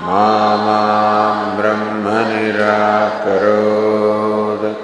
मा 0.01 1.61
ब्रह्म 1.61 2.05
निराकरोत्। 2.07 4.77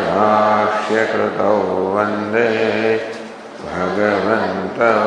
वंदे 1.96 2.50
भगवन्तौ 3.66 5.04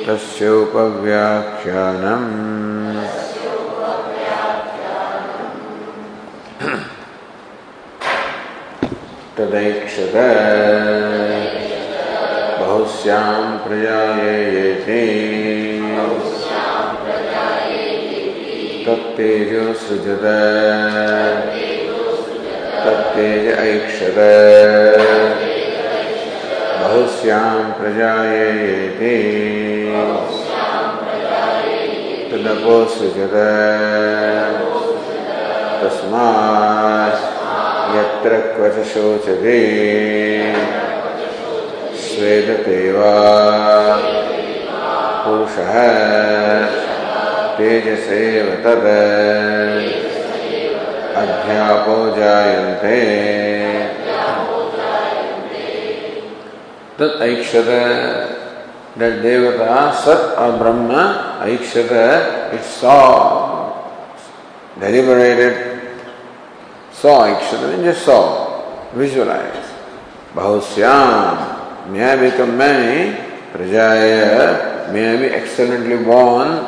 तस्योपव्याख्यानम् 0.06 2.30
तदैक्षत। 9.38 10.16
बहुस्यां 12.60 13.58
प्रजायेति 13.58 15.02
तत्तेजो 18.86 19.64
सृजत। 19.74 20.24
तत्तेज 22.84 23.46
ऐक्षत। 23.58 24.18
बहुस्यां 26.82 27.72
प्रजायेति 27.72 29.16
तदपो 32.32 32.84
सृजत 32.84 33.34
तस्मात् 35.82 37.31
मात्रक्वच 38.22 38.76
शोचते 38.86 39.54
स्वेदते 42.00 42.76
वा 42.92 43.14
पुरुषः 45.24 45.72
अध्यापो 51.22 51.96
जायन्ते। 52.18 53.00
तत् 57.00 57.22
देवता 59.22 59.90
सत 60.04 60.38
ब्रह्म 60.62 61.04
ऐक्षत 61.50 61.92
it's 62.54 62.80
saw 62.80 62.96
deliberated 64.80 65.71
saw 67.02 67.26
aikshata 67.26 67.74
and 67.74 67.82
just 67.82 68.06
saw 68.06 68.22
visualize 68.94 69.66
bahusyam 70.38 71.90
may 71.90 71.98
I 71.98 72.14
become 72.14 72.54
many 72.56 73.18
prajaya 73.50 74.86
may 74.94 75.02
I 75.10 75.16
be 75.18 75.26
excellently 75.34 75.98
born 76.06 76.62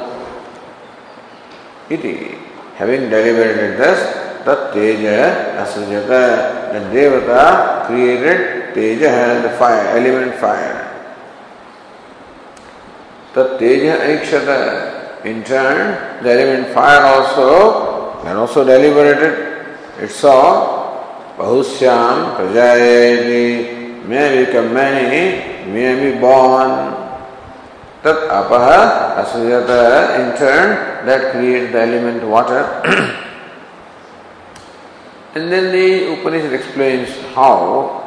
iti 1.86 2.34
having 2.75 3.06
deliberated 3.14 3.78
thus 3.78 4.02
tat 4.42 4.75
teja 4.75 5.54
asujata 5.62 6.75
the 6.75 6.82
devata 6.90 7.87
created 7.87 8.75
teja 8.75 9.38
the 9.46 9.54
fire 9.54 9.87
element 9.94 10.34
fire 10.42 10.82
tat 13.38 13.54
teja 13.62 14.02
aikshata 14.10 14.58
in 15.30 15.46
turn 15.46 15.94
the 16.26 16.30
element 16.37 16.75
fire 16.75 17.06
also 17.06 18.19
and 18.26 18.34
also 18.37 18.66
deliberated 18.66 19.53
it 20.00 20.11
saw 20.11 21.37
bahusyam 21.37 22.37
prajayati 22.37 24.05
may 24.06 24.44
become 24.44 24.73
many 24.75 25.67
may 25.70 25.94
be 26.02 26.19
born 26.19 26.93
tat 28.02 28.29
apaha 28.29 29.17
asujata 29.23 30.19
in 30.20 30.37
turn 30.37 31.06
that 31.06 31.32
creates 31.32 31.73
the 31.73 31.81
element 31.81 32.23
water 32.25 32.62
and 35.35 35.50
then 35.50 35.73
the 35.73 36.12
Upanishad 36.12 36.52
explains 36.52 37.11
how, 37.35 38.02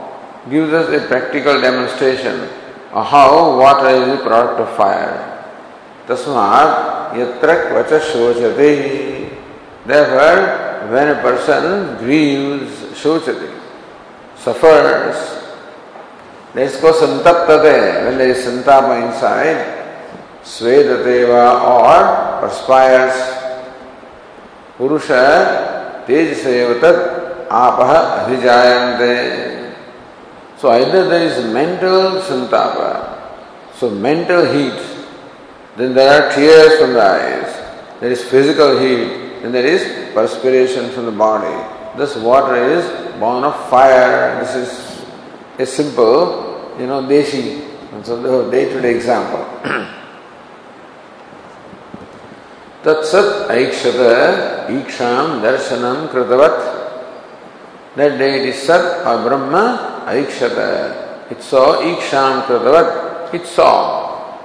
gives 0.49 0.71
us 0.71 0.87
a 0.95 1.05
practical 1.07 1.59
demonstration 1.59 2.47
or 2.93 3.03
how 3.03 3.59
water 3.59 3.89
is 3.89 4.17
the 4.17 4.23
product 4.23 4.61
of 4.61 4.77
fire. 4.77 5.43
Tasmat 6.07 7.11
yatra 7.19 7.67
kvacha 7.67 7.99
shochate. 7.99 9.35
Therefore, 9.85 10.66
when 10.89 11.09
a 11.09 11.21
person 11.21 11.97
grieves, 11.97 12.71
shochate, 12.93 13.53
suffers, 14.35 15.43
let 16.53 16.73
us 16.73 16.81
go 16.81 16.93
santaptate, 16.93 18.05
when 18.05 18.17
there 18.17 18.29
is 18.29 18.45
santapa 18.45 19.05
inside, 19.05 19.59
svedadeva 20.43 21.61
or 21.61 22.41
perspires, 22.41 23.13
purusha 24.77 26.03
tejaseva 26.07 26.79
tat 26.79 27.47
apah 27.49 28.25
adhijayante. 28.25 29.73
So 30.57 30.71
either 30.71 31.07
there 31.09 31.23
is 31.23 31.43
mental 31.53 32.21
santapa, 32.21 33.19
so 33.75 33.89
mental 33.89 34.45
heat, 34.45 34.79
then 35.75 35.93
there 35.93 36.09
are 36.09 36.33
tears 36.33 36.79
from 36.79 36.93
the 36.93 37.03
eyes, 37.03 37.53
there 37.99 38.11
is 38.11 38.23
physical 38.23 38.79
heat, 38.79 39.26
and 39.43 39.53
there 39.53 39.65
is 39.65 40.13
perspiration 40.13 40.89
from 40.91 41.05
the 41.05 41.11
body. 41.11 41.55
This 41.97 42.15
water 42.15 42.55
is 42.55 42.85
born 43.19 43.43
of 43.43 43.69
fire. 43.69 44.39
This 44.43 44.55
is 44.55 45.05
a 45.59 45.65
simple, 45.65 46.75
you 46.79 46.87
know, 46.87 47.01
deshi. 47.01 47.65
So 48.03 48.21
the 48.21 48.51
day-to-day 48.51 48.95
example. 48.95 49.43
Tatsat 52.83 53.47
aikshata 53.49 54.67
iksham 54.69 55.41
darshanam 55.41 56.09
kritavat. 56.09 56.75
That 57.95 58.17
day 58.19 58.41
it 58.41 58.45
is 58.49 58.61
sat 58.61 59.05
or 59.05 59.27
brahma 59.27 60.03
aikshata. 60.05 61.31
It 61.31 61.41
saw 61.41 61.81
iksham 61.81 62.43
kritavat. 62.43 63.33
It 63.33 63.45
saw. 63.47 64.37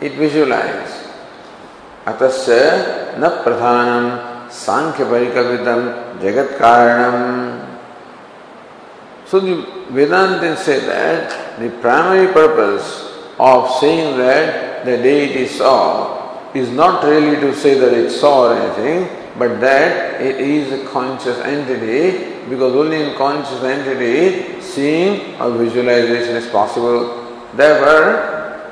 It 0.00 0.12
visualized. 0.12 1.03
अतः 2.06 2.38
न 3.18 3.28
प्रधानम 3.44 4.08
सांख्य 4.54 5.04
परिकल्पित 5.04 5.68
जगत 6.22 6.50
कारण 6.58 7.14
so 9.30 9.40
Vedanta 9.94 10.42
से 10.58 10.78
primary 11.82 12.26
purpose 12.34 12.90
of 13.42 13.70
saying 13.78 14.16
that 14.16 14.86
the 14.86 15.00
date 15.02 15.36
is 15.36 15.52
saw 15.52 15.76
is 16.56 16.70
not 16.72 17.04
really 17.04 17.36
to 17.36 17.52
say 17.62 17.74
that 17.80 17.94
it 17.98 18.10
saw 18.12 18.32
or 18.32 18.56
anything 18.56 19.06
but 19.38 19.56
that 19.60 20.20
it 20.22 20.40
is 20.40 20.74
a 20.74 20.82
conscious 20.92 21.38
entity 21.46 22.02
because 22.50 22.76
only 22.82 23.00
in 23.02 23.08
conscious 23.18 23.64
entity 23.70 24.60
seeing 24.66 25.40
or 25.42 25.56
visualization 25.62 26.36
is 26.36 26.50
possible 26.52 26.98
they were 27.62 28.12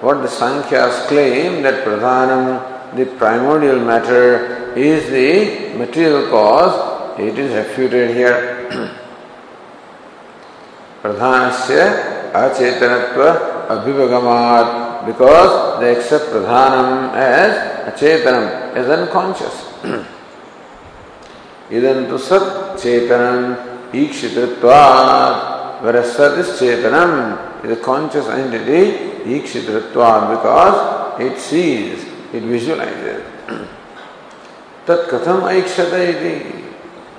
what 0.05 0.23
the 0.23 0.29
Sankhya 0.37 0.87
claim 1.09 1.63
that 1.63 1.83
प्रधानमंत्री 1.85 2.72
the 2.97 3.07
primordial 3.17 3.81
matter, 3.81 4.75
is 4.77 5.11
the 5.11 5.77
material 5.77 6.29
cause, 6.31 7.19
it 7.19 7.39
is 7.39 7.53
refuted 7.55 8.11
here. 8.17 8.69
Pradhanasya 11.03 12.33
acetanatva 12.33 13.67
abhivagamat 13.69 15.07
because 15.07 15.81
they 15.81 15.97
accept 15.97 16.27
Pradhanam 16.27 17.13
as 17.15 17.93
acetanam, 17.93 18.75
as 18.77 18.89
unconscious. 18.89 19.55
Idantu 21.71 22.19
sat 22.19 22.77
chetanam 22.79 23.91
ikshitritvat. 23.93 25.83
Whereas 25.83 26.15
sat 26.17 26.39
is 26.39 26.49
chetanam, 26.61 27.65
is 27.65 27.73
a 27.73 27.81
conscious 27.83 28.27
entity, 28.29 28.93
ikshitritvat, 29.25 30.37
because 30.37 31.21
it 31.21 31.39
sees, 31.39 32.05
it 32.33 32.43
visualizes. 32.43 33.23
Tat 34.87 35.09
katham 35.09 35.43
aikshata 35.43 36.01
iti. 36.09 36.65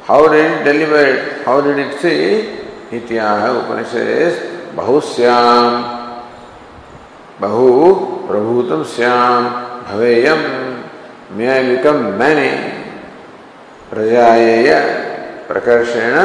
How 0.04 0.28
did 0.28 0.46
it 0.46 0.64
deliberate? 0.64 1.46
How 1.46 1.62
did 1.62 1.80
it 1.80 2.00
see? 2.02 2.60
Ityaha 2.92 3.64
Upanishad 3.64 3.92
says, 3.92 4.74
Bahusyam, 4.76 6.22
Bahu, 7.40 8.28
Prabhutam 8.28 8.84
Syam, 8.84 9.86
Bhaveyam, 9.86 10.84
may 11.32 11.50
I 11.50 11.76
become 11.76 12.18
many. 12.18 12.84
प्रजाएय 13.94 14.72
प्रकर्षण 15.48 16.16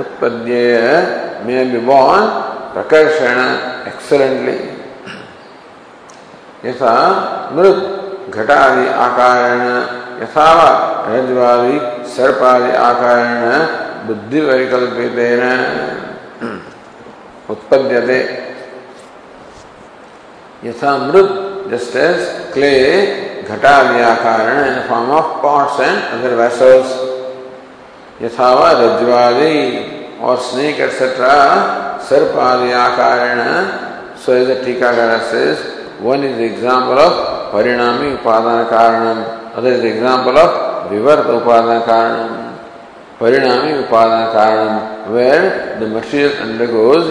उत्पद्येय 0.00 0.76
may 1.46 1.64
be 1.72 1.78
born 1.86 2.26
प्रकर्षण 2.74 3.40
excellently 3.88 4.56
यथा 6.68 6.94
मृत 7.56 8.07
घटादि 8.30 8.86
आकारेण। 9.04 9.62
यथा 10.22 10.48
रज्वादि 11.08 11.76
सर्पादि 12.14 12.70
आकारेण 12.76 13.44
बुद्धि 14.06 14.40
परिकल्पितेन 14.40 15.42
यथा 20.66 20.96
मृत 20.98 21.30
just 21.70 21.96
as 21.96 22.20
clay, 22.54 22.74
घटादि 23.50 24.00
आकारेण 24.02 24.58
in 24.66 24.80
form 24.88 25.10
of 25.18 25.30
pots 25.42 25.80
and 25.80 25.98
other 26.12 26.34
vessels 26.42 26.90
यथा 28.22 28.48
रज्वादि 28.80 29.56
और 30.24 30.36
स्नेक 30.46 30.80
एक्सेट्रा 30.80 31.34
सर्पादि 32.08 32.72
आकारेण। 32.84 33.40
सो 34.24 34.32
एज 34.34 34.50
टीकाकार 34.64 35.10
one 36.02 36.24
is 36.24 36.40
example 36.42 36.98
of 37.02 37.37
Parinami 37.50 38.18
Upadana 38.18 38.68
Karanam, 38.68 39.54
other 39.54 39.78
the 39.78 39.88
example 39.94 40.36
of 40.36 40.90
Vivarta 40.90 41.42
Upadana 41.42 41.84
Karanam. 41.84 42.58
Parinami 43.18 43.86
Upadana 43.86 44.32
Karanam, 44.32 45.10
where 45.12 45.78
the 45.80 45.88
material 45.88 46.32
undergoes, 46.42 47.08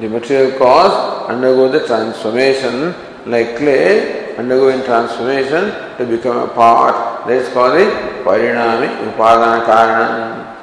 the 0.00 0.08
material 0.08 0.58
cause 0.58 1.28
undergoes 1.28 1.72
the 1.72 1.86
transformation, 1.86 2.94
like 3.26 3.56
clay 3.56 4.34
undergoing 4.36 4.82
transformation 4.82 5.70
to 5.98 6.06
become 6.06 6.38
a 6.38 6.48
part. 6.48 7.26
That 7.26 7.36
is 7.36 7.48
called 7.52 7.74
the 7.74 7.84
Parinami 8.24 9.12
Upadana 9.12 9.64
Karanam. 9.64 10.56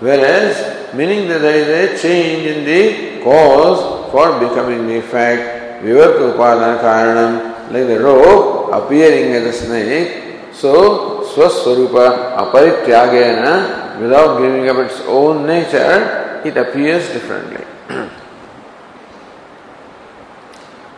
Whereas, 0.00 0.94
meaning 0.94 1.28
that 1.28 1.40
there 1.40 1.56
is 1.56 1.68
a 1.68 2.02
change 2.02 2.46
in 2.46 2.64
the 2.64 3.22
cause 3.24 4.10
for 4.12 4.38
becoming 4.38 4.86
the 4.86 4.98
effect, 4.98 5.82
Vivarta 5.82 6.34
Upadana 6.36 6.80
Karanam, 6.80 7.45
like 7.70 7.86
the 7.86 7.98
rope 8.00 8.72
appearing 8.72 9.32
as 9.32 9.44
a 9.44 9.52
snake, 9.52 10.52
so 10.52 11.22
Swaswarupa 11.34 12.36
Aparityagena, 12.38 14.00
without 14.00 14.38
giving 14.40 14.68
up 14.68 14.76
its 14.78 15.00
own 15.02 15.46
nature, 15.46 16.42
it 16.44 16.56
appears 16.56 17.08
differently. 17.12 17.64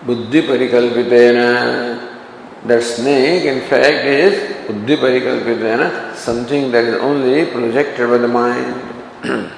Buddhi 0.04 0.42
Parikalpitena, 0.42 2.16
that 2.66 2.82
snake 2.82 3.44
in 3.44 3.60
fact 3.68 4.04
is 4.06 4.66
Buddhi 4.66 4.96
Parikalpitena, 4.96 6.14
something 6.14 6.70
that 6.70 6.84
is 6.84 6.94
only 7.00 7.46
projected 7.46 8.08
by 8.08 8.18
the 8.18 8.28
mind. 8.28 9.52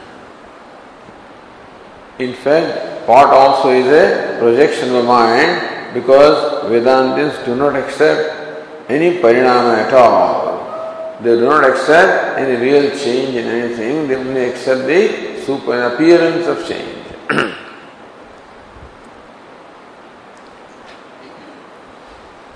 In 2.19 2.35
fact, 2.35 3.07
pot 3.07 3.33
also 3.33 3.71
is 3.71 3.87
a 3.87 4.39
projection 4.39 4.95
of 4.95 5.05
mind 5.05 5.80
because 5.95 6.65
Vedantins 6.65 7.45
do 7.45 7.55
not 7.55 7.77
accept 7.77 8.91
any 8.91 9.19
parinama 9.19 9.87
at 9.87 9.93
all. 9.93 11.19
They 11.23 11.35
do 11.37 11.45
not 11.45 11.69
accept 11.69 12.39
any 12.39 12.61
real 12.61 12.91
change 12.97 13.37
in 13.37 13.47
anything, 13.47 14.09
they 14.09 14.17
only 14.17 14.45
accept 14.45 14.87
the 14.87 15.43
super 15.45 15.83
appearance 15.83 16.47
of 16.47 16.67
change. 16.67 16.97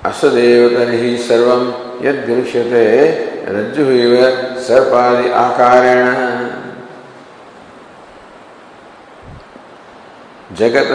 असदेव 0.08 0.68
तर्हि 0.68 1.16
सर्वं 1.28 1.62
यद्दृश्यते 2.06 2.88
रज्जुः 3.54 4.58
सर्पादि 4.66 5.30
आकारेण 5.44 6.63
जगत 10.58 10.90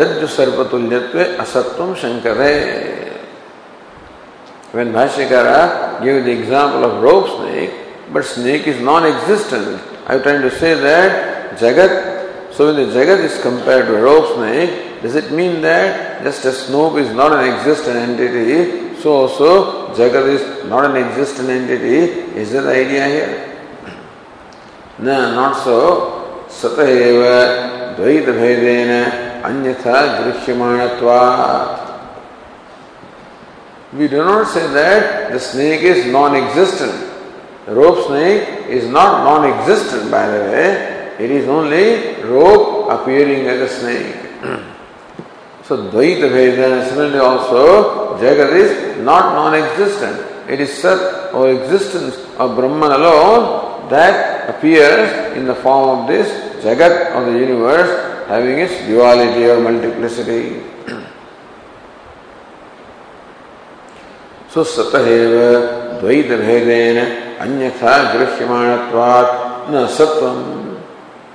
रज्जु 0.00 0.26
सर्पतुल्यत्व 0.36 1.18
असत्व 1.42 1.94
शंकरे 2.02 2.54
When 4.74 4.92
Bhashyakara 4.92 6.02
gave 6.02 6.24
the 6.24 6.32
example 6.32 6.84
of 6.84 7.00
rope 7.00 7.28
snake, 7.28 7.70
but 8.12 8.24
snake 8.24 8.66
is 8.66 8.80
non-existent. 8.80 9.80
I 10.04 10.16
am 10.16 10.22
trying 10.24 10.42
to 10.42 10.50
say 10.50 10.74
that 10.74 11.56
Jagat, 11.60 12.52
so 12.52 12.66
when 12.66 12.84
the 12.84 12.92
Jagat 12.92 13.20
is 13.20 13.40
compared 13.40 13.86
to 13.86 13.94
a 13.94 14.02
rope 14.02 14.34
snake, 14.34 15.00
does 15.00 15.14
it 15.14 15.30
mean 15.30 15.60
that 15.60 16.24
just 16.24 16.44
as 16.44 16.66
snow 16.66 16.96
is 16.96 17.14
not 17.14 17.32
an 17.32 17.54
existent 17.54 17.98
entity, 17.98 19.00
so 19.00 19.12
also 19.12 19.94
Jagat 19.94 20.26
is 20.26 20.68
not 20.68 20.90
an 20.90 20.96
existent 20.96 21.50
entity? 21.50 22.10
Is 22.36 22.50
that 22.50 22.62
the 22.62 22.74
idea 22.74 23.06
here? 23.06 23.58
No, 24.98 25.36
not 25.36 25.62
so. 25.62 26.46
Sata 26.48 26.84
eva 26.84 27.73
द्वैत 27.96 28.28
भेदेन 28.38 28.92
अन्यथा 29.48 29.96
दृश्यमाणत्वा 30.20 31.20
We 33.96 34.08
do 34.08 34.16
not 34.16 34.48
say 34.48 34.66
that 34.72 35.30
the 35.30 35.38
snake 35.38 35.82
is 35.82 36.06
non-existent. 36.10 37.12
The 37.66 37.76
rope 37.76 38.08
snake 38.08 38.66
is 38.68 38.88
not 38.88 39.22
non-existent 39.22 40.10
by 40.10 40.26
the 40.26 40.40
way. 40.50 41.14
It 41.20 41.30
is 41.30 41.46
only 41.48 42.20
rope 42.24 42.90
appearing 42.90 43.46
as 43.46 43.60
a 43.60 43.68
snake. 43.68 44.16
so 45.62 45.76
Dvaita 45.92 46.28
Vedana 46.28 46.88
similarly 46.88 47.20
also 47.20 48.18
Jagat 48.18 48.52
is 48.52 48.98
not 48.98 49.34
non-existent. 49.34 50.50
It 50.50 50.60
is 50.60 50.76
Sat 50.76 51.32
or 51.32 51.52
existence 51.52 52.16
of 52.36 52.56
Brahman 52.56 52.90
alone 52.90 53.88
that 53.90 54.33
appears 54.49 55.37
in 55.37 55.45
the 55.45 55.55
form 55.55 55.99
of 55.99 56.07
this 56.07 56.27
Jagat 56.63 57.11
of 57.15 57.31
the 57.31 57.39
universe 57.39 58.27
having 58.27 58.59
its 58.59 58.73
duality 58.85 59.45
or 59.45 59.59
multiplicity. 59.59 60.63
so 64.49 64.63
Sataheva 64.63 66.01
Dvaita 66.01 66.37
Vedana 66.41 67.29
अन्यथा 67.39 67.91
दृश्यमाणत्वात् 68.13 69.71
न 69.71 69.85
सत्वम 69.97 70.39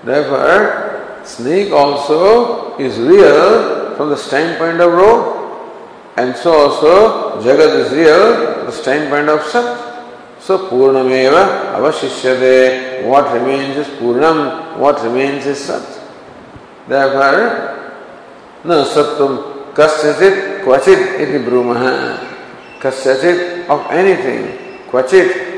therefore 0.04 1.22
snake 1.24 1.72
also 1.72 2.76
is 2.78 2.98
real 2.98 3.96
from 3.96 4.10
the 4.10 4.16
standpoint 4.16 4.80
of 4.80 4.92
rope 4.92 5.30
and 6.18 6.36
so 6.36 6.52
also 6.52 7.40
jagat 7.40 7.76
is 7.84 7.92
real 7.92 8.24
from 8.52 8.66
the 8.66 8.76
standpoint 8.82 9.30
of 9.30 9.40
sat 9.52 9.77
so 10.49 10.57
purnameva 10.69 11.41
avashishyate 11.77 13.05
what 13.09 13.33
remains 13.33 13.77
is 13.77 13.89
purnam 13.99 14.39
what 14.83 15.03
remains 15.03 15.45
is 15.45 15.59
sat 15.67 15.85
therefore 16.93 17.43
न 18.65 18.83
सत्वम 18.93 19.35
कस्यचित 19.77 20.35
क्वचित 20.63 21.01
इति 21.23 21.37
ब्रूमः 21.45 21.83
कस्यचित 22.83 23.69
of 23.69 23.85
anything 23.99 24.41
क्वचित 24.91 25.49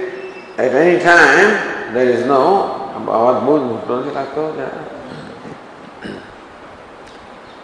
At 0.62 0.76
any 0.76 1.02
time, 1.02 1.94
there 1.94 2.08
is 2.08 2.26
no 2.26 2.78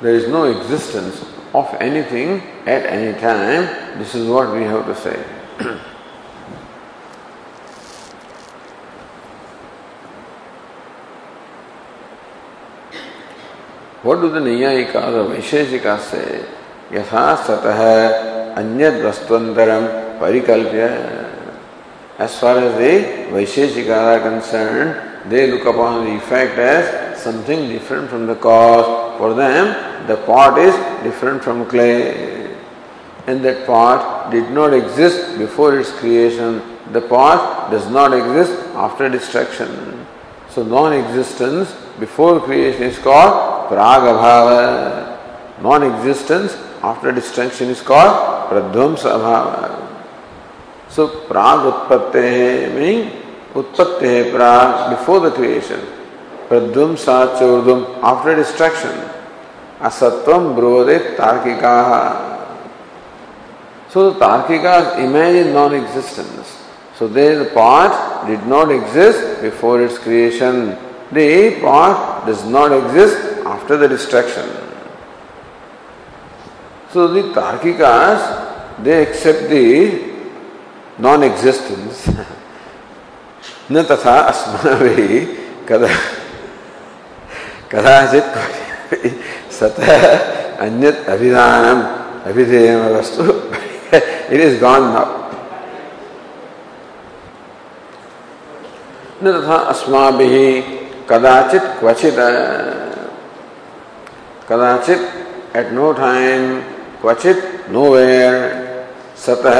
there 0.01 0.15
is 0.15 0.27
no 0.29 0.45
existence 0.45 1.25
of 1.53 1.75
anything 1.79 2.41
at 2.65 2.85
any 2.87 3.19
time. 3.19 3.99
This 3.99 4.15
is 4.15 4.27
what 4.27 4.51
we 4.51 4.63
have 4.63 4.85
to 4.87 4.95
say. 4.95 5.83
What 14.07 14.21
do 14.21 14.29
the 14.29 14.39
Niyayika 14.39 14.95
or 14.95 15.35
Vaisheshika 15.35 15.99
say? 15.99 16.45
Yathasatah 16.91 18.55
anyad 18.55 19.01
vastvantaram 19.03 20.17
parikalpya. 20.17 21.25
As 22.17 22.39
far 22.39 22.57
as 22.57 22.77
the 22.77 23.35
Vaisheshikas 23.35 23.89
are 23.89 24.21
concerned, 24.21 25.29
they 25.29 25.51
look 25.51 25.65
upon 25.65 26.05
the 26.05 26.15
effect 26.15 26.57
as 26.57 27.21
something 27.21 27.67
different 27.67 28.09
from 28.09 28.27
the 28.27 28.35
cause. 28.35 29.17
For 29.17 29.33
them, 29.33 30.07
the 30.07 30.15
pot 30.15 30.57
is 30.57 30.73
different 31.03 31.43
from 31.43 31.65
clay. 31.65 32.55
And 33.25 33.43
that 33.43 33.67
pot 33.67 34.31
did 34.31 34.49
not 34.51 34.73
exist 34.73 35.37
before 35.37 35.77
its 35.77 35.91
creation. 35.91 36.61
The 36.93 37.01
pot 37.01 37.71
does 37.71 37.89
not 37.89 38.13
exist 38.13 38.53
after 38.73 39.09
destruction. 39.09 40.05
So, 40.47 40.63
non 40.63 40.93
existence 40.93 41.75
before 41.99 42.39
creation 42.39 42.83
is 42.83 42.97
called 42.99 43.69
pragabhava. 43.69 45.61
Non 45.61 45.83
existence 45.83 46.55
after 46.83 47.11
destruction 47.11 47.69
is 47.69 47.81
called 47.81 48.49
pradvamsa 48.49 49.11
abhava. 49.17 49.87
So 50.89 51.07
prag 51.27 51.59
utpatte 51.71 52.73
meaning 52.75 53.11
utpatte 53.53 54.31
prag 54.33 54.97
before 54.97 55.19
the 55.19 55.31
creation. 55.31 55.79
Pradvum 56.47 56.95
sachurdum 56.95 57.99
after 58.01 58.35
destruction. 58.35 58.91
Asatvam 59.79 60.55
brode 60.55 61.15
tarkikaha. 61.15 62.37
So 63.89 64.11
the 64.11 64.19
tarkikas 64.19 64.99
imagine 64.99 65.53
non-existence. 65.53 66.63
So 66.95 67.07
there 67.07 67.43
the 67.43 67.49
part 67.51 68.27
did 68.27 68.45
not 68.47 68.71
exist 68.71 69.41
before 69.41 69.81
its 69.83 69.97
creation. 69.97 70.77
The 71.11 71.59
part 71.61 72.25
does 72.25 72.43
not 72.45 72.71
exist 72.71 73.45
after 73.45 73.77
the 73.77 73.87
destruction. 73.87 74.45
So 76.91 77.07
the 77.07 77.21
Tarkikas, 77.33 78.83
they 78.83 79.03
accept 79.03 79.49
the 79.49 80.17
non 80.99 81.23
existence 81.23 82.05
न 83.71 83.81
तथा 83.89 84.13
अस्माभिः 84.29 85.25
कदा 85.69 85.89
कदाचित् 87.71 88.37
सतः 89.57 89.91
अन्यत् 90.65 91.09
अभिधानम् 91.13 91.83
वस्तु 92.95 93.23
it 93.93 94.41
is 94.41 94.59
gone 94.61 94.83
now 94.93 95.05
न 99.23 99.39
तथा 99.39 99.57
अस्माभिः 99.73 100.86
कदाचित 101.09 101.61
क्वचित 101.79 102.19
कदाचित 104.49 105.57
एट 105.57 105.71
नो 105.73 105.91
टाइम 105.93 106.59
क्वचित 107.01 107.37
नो 107.71 107.83
वेर 107.91 108.33
सतह 109.25 109.59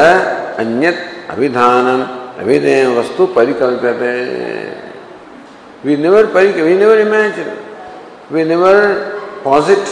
अन्य 0.61 0.91
अभिधान 1.29 1.85
अभिधेय 2.39 2.85
वस्तु 2.97 3.25
परिकल्पित 3.35 4.01
we 5.85 5.95
never 5.97 6.25
Parikh 6.35 6.55
we 6.57 6.73
never 6.75 6.99
imagine 6.99 7.51
we 8.31 8.43
never 8.43 8.75
posit 9.43 9.85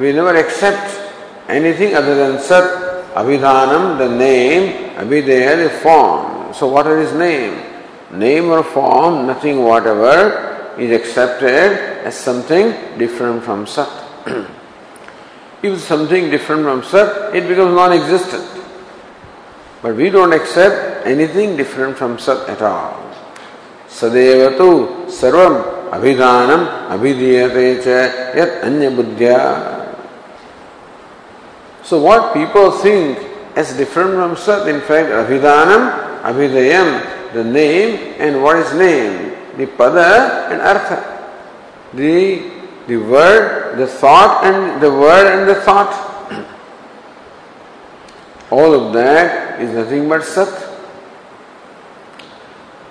we 0.00 0.12
never 0.12 0.36
accept 0.36 1.50
anything 1.50 1.92
other 2.00 2.14
than 2.16 2.36
सत 2.48 2.66
अभिधान 3.16 3.70
द 3.98 4.10
नेम 4.12 4.68
अभिधेय 5.02 5.66
form 5.82 6.52
so 6.58 6.68
what 6.70 6.86
is 6.98 7.14
name 7.18 7.56
name 8.18 8.50
or 8.52 8.62
form 8.74 9.18
nothing 9.30 9.64
whatever 9.86 10.20
is 10.78 10.90
accepted 10.92 12.06
as 12.06 12.16
something 12.16 12.70
different 12.98 13.42
from 13.42 13.66
sat 13.66 13.88
if 15.62 15.80
something 15.80 16.30
different 16.30 16.62
from 16.62 16.82
sat 16.82 17.34
it 17.34 17.48
becomes 17.48 17.74
non-existent 17.74 18.58
But 19.80 19.94
we 19.94 20.10
don't 20.10 20.32
accept 20.32 21.06
anything 21.06 21.56
different 21.56 21.96
from 21.96 22.18
Sat 22.18 22.48
at 22.48 22.62
all. 22.62 22.98
Tu 23.88 24.08
sarvam 25.06 25.90
abhidiyate 25.90 27.84
cha 27.84 28.36
yat 28.36 28.64
anya 28.64 28.90
buddhya. 28.90 29.96
So 31.84 32.02
what 32.02 32.34
people 32.34 32.72
think 32.72 33.18
as 33.54 33.72
different 33.76 34.14
from 34.14 34.36
Sat, 34.36 34.66
in 34.68 34.80
fact, 34.80 35.10
abhidanam, 35.10 36.22
abhidayam, 36.22 37.32
the 37.32 37.44
name 37.44 38.14
and 38.18 38.42
what 38.42 38.56
is 38.56 38.74
name, 38.74 39.27
the 39.58 39.66
pada 39.66 40.50
and 40.50 40.62
artha, 40.62 40.98
the 41.92 42.58
the 42.88 42.96
word, 42.96 43.76
the 43.76 43.86
thought 43.86 44.44
and 44.44 44.82
the 44.82 44.90
word 44.90 45.26
and 45.26 45.48
the 45.48 45.56
thought. 45.60 45.92
All 48.50 48.72
of 48.72 48.94
that 48.94 49.60
is 49.60 49.74
nothing 49.74 50.08
but 50.08 50.24
Sat. 50.24 50.48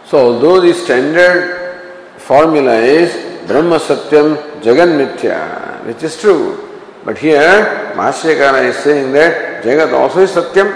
So, 0.05 0.19
although 0.19 0.62
the 0.62 0.74
standard 0.74 1.81
formula 2.17 2.75
is 2.75 3.12
Brahma 3.47 3.79
Satyam 3.79 4.62
Jagan 4.62 5.00
Mithya, 5.00 5.83
which 5.86 6.03
is 6.03 6.21
true, 6.21 6.69
but 7.03 7.17
here 7.17 7.91
Mahashyakara 7.95 8.69
is 8.69 8.75
saying 8.77 9.12
that 9.13 9.63
Jagat 9.63 9.93
also 9.93 10.19
is 10.19 10.31
Satyam 10.31 10.69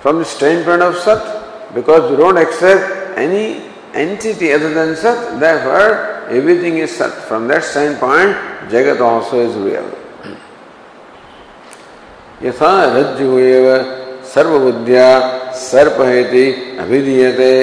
from 0.00 0.18
the 0.18 0.24
standpoint 0.24 0.82
of 0.82 0.96
Sat, 0.98 1.74
because 1.74 2.08
we 2.12 2.16
don't 2.16 2.38
accept 2.38 3.18
any 3.18 3.69
entity 3.93 4.51
other 4.53 4.73
than 4.73 4.95
Sat, 4.95 5.39
therefore 5.39 6.29
everything 6.29 6.77
is 6.77 6.95
Sat. 6.95 7.11
From 7.27 7.47
that 7.47 7.63
standpoint, 7.63 8.35
Jagat 8.69 8.99
also 9.01 9.39
is 9.39 9.55
real. 9.55 9.89
यथा 12.43 12.71
रज्जु 12.93 13.37
एव 13.39 13.65
सर्वबुद्धिया 14.33 15.09
सर्प 15.55 15.99
अभिधीयते 16.83 17.53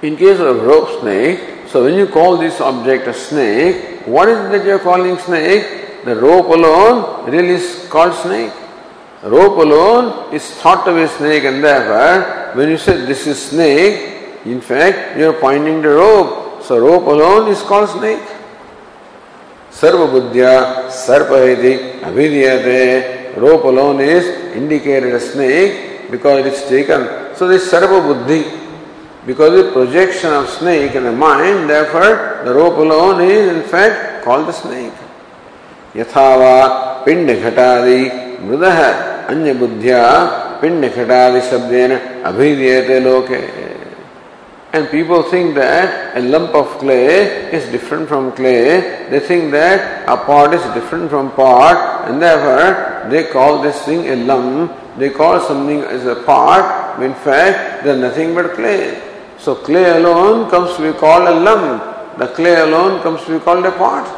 In 0.00 0.16
case 0.16 0.38
of 0.38 0.62
rope 0.62 1.00
snake, 1.00 1.40
so 1.66 1.82
when 1.82 1.94
you 1.94 2.06
call 2.06 2.36
this 2.36 2.60
object 2.60 3.08
a 3.08 3.12
snake, 3.12 4.06
what 4.06 4.28
is 4.28 4.38
it 4.38 4.50
that 4.52 4.64
you 4.64 4.76
are 4.76 4.78
calling 4.78 5.18
snake? 5.18 6.04
The 6.04 6.14
rope 6.14 6.46
alone 6.46 7.28
really 7.28 7.54
is 7.54 7.88
called 7.90 8.14
snake. 8.14 8.52
Rope 9.23 9.57
alone 9.57 10.33
is 10.33 10.43
thought 10.55 10.83
to 10.85 10.93
be 10.93 11.07
snake, 11.07 11.45
and 11.45 11.63
therefore, 11.63 12.55
when 12.55 12.69
you 12.69 12.77
say 12.77 13.05
this 13.05 13.25
is 13.25 13.41
snake, 13.41 14.43
in 14.45 14.59
fact, 14.59 15.17
you 15.17 15.29
are 15.29 15.33
pointing 15.33 15.81
the 15.81 15.89
rope. 15.89 16.61
So 16.63 16.77
rope 16.77 17.07
alone 17.07 17.47
is 17.47 17.61
called 17.61 17.89
snake. 17.89 18.21
सर्वबुद्धिया 19.73 20.89
सर्प 20.91 21.29
अभिधीयते 22.05 23.37
rope 23.37 23.63
alone 23.63 24.01
is 24.01 24.25
indicated 24.55 25.13
a 25.13 25.19
snake 25.19 26.11
because 26.11 26.45
it 26.45 26.53
is 26.53 26.61
taken. 26.69 27.35
So 27.35 27.47
this 27.47 27.71
sarva 27.71 28.01
buddhi, 28.05 28.45
because 29.25 29.63
the 29.63 29.71
projection 29.71 30.31
of 30.31 30.49
snake 30.49 30.95
in 30.95 31.03
the 31.03 31.11
mind, 31.11 31.69
therefore 31.69 32.43
the 32.43 32.53
rope 32.53 32.77
alone 32.77 33.21
is 33.21 33.47
in 33.55 33.63
fact 33.63 34.23
called 34.23 34.47
the 34.47 34.53
snake. 34.53 34.93
यथावा 35.95 36.55
पिंड 37.05 37.29
घटादि 37.31 38.01
मृद 38.41 38.63
अन्य 38.63 39.12
बुद्धिया 39.29 40.03
पिंड 40.61 40.85
घटादि 40.85 41.41
शब्देन 41.49 41.91
अभिधीयते 42.25 42.99
लोके 42.99 43.41
And 44.75 44.89
people 44.89 45.21
think 45.21 45.53
that 45.53 46.17
a 46.17 46.19
lump 46.19 46.55
of 46.55 46.65
clay 46.79 47.53
is 47.53 47.63
different 47.71 48.09
from 48.09 48.31
clay. 48.31 49.07
They 49.11 49.19
think 49.19 49.51
that 49.51 50.09
a 50.09 50.17
pot 50.17 50.51
is 50.51 50.63
different 50.73 51.11
from 51.11 51.29
pot, 51.33 52.09
and 52.09 52.19
therefore 52.19 53.07
they 53.11 53.25
call 53.25 53.61
this 53.61 53.79
thing 53.83 54.09
a 54.09 54.15
lump. 54.15 54.71
They 54.97 55.11
call 55.11 55.39
something 55.41 55.81
as 55.81 56.07
a 56.07 56.15
pot, 56.15 56.99
in 57.03 57.13
fact 57.13 57.83
they 57.83 57.91
are 57.91 57.97
nothing 57.97 58.33
but 58.33 58.53
clay. 58.53 58.99
So 59.37 59.53
clay 59.53 59.91
alone 59.91 60.49
comes 60.49 60.75
to 60.77 60.91
be 60.91 60.97
called 60.97 61.27
a 61.27 61.39
lump. 61.39 62.17
The 62.17 62.29
clay 62.29 62.55
alone 62.55 63.03
comes 63.03 63.23
to 63.25 63.37
be 63.37 63.45
called 63.45 63.63
a 63.67 63.71
pot. 63.73 64.09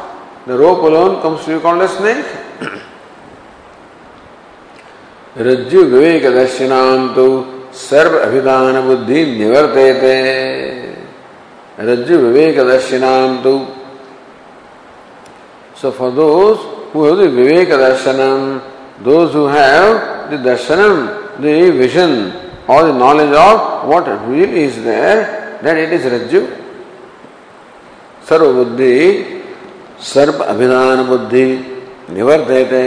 The 0.46 0.56
rope 0.56 0.84
alone 0.84 1.20
comes 1.20 1.44
to 1.44 1.56
be 1.56 1.60
called 1.60 1.82
a 1.82 1.88
snake. 1.88 2.82
रज्जु 5.38 5.80
विवेक 5.84 6.24
दर्शनाम 6.34 7.08
तो 7.14 7.26
सर्व 7.78 8.16
अभिधान 8.18 8.80
बुद्धि 8.86 9.24
निवर्त 9.38 9.76
रज्जु 11.88 12.18
विवेक 12.18 12.58
दर्शनाम 12.68 13.36
तो 13.42 13.52
so 15.82 15.90
for 15.98 16.10
those 16.10 16.58
विवेक 16.94 17.70
दर्शनम 17.78 18.40
those 19.04 19.34
have 19.54 19.88
the 20.30 20.40
दर्शनम 20.44 20.94
the 21.42 21.44
vision 21.80 22.12
or 22.70 22.90
the 22.90 22.94
knowledge 22.96 23.34
of 23.34 23.86
what 23.86 24.08
real 24.08 24.56
is 24.64 24.78
there 24.86 25.22
that 25.64 25.78
it 25.78 25.92
is 26.00 26.06
रज्जु। 26.14 26.40
सर्व 28.28 28.52
बुद्धि 28.52 28.96
सर्व 30.14 30.42
अभिधान 30.44 31.04
बुद्धि 31.08 31.46
निवर्तते। 32.14 32.86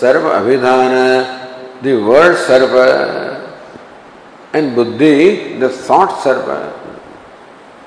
सर्व 0.00 0.28
अभिधान 0.30 0.92
the 1.82 1.94
word 1.96 2.36
Sarva 2.36 3.46
and 4.56 4.74
buddhi, 4.74 5.58
the 5.58 5.68
thought 5.68 6.10
sarva. 6.24 6.72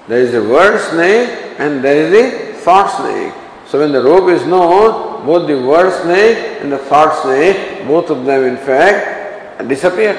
There 0.07 0.19
is 0.19 0.33
a 0.35 0.41
word 0.41 0.79
snake 0.89 1.29
and 1.57 1.83
there 1.83 2.05
is 2.05 2.13
a 2.13 2.53
thought 2.59 2.89
snake. 2.97 3.33
So 3.67 3.79
when 3.79 3.91
the 3.91 4.01
rope 4.01 4.29
is 4.29 4.45
known, 4.45 5.25
both 5.25 5.47
the 5.47 5.59
word 5.61 5.91
snake 6.03 6.61
and 6.61 6.71
the 6.71 6.77
thought 6.77 7.23
snake, 7.23 7.87
both 7.87 8.09
of 8.09 8.25
them 8.25 8.43
in 8.43 8.57
fact 8.57 9.67
disappear. 9.67 10.15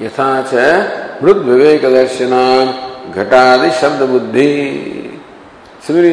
यथा 0.00 0.28
च 0.48 0.52
मृद 1.22 1.38
विवेक 1.44 1.82
दर्शनाम 1.92 3.12
घटादि 3.12 3.70
शब्द 3.80 4.02
बुद्धि 4.08 5.18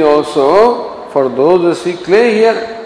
also 0.04 1.08
for 1.12 1.30
those 1.30 1.62
who 1.62 1.74
see 1.76 2.04
clay 2.04 2.34
here, 2.34 2.77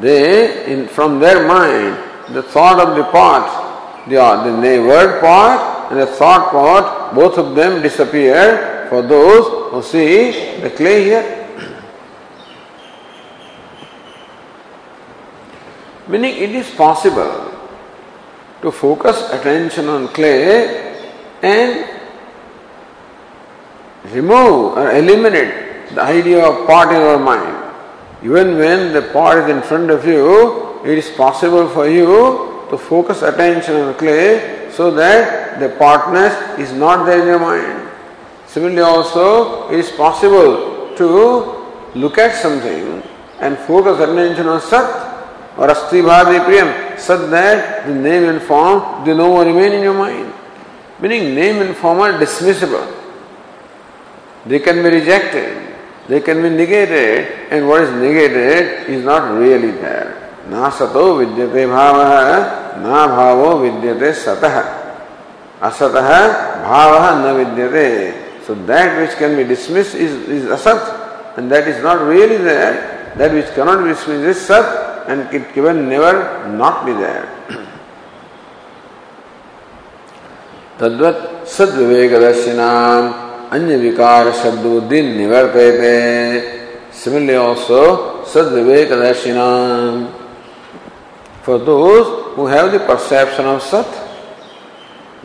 they, 0.00 0.72
in, 0.72 0.88
from 0.88 1.20
their 1.20 1.46
mind, 1.46 2.34
the 2.34 2.42
thought 2.42 2.80
of 2.80 2.96
the 2.96 3.04
pot, 3.04 4.06
the, 4.08 4.16
the 4.16 4.78
word 4.80 5.20
pot 5.20 5.92
and 5.92 6.00
the 6.00 6.06
thought 6.06 6.50
part, 6.50 7.14
both 7.14 7.36
of 7.38 7.54
them 7.54 7.82
disappear 7.82 8.86
for 8.88 9.02
those 9.02 9.70
who 9.72 9.82
see 9.82 10.60
the 10.60 10.70
clay 10.70 11.04
here. 11.04 11.36
Meaning 16.08 16.36
it 16.36 16.50
is 16.50 16.70
possible 16.70 17.50
to 18.62 18.70
focus 18.70 19.30
attention 19.30 19.88
on 19.88 20.08
clay 20.08 20.96
and 21.42 21.88
remove 24.12 24.76
or 24.78 24.90
eliminate 24.92 25.90
the 25.94 26.02
idea 26.02 26.44
of 26.44 26.66
pot 26.66 26.88
in 26.94 27.00
our 27.02 27.18
mind. 27.18 27.59
Even 28.22 28.58
when 28.58 28.92
the 28.92 29.02
pot 29.12 29.38
is 29.38 29.48
in 29.48 29.62
front 29.62 29.90
of 29.90 30.06
you, 30.06 30.80
it 30.84 30.98
is 30.98 31.10
possible 31.10 31.68
for 31.68 31.88
you 31.88 32.66
to 32.70 32.76
focus 32.76 33.22
attention 33.22 33.76
on 33.76 33.94
clay 33.94 34.70
so 34.70 34.90
that 34.90 35.58
the 35.58 35.70
partners 35.76 36.32
is 36.58 36.72
not 36.72 37.06
there 37.06 37.20
in 37.20 37.26
your 37.26 37.38
mind. 37.38 37.88
Similarly, 38.46 38.82
also, 38.82 39.70
it 39.70 39.78
is 39.78 39.90
possible 39.90 40.94
to 40.96 41.66
look 41.94 42.18
at 42.18 42.34
something 42.34 43.02
and 43.40 43.56
focus 43.58 43.98
attention 44.00 44.46
on 44.46 44.60
Sat 44.60 45.56
or 45.56 45.70
Asti 45.70 46.00
Bhadi 46.02 46.44
Priyam, 46.44 46.98
such 46.98 47.30
that 47.30 47.86
the 47.86 47.94
name 47.94 48.24
and 48.24 48.42
form 48.42 49.04
do 49.04 49.14
no 49.14 49.28
more 49.28 49.44
remain 49.44 49.72
in 49.72 49.82
your 49.82 49.94
mind. 49.94 50.32
Meaning, 51.00 51.34
name 51.34 51.62
and 51.62 51.76
form 51.76 52.00
are 52.00 52.12
dismissible, 52.12 52.86
they 54.44 54.58
can 54.58 54.76
be 54.82 54.90
rejected. 54.90 55.69
They 56.10 56.20
can 56.20 56.42
be 56.42 56.50
negated, 56.50 57.52
and 57.54 57.68
what 57.68 57.82
is 57.82 57.90
negated 57.92 58.90
is 58.90 59.04
not 59.04 59.38
really 59.38 59.70
there. 59.70 60.42
Na 60.48 60.68
sato 60.68 61.22
vidyate 61.22 61.70
bhava, 61.70 62.82
na 62.82 63.06
bhavo 63.06 63.62
vidyate 63.62 64.10
satah. 64.18 64.66
Asatah 65.62 66.66
bhava 66.66 67.22
na 67.22 67.30
vidyate. 67.38 68.42
So 68.44 68.56
that 68.66 68.98
which 68.98 69.16
can 69.18 69.36
be 69.36 69.44
dismissed 69.44 69.94
is, 69.94 70.10
is 70.28 70.44
asat, 70.46 71.38
and 71.38 71.48
that 71.52 71.68
is 71.68 71.80
not 71.80 72.00
really 72.00 72.38
there. 72.38 73.14
That 73.16 73.32
which 73.32 73.46
cannot 73.54 73.84
be 73.84 73.90
dismissed 73.90 74.26
is 74.26 74.44
sat, 74.44 75.06
and 75.08 75.32
it 75.32 75.54
can 75.54 75.88
never 75.88 76.48
not 76.48 76.86
be 76.86 76.92
there. 76.92 77.28
तद्वत 80.80 81.16
सद्विवेक 81.46 82.12
दर्शिनाम 82.20 83.29
अन्य 83.56 83.76
विकार 83.76 84.30
शब्द 84.42 84.66
बुद्धि 84.66 85.00
निवर्तते 85.02 85.94
similarly 87.02 87.36
also 87.36 87.82
सद 88.32 88.52
विवेक 88.54 88.92
दर्शिनाम 89.04 90.04
for 91.46 91.58
those 91.70 92.04
who 92.36 92.46
have 92.54 92.68
the 92.76 92.80
perception 92.88 93.46
of 93.54 93.62
सत 93.70 93.96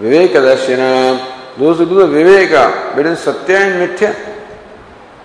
विवेक 0.06 0.38
दर्शिनाम 0.48 1.18
दोज 1.60 1.80
हु 1.80 1.86
डू 1.92 2.02
द 2.02 2.10
विवेक 2.14 2.56
बिटवीन 2.96 3.16
सत्य 3.26 3.60
एंड 3.66 3.80
मिथ्या 3.82 4.14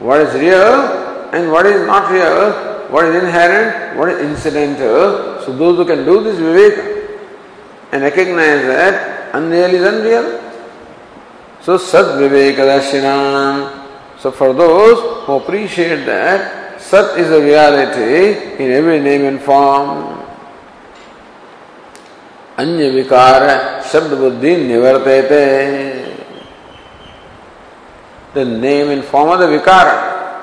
what 0.01 0.21
is 0.23 0.35
real 0.35 1.31
and 1.33 1.53
what 1.53 1.67
is 1.67 1.87
not 1.87 2.11
real, 2.11 2.53
what 2.91 3.05
is 3.05 3.23
inherent, 3.23 3.99
what 3.99 4.09
is 4.09 4.19
incidental. 4.21 5.43
So 5.45 5.53
those 5.57 5.77
who 5.77 5.85
can 5.85 6.05
do 6.05 6.23
this 6.25 6.37
viveka 6.37 6.83
and 7.93 8.03
that 8.03 9.35
unreal 9.35 9.75
is 9.75 9.85
unreal, 9.85 10.50
So 11.62 11.77
Sat 11.77 12.18
Vivekadarshina. 12.18 13.88
So 14.18 14.31
for 14.31 14.53
those 14.53 15.27
who 15.27 15.35
appreciate 15.35 16.05
that 16.07 16.81
Sat 16.81 17.18
is 17.18 17.31
a 17.31 17.40
reality 17.40 18.62
in 18.62 18.73
every 18.73 19.01
name 19.01 19.25
and 19.25 19.40
form, 19.40 20.18
अन्य 22.59 22.88
विकार 22.90 23.42
शब्द 23.90 24.12
बुद्धि 24.20 24.57
निवर्तते 24.57 26.01
the 28.35 28.44
name 28.44 28.90
and 28.90 29.05
form 29.05 29.31
of 29.31 29.40
the 29.40 29.46
vikara. 29.46 30.40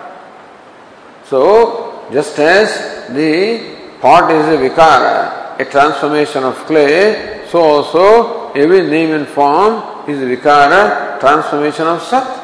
So, 1.26 2.08
just 2.12 2.38
as 2.40 3.08
the 3.10 3.76
pot 4.02 4.32
is 4.32 4.46
a 4.48 4.58
vikara, 4.58 5.60
a 5.60 5.66
transformation 5.66 6.44
of 6.44 6.56
clay, 6.66 7.46
so 7.50 7.60
also 7.60 8.52
every 8.54 8.82
name 8.82 9.12
and 9.12 9.28
form 9.28 9.97
is 10.08 10.20
vikara, 10.20 11.20
transformation 11.20 11.86
of 11.88 12.02
sat. 12.02 12.44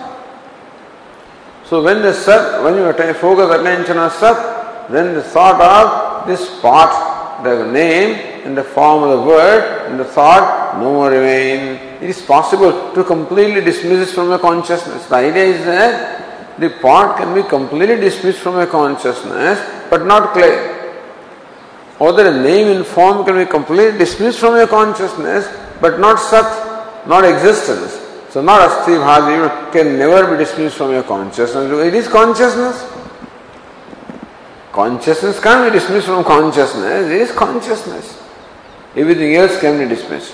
So 1.66 1.82
when 1.82 2.02
the 2.02 2.14
sat, 2.14 2.62
when 2.64 2.76
you 2.76 3.14
focus 3.14 3.50
attention 3.50 3.98
on 3.98 4.12
sat, 4.12 4.90
then 4.92 5.14
the 5.16 5.24
thought 5.24 5.62
of 5.62 6.28
this 6.28 6.60
part, 6.60 7.44
the 7.44 7.72
name 7.72 8.46
in 8.46 8.56
the 8.56 8.64
form 8.64 9.04
of 9.04 9.20
the 9.20 9.26
word 9.26 9.90
and 9.90 10.00
the 10.00 10.06
thought 10.06 10.78
no 10.78 10.94
more 10.94 11.10
remain. 11.10 11.80
It 12.02 12.10
is 12.10 12.22
possible 12.22 12.94
to 12.94 13.04
completely 13.04 13.62
dismiss 13.62 14.10
it 14.10 14.14
from 14.14 14.30
your 14.30 14.40
consciousness. 14.40 15.06
The 15.08 15.16
idea 15.16 15.44
is 15.46 15.66
that 15.66 16.60
the 16.60 16.70
part 16.70 17.18
can 17.18 17.34
be 17.34 17.48
completely 17.48 17.96
dismissed 17.96 18.40
from 18.40 18.56
your 18.56 18.68
consciousness, 18.68 19.60
but 19.90 20.06
not 20.06 20.34
clay. 20.34 20.70
Or 22.00 22.12
the 22.12 22.30
name 22.30 22.76
and 22.76 22.86
form 22.86 23.26
can 23.26 23.38
be 23.38 23.50
completely 23.50 23.98
dismissed 23.98 24.40
from 24.40 24.56
your 24.56 24.68
consciousness, 24.68 25.48
but 25.80 26.00
not 26.00 26.20
sat 26.20 26.73
not 27.06 27.26
existence. 27.26 28.00
So 28.30 28.42
not 28.42 28.62
asti 28.62 28.94
bhadi 28.94 29.72
can 29.72 29.98
never 29.98 30.32
be 30.32 30.44
dismissed 30.44 30.78
from 30.78 30.92
your 30.92 31.04
consciousness. 31.04 31.72
It 31.86 31.94
is 31.94 32.08
consciousness. 32.08 32.90
Consciousness 34.72 35.40
can't 35.40 35.72
be 35.72 35.80
dismissed 35.80 36.08
from 36.08 36.24
consciousness. 36.24 37.06
It 37.06 37.22
is 37.22 37.32
consciousness. 37.32 38.20
Everything 38.96 39.36
else 39.36 39.60
can 39.60 39.78
be 39.78 39.94
dismissed. 39.94 40.34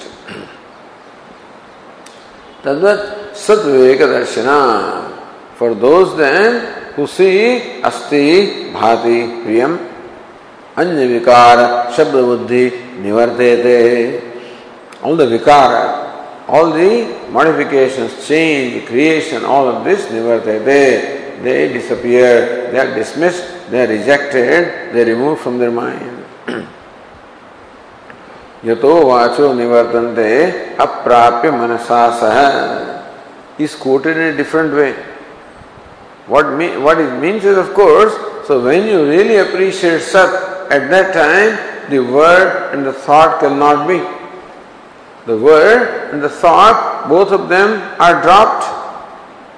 Tadvat 2.63 3.31
Satviveka 3.33 4.07
Darshana. 4.07 5.17
For 5.55 5.73
those 5.73 6.15
then 6.17 6.75
कुशी 6.95 7.81
अस्ति 7.85 8.25
भाति 8.73 9.19
प्रियम 9.43 9.77
अन्य 10.77 11.05
विकार 11.07 11.57
शब्द 11.95 12.15
बुद्धि 12.25 12.65
निवर्तेते 13.03 13.77
all 15.01 15.15
the 15.15 15.25
vikara, 15.25 16.08
all 16.48 16.72
the 16.72 17.28
modifications, 17.30 18.26
change, 18.26 18.86
creation, 18.86 19.44
all 19.44 19.68
of 19.68 19.84
this 19.84 20.06
nivartate, 20.06 20.64
they, 20.64 21.40
they 21.42 21.72
disappear, 21.72 22.70
they 22.70 22.78
are 22.78 22.94
dismissed, 22.94 23.70
they 23.70 23.84
are 23.84 23.88
rejected, 23.88 24.94
they 24.94 25.02
are 25.02 25.06
removed 25.06 25.40
from 25.40 25.58
their 25.58 25.70
mind. 25.70 26.10
यतो 28.64 28.92
वाचो 29.06 29.52
निवर्तन्ते 29.54 30.30
अप्राप्य 30.80 31.50
मनसा 31.50 32.02
सह 32.20 33.60
is 33.60 33.74
quoted 33.74 34.16
in 34.16 34.34
a 34.34 34.36
different 34.36 34.74
way. 34.74 34.94
What, 36.26 36.54
mean, 36.54 36.82
what 36.82 36.98
it 36.98 37.20
means 37.20 37.44
is, 37.44 37.56
of 37.58 37.74
course, 37.74 38.12
so 38.46 38.64
when 38.64 38.86
you 38.88 39.06
really 39.06 39.36
appreciate 39.36 40.00
Sat, 40.00 40.54
at 40.72 40.90
that 40.90 41.12
time 41.12 41.90
the 41.90 42.00
word 42.00 42.72
and 42.72 42.86
the 42.86 42.92
thought 42.92 43.40
cannot 43.40 43.86
be. 43.86 43.98
the 45.29 45.37
word 45.37 46.09
and 46.11 46.23
the 46.23 46.27
thought, 46.27 47.07
both 47.07 47.31
of 47.31 47.49
them 47.49 47.77
are 48.01 48.19
dropped. 48.23 48.65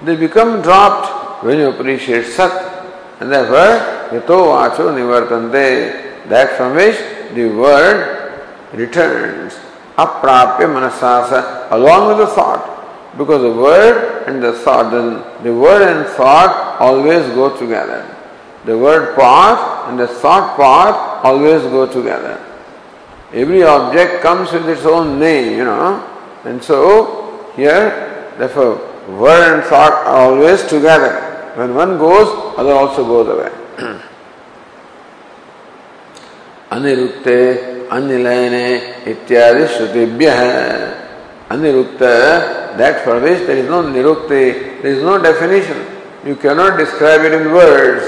They 0.04 0.18
become 0.18 0.62
dropped 0.62 1.46
when 1.46 1.60
you 1.60 1.70
appreciate 1.70 2.26
Sat. 2.26 2.52
And 3.22 3.32
therefore, 3.32 4.12
yato 4.12 4.52
vacho 4.52 4.92
nivartante, 4.92 6.28
that 6.28 6.58
from 6.58 6.76
which 6.76 6.98
the 7.34 7.56
word 7.56 8.44
returns, 8.74 9.54
aprapya 9.96 10.68
manasasa, 10.68 11.72
along 11.72 12.10
with 12.10 12.18
the 12.18 12.28
thought. 12.36 13.16
Because 13.18 13.42
the 13.42 13.54
word 13.54 14.28
and 14.28 14.44
the 14.44 14.52
thought, 14.52 14.92
the 14.92 15.54
word 15.54 15.84
and 15.84 16.06
thought 16.18 16.82
always 16.82 17.26
go 17.34 17.58
together. 17.58 18.14
The 18.66 18.78
word 18.78 19.16
part 19.16 19.88
and 19.88 19.98
the 19.98 20.10
thought 20.10 20.58
part 20.58 21.24
always 21.24 21.62
go 21.62 21.88
together. 21.88 22.51
Every 23.34 23.63
object 23.63 24.22
comes 24.22 24.52
with 24.52 24.67
its 24.67 24.86
own 24.86 25.20
name, 25.20 25.58
you 25.58 25.63
know. 25.63 26.08
And 26.44 26.63
so, 26.63 27.52
here, 27.56 28.34
therefore, 28.38 28.76
word 29.08 29.56
and 29.56 29.63
thought 29.63 29.94
are 30.06 30.30
always 30.30 30.63
together. 30.67 31.54
When 31.56 31.76
one 31.76 31.98
goes, 31.98 32.28
other 32.58 32.74
also 32.74 33.04
goes 33.04 33.28
away. 33.28 33.52
अनिरुक्ते 36.72 37.38
अन्यलयने 37.91 38.67
इत्यादि 39.12 39.65
श्रुतिभ्य 39.76 40.28
अनिरुक्त 41.52 42.04
that 42.78 43.04
for 43.04 43.20
which 43.20 43.46
there 43.48 43.58
is 43.58 43.70
no 43.70 43.84
nirukti, 43.84 44.82
there 44.82 44.94
is 44.94 45.04
no 45.04 45.22
definition. 45.22 45.86
You 46.26 46.36
cannot 46.36 46.78
describe 46.78 47.22
it 47.22 47.34
in 47.34 47.52
words. 47.52 48.04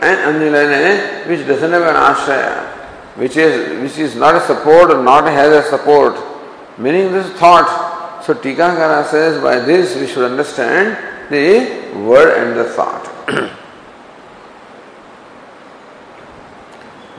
And 0.00 0.36
anilane, 0.36 1.26
which 1.26 1.46
doesn't 1.46 1.70
have 1.70 1.82
an 1.82 1.96
ashraya. 1.96 2.73
which 3.15 3.35
is 3.37 3.81
which 3.81 3.97
is 3.97 4.15
not 4.15 4.35
a 4.35 4.41
support 4.41 4.91
or 4.91 5.03
not 5.03 5.25
has 5.25 5.65
a 5.65 5.69
support, 5.69 6.15
meaning 6.77 7.11
this 7.11 7.29
thought. 7.39 8.23
So 8.23 8.33
Tikakara 8.33 9.05
says 9.05 9.41
by 9.41 9.59
this 9.59 9.95
we 9.95 10.07
should 10.07 10.25
understand 10.29 10.97
the 11.29 11.69
word 11.99 12.37
and 12.37 12.57
the 12.57 12.65
thought. 12.65 13.05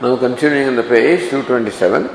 now 0.01 0.17
continuing 0.17 0.67
on 0.67 0.75
the 0.75 0.83
page 0.83 1.29
227. 1.29 2.09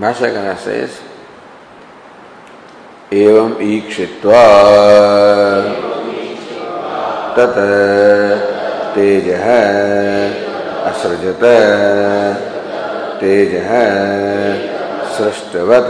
भाषाकार 0.00 0.56
says 0.62 1.00
एवं 3.12 3.52
ईक्षित्वा 3.62 4.42
तत 7.37 7.55
तेज 8.95 9.27
है, 9.41 9.63
असृजत, 10.85 11.43
तेज 13.21 13.53
है, 13.65 13.87
सृष्टवत। 15.17 15.89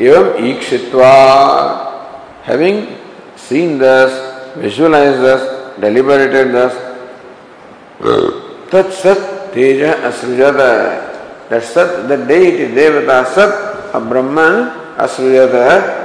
एवं 0.00 0.26
ईक्षित्वा 0.48 1.12
having 2.46 2.82
seen 3.48 3.78
this 3.78 4.12
visualize 4.56 5.16
this 5.24 5.48
deliberated 5.80 6.52
this 6.54 6.74
तत 8.72 8.92
सत 8.94 9.20
तेज 9.54 9.82
असृजत 9.82 10.60
that 11.50 11.62
सत 11.64 11.96
द 12.08 12.24
डेट 12.28 12.74
देवता 12.74 13.22
सत 13.36 13.96
ब्रह्म 14.08 14.38
असृजत 15.04 15.54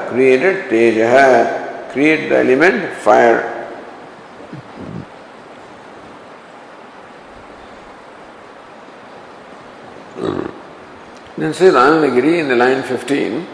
क्रिएटेड 0.10 0.62
तेज 0.70 0.98
है। 1.14 1.63
Create 1.94 2.28
the 2.28 2.38
element 2.38 2.92
fire. 2.98 3.52
Then 11.38 11.54
says 11.54 11.74
Anandagiri 11.74 12.40
in 12.40 12.48
the 12.48 12.56
line 12.56 12.82
15, 12.84 13.46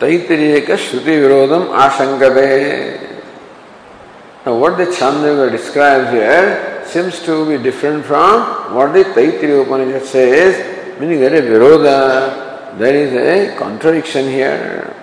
तैतरीयक 0.00 0.70
Shruti 0.78 1.16
विरोधम 1.20 1.68
आशंकते 1.84 3.08
Now 4.46 4.56
what 4.56 4.78
the 4.78 4.86
Chandogya 4.86 5.50
describes 5.50 6.10
here 6.10 6.82
seems 6.86 7.20
to 7.24 7.46
be 7.46 7.62
different 7.62 8.04
from 8.04 8.74
what 8.74 8.92
the 8.92 9.04
Taittiriya 9.04 9.66
Upanishad 9.66 10.06
says, 10.06 11.00
meaning 11.00 11.20
there 11.20 11.34
is 11.34 11.42
virodha. 11.42 12.47
There 12.78 12.94
is 12.94 13.12
a 13.12 13.58
contradiction 13.58 14.26
here. 14.26 14.94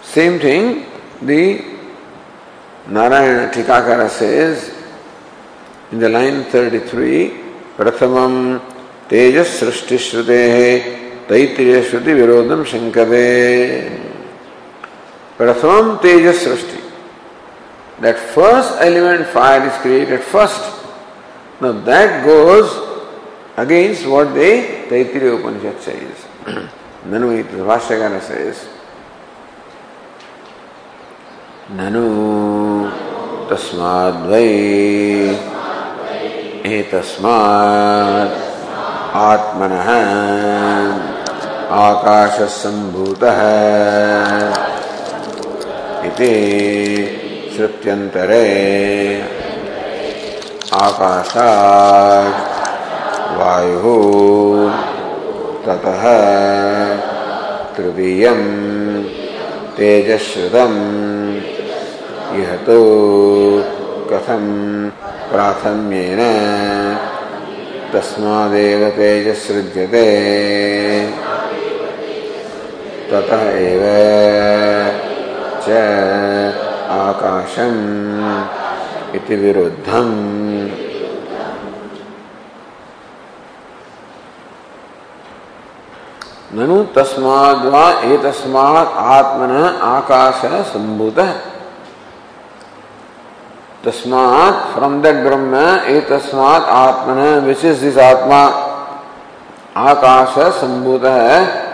Same 0.00 0.38
thing, 0.38 0.86
the 1.22 1.64
Narayana 2.86 3.50
Tikakara 3.50 4.08
says 4.08 4.72
in 5.90 5.98
the 5.98 6.08
line 6.08 6.44
33, 6.44 7.30
Prathamam 7.76 8.60
Tejas 9.08 9.58
Srishti 9.58 9.98
Shrutehe 9.98 11.26
Taitriya 11.26 11.82
Shruti 11.82 12.14
Virodham 12.14 12.64
Shankade. 12.64 13.98
Prathamam 15.36 15.98
Tejas 15.98 16.44
Srishti. 16.44 16.80
That 17.98 18.20
first 18.20 18.80
element 18.80 19.26
fire 19.26 19.66
is 19.66 19.76
created 19.78 20.20
first. 20.20 20.62
Now 21.60 21.72
that 21.72 22.24
goes 22.24 22.89
against 23.62 24.06
what 24.06 24.32
the 24.34 24.50
Taittiriya 24.88 25.38
Upanishad 25.38 25.80
says. 25.80 26.16
Nanu, 27.06 27.42
the 27.50 27.64
Vashyagana 27.70 28.20
says, 28.20 28.68
Nanu 31.70 32.90
tasmadvai 33.48 34.50
etasmad 36.64 38.50
आत्मनः 39.10 39.88
आकाशसम्भूतः 41.84 43.40
इति 46.08 46.30
श्रुत्यन्तरे 47.56 48.46
आकाशात् 50.82 52.69
वायु 53.38 53.96
ततः 55.66 56.02
तृतीय 57.76 58.24
तेजश्रुतम् 59.76 60.78
इह 62.40 62.50
तो 62.66 62.78
कथम 64.10 64.44
प्राथम्येन 65.30 66.20
तस्मादेव 67.92 68.88
तेजसृज्यते 68.98 70.06
ततः 73.10 73.42
एव 73.68 73.84
च 75.66 75.80
आकाशम् 77.00 77.80
इति 79.16 79.36
विरुद्धम् 79.36 80.39
ननु 86.58 86.76
तस्माद्वा 86.94 87.82
एतस्मात् 88.12 88.96
आत्मन 89.16 89.52
आकाश 89.88 90.40
संभूत 90.72 91.18
तस्मात् 93.84 94.58
फ्रॉम 94.72 95.00
दैट 95.02 95.22
ब्रह्म 95.26 95.60
एतस्मात् 95.94 96.66
आत्मन 96.78 97.20
विच 97.46 97.64
इज़ 97.64 97.84
दिस 97.84 97.98
आत्मा 98.06 98.42
आकाश 99.84 100.34
संभूत 100.58 101.06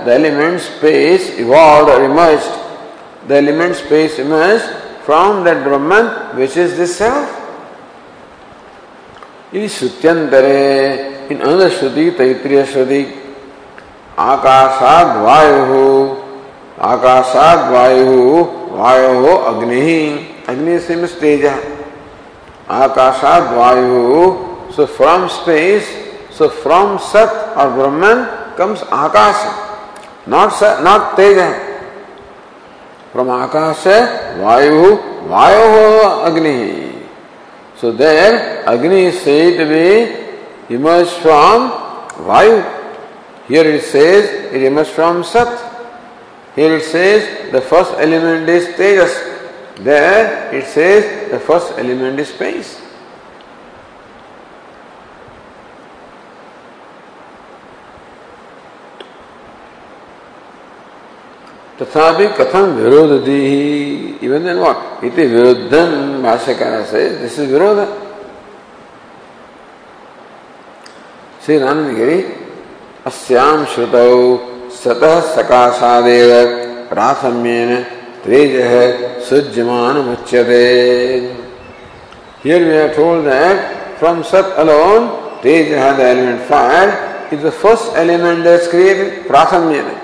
the 0.06 0.08
element 0.18 0.60
space 0.60 1.30
evolve 1.46 1.92
or 1.92 2.04
emerged 2.10 3.28
the 3.28 3.32
element 3.42 3.74
space 3.76 4.20
emerge 4.20 4.60
from 5.06 5.44
that 5.44 5.64
Brahman 5.68 6.00
which 6.36 6.58
is 6.58 6.76
this 6.80 6.98
self 6.98 7.28
इति 9.54 9.68
श्रुत्यंतरे 9.68 10.56
another 11.30 11.70
Shruti, 11.70 12.10
Taitriya 12.12 12.64
Shruti, 12.64 13.25
आकाशाद 14.18 15.16
वायु 15.16 16.14
आकाशाद 16.82 17.70
वायु 17.72 18.44
वायु 18.72 19.12
हो 19.20 19.36
अग्नि। 19.46 19.80
ही 19.80 19.98
अग्नि 20.48 20.78
से 20.78 20.96
मिस 20.96 21.20
तेज 21.20 21.44
है। 21.44 21.58
आकाशाद 22.70 23.52
वायु 23.54 24.32
so 24.76 24.86
from 24.86 25.26
space 25.26 25.88
so 26.38 26.48
from 26.62 26.96
सत 27.02 27.54
और 27.58 27.68
ब्रह्मन 27.68 28.26
कम्स 28.58 28.84
आकाश। 28.92 29.46
नॉट 30.28 30.50
सत 30.52 30.78
नॉट 30.82 31.14
तेज 31.16 31.38
है। 31.38 31.52
फ्रॉम 33.12 33.30
आकाश 33.30 33.86
है, 33.86 34.00
वायु 34.42 34.96
वायु 35.26 35.68
हो 35.70 36.08
अग्नि। 36.20 36.50
ही 36.50 37.04
सो 37.80 37.90
देर 37.92 38.64
अग्नि 38.68 39.10
से 39.14 39.38
इमर्ज 40.70 41.08
फ्रॉम 41.22 41.70
वायु। 42.26 42.60
Here 43.48 43.64
it 43.64 43.82
says 43.82 44.52
it 44.52 44.62
emerged 44.62 44.90
from 44.90 45.22
Sat. 45.22 45.54
Here 46.56 46.76
it 46.76 46.82
says 46.82 47.52
the 47.52 47.60
first 47.60 47.92
element 47.92 48.48
is 48.48 48.66
Tejas. 48.74 49.14
There 49.76 50.54
it 50.54 50.66
says 50.66 51.30
the 51.30 51.38
first 51.38 51.78
element 51.78 52.18
is 52.18 52.28
space. 52.28 52.82
तथापि 61.80 62.26
कथम 62.38 62.70
विरोधती 62.76 63.40
इवन 64.24 64.44
देन 64.44 64.58
व्हाट 64.58 65.04
इति 65.04 65.26
विरुद्धन 65.32 66.22
भाष्यकार 66.22 66.82
से 66.90 67.08
दिस 67.20 67.38
इज़ 67.38 67.52
विरोध 67.52 67.80
श्री 71.44 71.58
रामगिरी 71.58 72.18
अस्याम 73.06 73.64
श्रुतौ 73.72 74.14
सतः 74.76 75.20
सकाशादेव 75.34 76.30
प्राथम्येन 76.88 77.70
तेजः 78.24 78.72
सुज्यमान 79.28 79.96
मुच्यते 80.06 80.64
Here 82.42 82.58
we 82.66 82.76
are 82.76 82.92
told 82.94 83.26
that 83.26 83.98
from 84.00 84.24
Sat 84.24 84.58
alone, 84.58 85.40
Teja, 85.40 85.94
the 85.96 86.02
element 86.02 86.42
fire, 86.48 87.28
is 87.30 87.42
the 87.42 87.52
first 87.52 87.92
element 87.94 88.42
that's 88.42 88.66
created, 88.68 89.26
Prathamyana. 89.26 89.94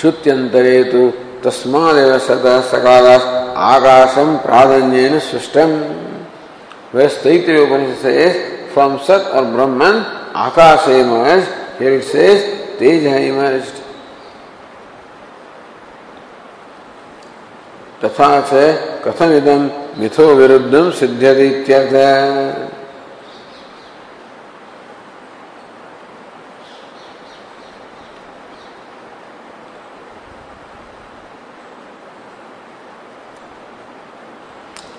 श्रुत्यंतरे 0.00 0.82
तो 0.92 1.08
तस्मादेव 1.44 2.18
सतः 2.26 2.60
सकाल 2.70 3.06
आकाशम 3.72 4.36
प्राधान्य 4.46 5.20
सृष्टम 5.30 5.80
Taittiriya 6.94 7.66
Upanishad 7.66 7.98
says, 7.98 8.72
from 8.72 8.98
Sat 9.00 9.26
or 9.34 9.52
Brahman, 9.52 10.17
आकाश 10.36 10.88
हियर 11.80 11.92
इट 11.92 12.02
सेज 12.04 12.42
तेज 12.78 13.06
है 13.06 13.22
तथा 18.04 18.28
से 18.50 18.66
कथम 19.04 19.32
इदम 19.36 19.70
मिथो 20.00 20.34
विरुद्ध 20.34 20.90
सिद्ध 20.92 21.22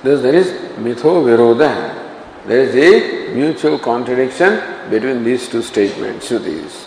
दिस 0.05 0.19
देर 0.19 0.35
इज़ 0.35 0.51
मिथो 0.79 1.11
विरोध 1.21 1.61
there 1.61 2.59
is 2.59 2.77
a 2.77 2.89
mutual 3.35 3.75
contradiction 3.77 4.59
between 4.89 5.23
these 5.23 5.47
two 5.49 5.61
statements, 5.61 6.29
Shrutis. 6.29 6.85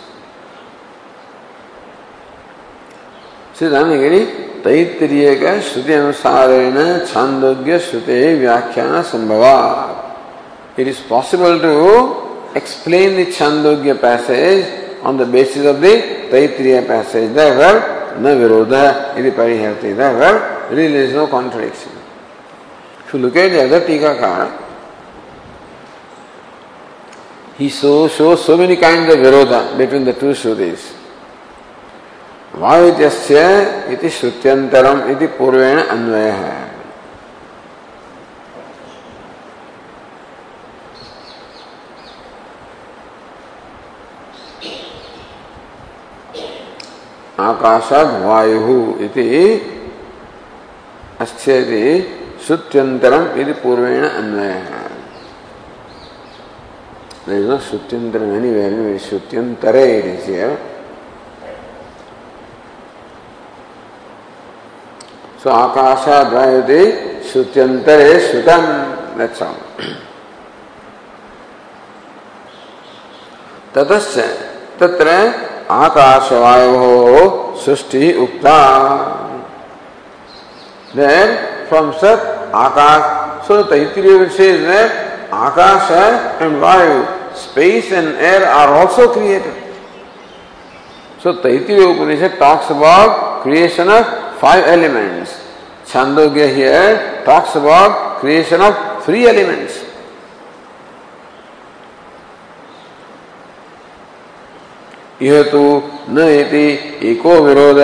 सिद्धांतगिरी 3.59 4.19
Taittiriya 4.63 5.33
का 5.41 5.59
श्रुति 5.61 5.93
अनुसारेण 5.93 6.77
छांदोग्य 7.07 7.77
श्रुते 7.79 8.17
व्याख्यान 8.39 9.01
संभव 9.11 9.43
it 10.79 10.87
is 10.87 11.01
possible 11.09 11.59
to 11.61 11.73
the 12.53 13.25
Chandogya 13.35 13.99
passage 13.99 15.01
on 15.03 15.17
the 15.17 15.25
basis 15.25 15.65
of 15.65 15.81
the 15.81 16.27
Taitriya 16.29 16.85
passage. 16.85 17.33
Therefore, 17.33 18.19
no 18.19 18.35
virodha 18.37 19.17
iti 19.17 19.31
parihati. 19.31 19.95
Therefore, 19.95 20.69
really 20.69 20.93
there 20.93 21.03
is 21.03 21.13
no 21.13 21.27
contradiction. 21.27 21.91
If 23.05 23.13
you 23.13 23.19
look 23.19 23.35
at 23.35 23.49
the 23.49 23.63
other 23.65 23.81
Tikakar, 23.81 24.62
he 27.57 27.69
so, 27.69 28.07
shows 28.07 28.45
so 28.45 28.57
many 28.57 28.75
kinds 28.75 29.13
of 29.13 29.19
viroda 29.19 29.77
between 29.77 30.03
the 30.03 30.13
two 30.13 30.33
Shrutis. 30.33 30.93
वायुत्यस्य 32.53 33.39
इति 33.93 34.09
श्रुत्यंतरम 34.09 34.99
इति 35.11 35.27
पूर्वेण 35.37 35.79
अन्वय 35.81 36.29
है 36.31 36.73
आकाशाद 47.39 49.01
इति 49.05 49.25
अस्यति 51.21 51.85
श्रुत्यंतरम 52.45 53.25
यदि 53.39 53.53
पूर्वेण 53.63 54.03
अन्वय 54.05 54.53
There 57.25 57.37
is 57.37 57.47
no 57.47 57.57
Shrutyantara 57.57 58.35
anywhere, 58.35 58.67
anyway, 58.71 58.97
Shrutyantare 58.99 59.99
it 59.99 60.05
is 60.05 60.25
here. 60.25 60.59
So 65.39 65.49
Akasha 65.51 66.29
Dvayati 66.29 67.21
Shrutyantare 67.21 68.19
Shrutam, 68.29 69.17
that's 69.17 69.41
all. 69.41 69.57
ततश्च 73.73 74.17
तत्र 74.79 75.09
आकाशवायोः 75.73 77.15
सृष्टि 77.63 78.13
उक्ता 78.23 78.57
Then 80.93 81.67
from 81.67 81.93
Sat 81.93 82.51
Akash. 82.53 83.45
So 83.47 83.63
Taittiriya 83.63 84.29
says 84.29 84.61
that 85.33 85.53
Akasha 85.53 86.43
and 86.43 86.61
Vayu, 86.61 87.35
space 87.35 87.91
and 87.91 88.07
air 88.17 88.45
are 88.45 88.73
also 88.75 89.13
created. 89.13 89.53
So 91.19 91.41
Taittiriya 91.41 91.95
Upanishad 91.95 92.37
talks 92.37 92.69
about 92.69 93.41
creation 93.41 93.87
of 93.89 94.39
five 94.39 94.65
elements. 94.65 95.41
Chandogya 95.85 96.53
here 96.53 97.23
talks 97.25 97.55
about 97.55 98.19
creation 98.19 98.61
of 98.61 99.05
three 99.05 99.27
elements. 99.27 99.79
यह 105.21 105.43
तो 105.51 105.61
न 106.09 106.19
इति 106.19 106.67
एको 107.09 107.33
विरोध 107.43 107.77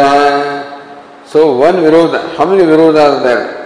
सो 1.31 1.45
one 1.59 1.75
विरोध 1.79 2.15
how 2.37 2.47
many 2.47 2.65
विरोध 2.65 2.95
there 2.95 3.59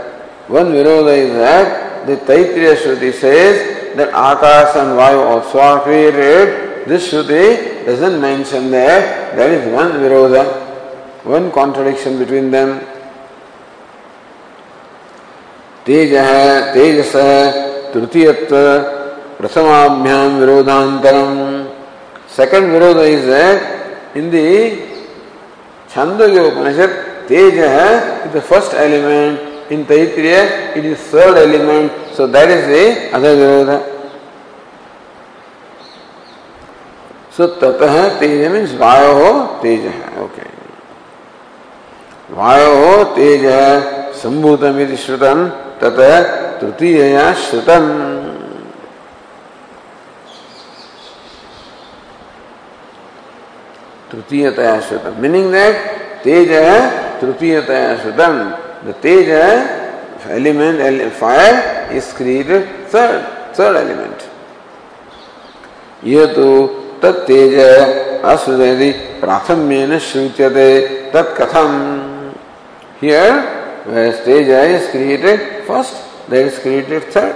One 0.48 0.74
Viroda 0.74 1.18
is 1.18 1.34
that 1.36 1.93
the 2.06 2.18
Taitriya 2.18 2.76
Shruti 2.76 3.14
says 3.14 3.96
that 3.96 4.10
Akash 4.14 4.76
and 4.76 4.98
Vayu 4.98 5.20
also 5.26 5.60
are 5.60 5.82
created. 5.82 6.88
This 6.88 7.12
Shruti 7.12 7.86
doesn't 7.86 8.20
mention 8.20 8.72
that. 8.72 9.36
There 9.36 9.52
is 9.52 9.74
one 9.74 9.92
Viroda, 9.94 11.24
one 11.26 11.52
contradiction 11.52 12.20
between 12.20 12.52
them. 12.52 12.82
तेज 15.86 16.14
है 16.16 16.74
तेजस 16.74 17.16
है 17.16 17.92
तृतीयत्व 17.94 18.56
प्रथमाभ्याम 19.40 20.38
विरोधांतरम 20.40 21.34
second 22.36 22.72
विरोध 22.74 23.00
is 23.04 23.32
in 24.20 24.30
the 24.36 24.50
Chandogya 25.94 26.46
Upanishad 26.52 26.94
तेज 27.30 27.60
है 27.60 27.90
the 28.34 28.44
first 28.50 28.74
element 28.86 29.53
In 29.70 29.86
Taitriya, 29.86 30.76
it 30.76 30.86
is 30.86 31.00
third 31.00 31.38
element, 31.38 31.92
so 32.14 32.28
that 32.28 32.50
is 32.50 32.68
the 32.68 33.16
other 33.16 33.36
Virodha. 33.36 33.94
So 37.32 37.60
tatah 37.60 38.20
teja 38.20 38.52
means 38.52 38.72
vayo 38.74 39.60
teja. 39.62 39.94
Okay. 40.20 40.52
vayo 42.30 43.16
teja 43.16 44.12
sambhutam 44.14 44.78
iti 44.84 44.94
shrutam 44.94 45.50
tatah 45.80 46.60
trutiyaya 46.60 47.34
shrutam. 47.34 48.34
तृतीयतया 54.14 54.80
श्रुतम 54.88 55.22
meaning 55.22 55.52
that 55.52 55.76
तेज 56.24 56.52
है 56.52 56.80
तृतीयतया 57.20 57.96
श्रुतम 58.02 58.36
The 58.86 58.94
Teja 58.94 60.30
element, 60.30 61.14
fire, 61.14 61.90
is 61.92 62.12
created 62.14 62.88
third, 62.90 63.56
third 63.56 63.76
element. 63.78 64.30
ये 66.04 66.26
तो 66.36 66.48
तत्तेज 67.02 67.56
असृजति 68.32 68.90
प्राथम्येन 69.22 69.98
श्रुत्यते 70.08 70.70
तत्कथम 71.14 71.72
here 73.02 73.32
whereas 73.86 74.24
teja 74.26 74.60
is 74.76 74.90
created 74.92 75.66
first 75.68 75.96
that 76.30 76.46
is 76.50 76.60
created 76.60 77.04
third 77.14 77.36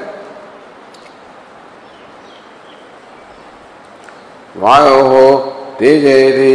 वायो 4.64 5.32
तेजयति 5.80 6.54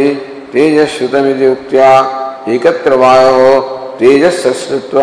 तेजश्रुतमिति 0.52 1.46
उक्त्या 1.46 1.90
एकत्र 2.54 2.94
वायो 3.02 3.52
तेजस्रष्टुत्व 4.02 5.00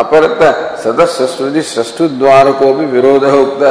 अपरत 0.00 0.38
सदस्रष्टुति 0.84 1.62
सृष्टु 1.62 2.04
द्वार 2.08 2.50
को 2.52 2.72
भी 2.74 2.86
विरोध 2.86 3.24
उक्त। 3.24 3.62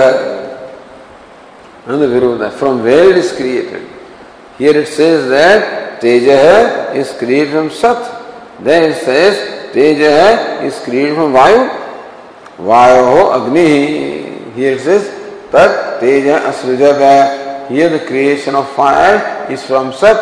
है 1.87 1.95
विरोध। 2.07 2.41
है 2.43 2.49
from 2.59 2.75
where 2.81 3.09
it 3.09 3.17
is 3.17 3.33
created 3.37 3.87
here 4.59 4.77
it 4.77 4.87
says 4.87 5.21
that 5.29 5.63
तेज 6.01 6.29
है 6.29 6.99
इज़ 6.99 7.11
क्रिएट 7.19 7.49
फ्रॉम 7.51 7.69
सत 7.81 7.99
देन 8.61 8.93
तेज 9.73 10.01
है 10.01 10.67
इज़ 10.67 10.77
क्रिएट 10.85 11.13
फ्रॉम 11.13 11.33
वायु। 11.33 11.61
वायु 12.59 13.03
हो 13.05 13.21
अग्नि। 13.29 13.67
हियर 14.55 14.73
इट 14.73 14.81
सेज 14.81 15.03
तत् 15.53 15.75
तेज 16.01 16.27
है 16.27 16.39
असृजक 16.49 17.01
है 17.01 17.19
here 17.69 17.95
the 17.95 17.99
creation 18.07 18.55
of 18.55 18.69
fire 18.77 19.13
is 19.53 19.59
from 19.59 19.91
सत 19.91 20.17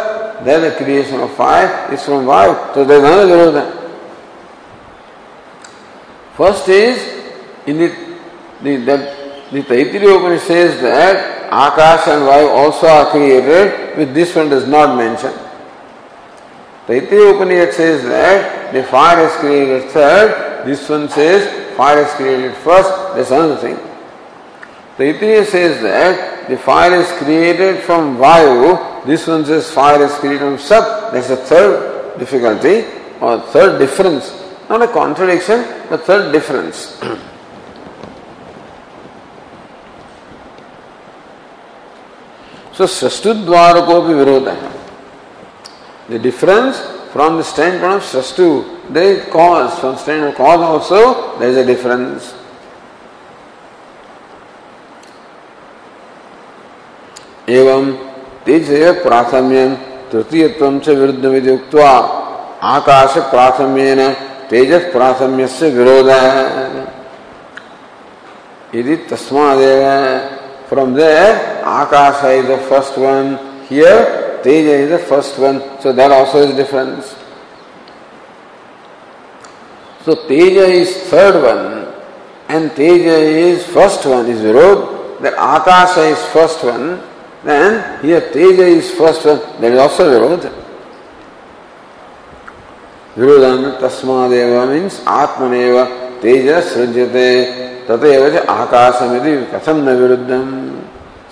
the 0.47 0.73
creation 0.77 1.19
of 1.21 1.33
fire 1.37 1.93
is 1.93 1.99
from 1.99 2.25
वायु। 2.25 2.53
तो 2.75 2.85
देन 2.85 3.03
विरोध। 3.03 3.55
है 3.55 3.84
First 6.35 6.67
is 6.67 6.97
in 7.65 7.77
the, 7.77 7.87
the, 8.61 8.75
the, 8.77 8.97
the 9.51 9.61
Taittiriya 9.63 10.17
Upanishad 10.19 10.47
says 10.47 10.81
that 10.81 11.49
Akash 11.49 12.11
and 12.11 12.23
Vayu 12.23 12.49
also 12.49 12.87
are 12.87 13.09
created, 13.09 13.97
with 13.97 14.13
this 14.13 14.35
one 14.35 14.49
does 14.49 14.67
not 14.67 14.97
mention. 14.97 15.31
Taittiriya 16.87 17.35
Upanishad 17.35 17.73
says 17.73 18.03
that 18.03 18.73
the 18.73 18.83
fire 18.83 19.25
is 19.25 19.31
created 19.37 19.89
third, 19.91 20.65
this 20.65 20.89
one 20.89 21.07
says 21.07 21.77
fire 21.77 22.01
is 22.01 22.11
created 22.15 22.53
first, 22.55 22.89
that's 23.15 23.31
another 23.31 23.55
thing. 23.55 23.77
Taittiriya 24.97 25.45
says 25.45 25.81
that 25.83 26.49
the 26.49 26.57
fire 26.57 26.99
is 26.99 27.07
created 27.23 27.81
from 27.83 28.17
Vayu, 28.17 29.05
this 29.05 29.25
one 29.25 29.45
says 29.45 29.71
fire 29.71 30.03
is 30.03 30.13
created 30.15 30.39
from 30.39 30.57
Sat, 30.57 31.13
that's 31.13 31.29
the 31.29 31.37
third 31.37 32.19
difficulty 32.19 32.85
or 33.21 33.39
third 33.39 33.79
difference. 33.79 34.44
Not 34.69 34.81
a 34.81 34.87
contradiction, 34.87 35.63
but 35.89 36.03
third 36.03 36.31
difference. 36.31 36.99
So 42.73 42.85
Srastu 42.85 43.45
ko 43.45 44.01
virodha. 44.01 44.71
The 46.09 46.19
difference 46.19 46.79
from 47.13 47.37
the 47.37 47.43
standpoint 47.43 47.93
of 47.93 48.01
Srastu, 48.01 48.91
there 48.91 49.13
is 49.13 49.31
cause. 49.31 49.79
From 49.79 49.93
the 49.93 49.97
standpoint 49.97 50.31
of 50.31 50.37
cause 50.37 50.59
also, 50.59 51.39
there 51.39 51.49
is 51.49 51.57
a 51.57 51.65
difference. 51.65 52.33
एवं 57.47 57.91
तेज 58.45 58.69
प्राथम्यम 59.01 59.73
तृतीयत्व 60.11 60.79
च 60.85 60.95
विरुद्ध 60.99 61.25
विधि 61.25 61.57
आकाश 62.75 63.17
प्राथम्येन 63.31 63.99
तेजस 64.49 64.91
प्राथम्य 64.93 65.47
से 65.47 65.69
विरोध 65.77 66.09
है 66.09 66.87
यदि 68.75 68.95
तस्मादेव 69.11 69.83
From 70.67 70.93
there, 70.93 71.61
Akasha 71.61 72.31
is 72.31 72.47
the 72.47 72.57
first 72.67 72.97
one. 72.97 73.37
Here, 73.65 74.39
Teja 74.41 74.71
is 74.71 74.89
the 74.89 74.99
first 74.99 75.37
one. 75.37 75.61
So 75.79 75.93
that 75.93 76.11
also 76.11 76.39
is 76.39 76.55
difference. 76.55 77.15
So 80.03 80.27
Teja 80.27 80.65
is 80.65 81.09
third 81.09 81.41
one, 81.41 81.93
and 82.49 82.75
Teja 82.75 83.15
is 83.15 83.65
first 83.67 84.05
one 84.05 84.25
is 84.27 84.41
Virod. 84.41 85.21
That 85.21 85.33
Akasha 85.33 86.01
is 86.01 86.23
first 86.33 86.63
one. 86.63 87.01
Then 87.43 88.03
here 88.03 88.21
Teja 88.31 88.63
is 88.63 88.89
first 88.91 89.25
one. 89.25 89.39
That 89.61 89.71
is 89.71 89.79
also 89.79 90.09
Virod. 90.09 90.64
Virodhan 93.17 93.79
tasmadeva 93.79 94.65
means 94.67 95.03
Atmaneva 95.05 95.87
Teja 96.21 96.61
srujyate. 96.61 97.63
तथैव 97.85 98.23
च 98.33 98.35
आकाशमिति 98.49 99.31
कथम 99.53 99.77
न 99.85 99.93
विरुद्धम। 99.97 100.47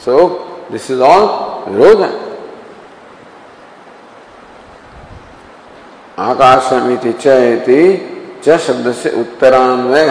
सो 0.05 0.15
this 0.71 0.89
is 0.91 1.01
all 1.01 1.23
विरोध। 1.73 2.01
आकाशमिति 6.19 7.13
च 7.13 7.25
इति 7.53 7.81
च 8.45 8.57
शब्द 8.67 8.91
से 8.93 9.09
उत्तरान्वय। 9.21 10.07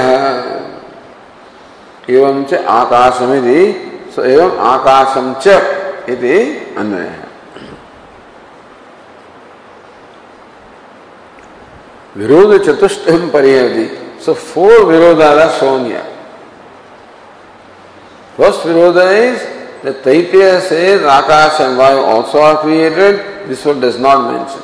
एवं 2.10 2.44
च 2.44 2.54
आकाशमिति 2.54 3.60
सो 4.14 4.24
एवं 4.24 4.58
आकाशम 4.74 5.34
च 5.46 5.46
इति 6.10 6.36
अन्वय। 6.78 7.21
है 12.16 12.20
विरोध 12.20 12.64
चतुष्टम 12.64 13.28
परिहति 13.30 13.86
सो 14.24 14.34
फोर 14.34 14.84
विरोध 14.84 15.22
are 15.22 15.48
shown 15.58 15.86
here 15.86 16.12
First 18.36 18.62
Viroda 18.62 19.12
is 19.12 19.42
that 19.82 20.02
Taittiriya 20.02 20.60
says 20.62 21.02
Akash 21.02 21.60
and 21.60 21.78
Vayu 21.78 22.02
also 22.02 22.38
are 22.40 22.56
created, 22.56 23.46
this 23.46 23.62
one 23.64 23.78
does 23.78 23.98
not 23.98 24.32
mention. 24.32 24.62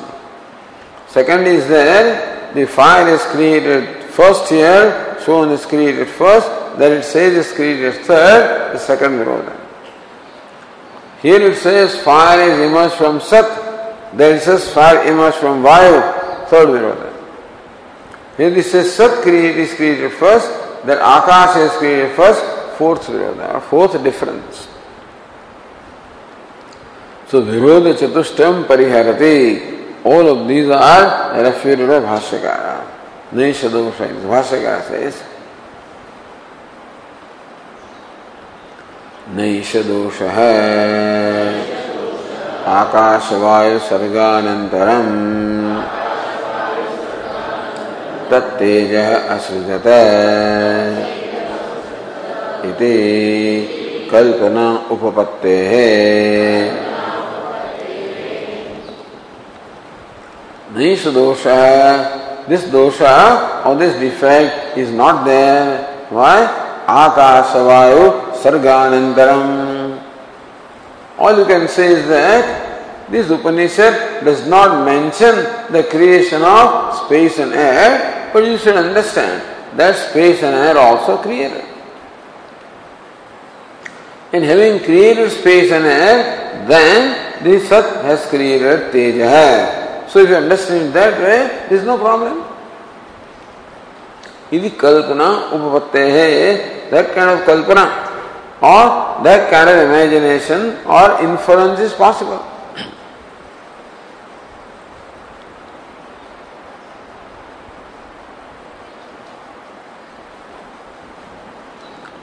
Second 1.06 1.46
is 1.46 1.68
there, 1.68 2.54
the 2.54 2.66
fire 2.66 3.06
is 3.08 3.20
created 3.26 4.04
first 4.04 4.48
here, 4.48 5.18
shown 5.22 5.50
is 5.50 5.66
created 5.66 6.08
first, 6.08 6.48
then 6.78 6.92
it 6.92 7.02
says 7.02 7.34
is 7.34 7.52
created 7.52 7.94
third, 8.06 8.72
the 8.72 8.78
second 8.78 9.18
Viroda. 9.18 9.54
Here 11.20 11.42
it 11.42 11.56
says 11.56 12.00
fire 12.02 12.40
is 12.40 12.58
emerged 12.58 12.94
from 12.94 13.20
Sat, 13.20 14.16
then 14.16 14.36
it 14.36 14.40
says 14.40 14.72
fire 14.72 15.06
emerged 15.06 15.36
from 15.36 15.62
Vayu, 15.62 16.48
third 16.48 16.68
Viroda. 16.68 17.07
Here 18.38 18.56
it 18.56 18.62
says 18.64 18.94
Sat 18.94 19.20
created 19.22 19.58
is 19.58 19.74
created 19.74 20.12
first, 20.12 20.48
then 20.86 20.98
Akash 20.98 21.56
is 21.66 21.72
created 21.72 22.14
first, 22.16 22.42
fourth 22.78 23.06
Viroda, 23.08 23.60
fourth 23.64 24.02
difference. 24.02 24.68
So 27.26 27.42
Viroda 27.42 27.94
Chatushtam 27.94 28.64
Pariharati, 28.64 30.04
all 30.04 30.28
of 30.28 30.48
these 30.48 30.70
are 30.70 31.42
refuted 31.42 31.88
by 31.88 31.98
Bhashyakara. 31.98 32.86
Nishadosha, 33.32 34.08
Bhashyakara 34.22 34.82
says, 34.88 35.22
नैष 39.36 39.74
दोष 39.86 40.20
है 40.34 40.54
आकाश 42.76 43.32
वायु 43.42 43.78
सर्गानंतरम 43.88 45.47
तत्तेज 48.30 48.94
असृजत। 49.34 49.86
इति 52.68 54.08
कल्पना 54.12 54.66
उपपत्ते। 54.92 55.56
This 60.76 61.06
दोष 61.14 61.44
this 62.48 62.64
दोष 62.72 63.00
और 63.02 63.74
this 63.78 63.98
defect 64.00 64.78
is 64.78 64.92
not 65.00 65.24
there 65.24 65.66
why 66.12 66.46
Akash 66.98 67.52
सर्गानंतरम 68.42 69.44
all 71.24 71.38
you 71.38 71.44
can 71.44 71.66
say 71.66 71.86
is 71.92 72.06
that 72.08 72.56
This 73.10 73.30
Upanishad 73.30 74.22
does 74.22 74.46
not 74.46 74.84
mention 74.84 75.34
the 75.72 75.82
creation 75.84 76.42
of 76.42 76.94
space 76.94 77.38
and 77.38 77.54
air, 77.54 78.17
but 78.38 78.46
you 78.46 78.56
should 78.56 78.76
understand 78.76 79.42
that 79.76 79.96
space 79.96 80.42
and 80.44 80.54
air 80.54 80.78
also 80.78 81.16
created 81.18 81.64
In 84.32 84.44
having 84.44 84.78
created 84.84 85.30
space 85.32 85.72
and 85.72 85.84
air, 85.84 86.66
then 86.68 87.42
the 87.42 87.58
Sat 87.66 88.04
has 88.04 88.26
created 88.26 88.92
Teja. 88.92 90.06
So 90.08 90.20
if 90.20 90.28
you 90.28 90.36
understand 90.36 90.92
that 90.92 91.18
way, 91.18 91.38
there 91.68 91.78
is 91.78 91.84
no 91.84 91.96
problem. 91.96 92.44
यदि 94.52 94.70
कल्पना 94.82 95.28
उपपत्ति 95.56 96.04
है 96.16 96.90
that 96.90 97.14
kind 97.14 97.30
of 97.30 97.40
kalpana 97.48 97.86
or 98.60 98.84
that 99.24 99.50
kind 99.50 99.68
of 99.72 99.78
imagination 99.88 100.76
or 100.86 101.20
inference 101.24 101.80
is 101.80 101.92
possible. 101.94 102.40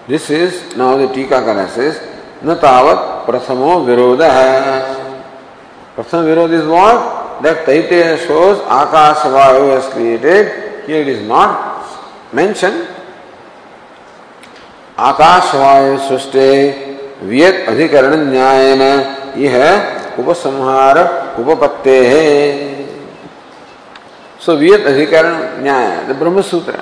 This 0.07 0.29
is 0.29 0.75
now 0.77 0.97
the 0.97 1.07
Tikakara 1.07 1.67
says, 1.67 1.99
न 2.45 2.53
तावत 2.61 3.25
प्रथमो 3.25 3.79
विरोध 3.85 4.21
है 4.21 4.81
प्रथम 5.95 6.19
विरोध 6.25 6.53
is 6.53 6.65
what 6.65 7.45
Taittiriya 7.65 8.15
shows 8.25 8.59
आकाश 8.75 9.25
वायु 9.33 9.63
has 9.71 9.87
created. 9.93 10.51
Here 10.85 11.01
it 11.01 11.07
is 11.07 11.21
not 11.27 12.35
mentioned. 12.35 12.85
आकाश 15.09 15.55
वायु 15.55 15.97
सृष्टि 16.07 16.47
वियत 17.23 17.65
अधिकरण 17.69 18.29
न्याय 18.29 18.71
यह 19.37 19.57
उपसंहार 20.19 20.99
उपपत्ते 21.39 21.99
है 22.07 22.23
सो 24.45 24.55
वियत 24.57 24.85
अधिकरण 24.87 25.63
न्याय 25.63 25.89
the 26.09 26.15
Brahma 26.19 26.41
Sutra 26.51 26.79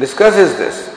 discuss 0.00 0.38
is 0.38 0.56
this 0.62 0.93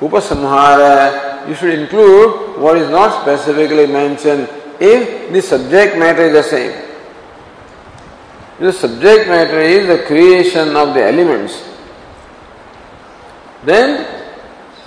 Upasamhara, 0.00 1.48
you 1.48 1.54
should 1.54 1.78
include 1.78 2.58
what 2.58 2.76
is 2.76 2.90
not 2.90 3.22
specifically 3.22 3.86
mentioned 3.86 4.48
if 4.80 5.32
the 5.32 5.40
subject 5.40 5.96
matter 5.98 6.22
is 6.22 6.32
the 6.32 6.42
same. 6.42 6.84
The 8.60 8.72
subject 8.72 9.28
matter 9.28 9.60
is 9.60 9.86
the 9.86 10.06
creation 10.06 10.76
of 10.76 10.94
the 10.94 11.04
elements. 11.04 11.68
Then 13.64 14.06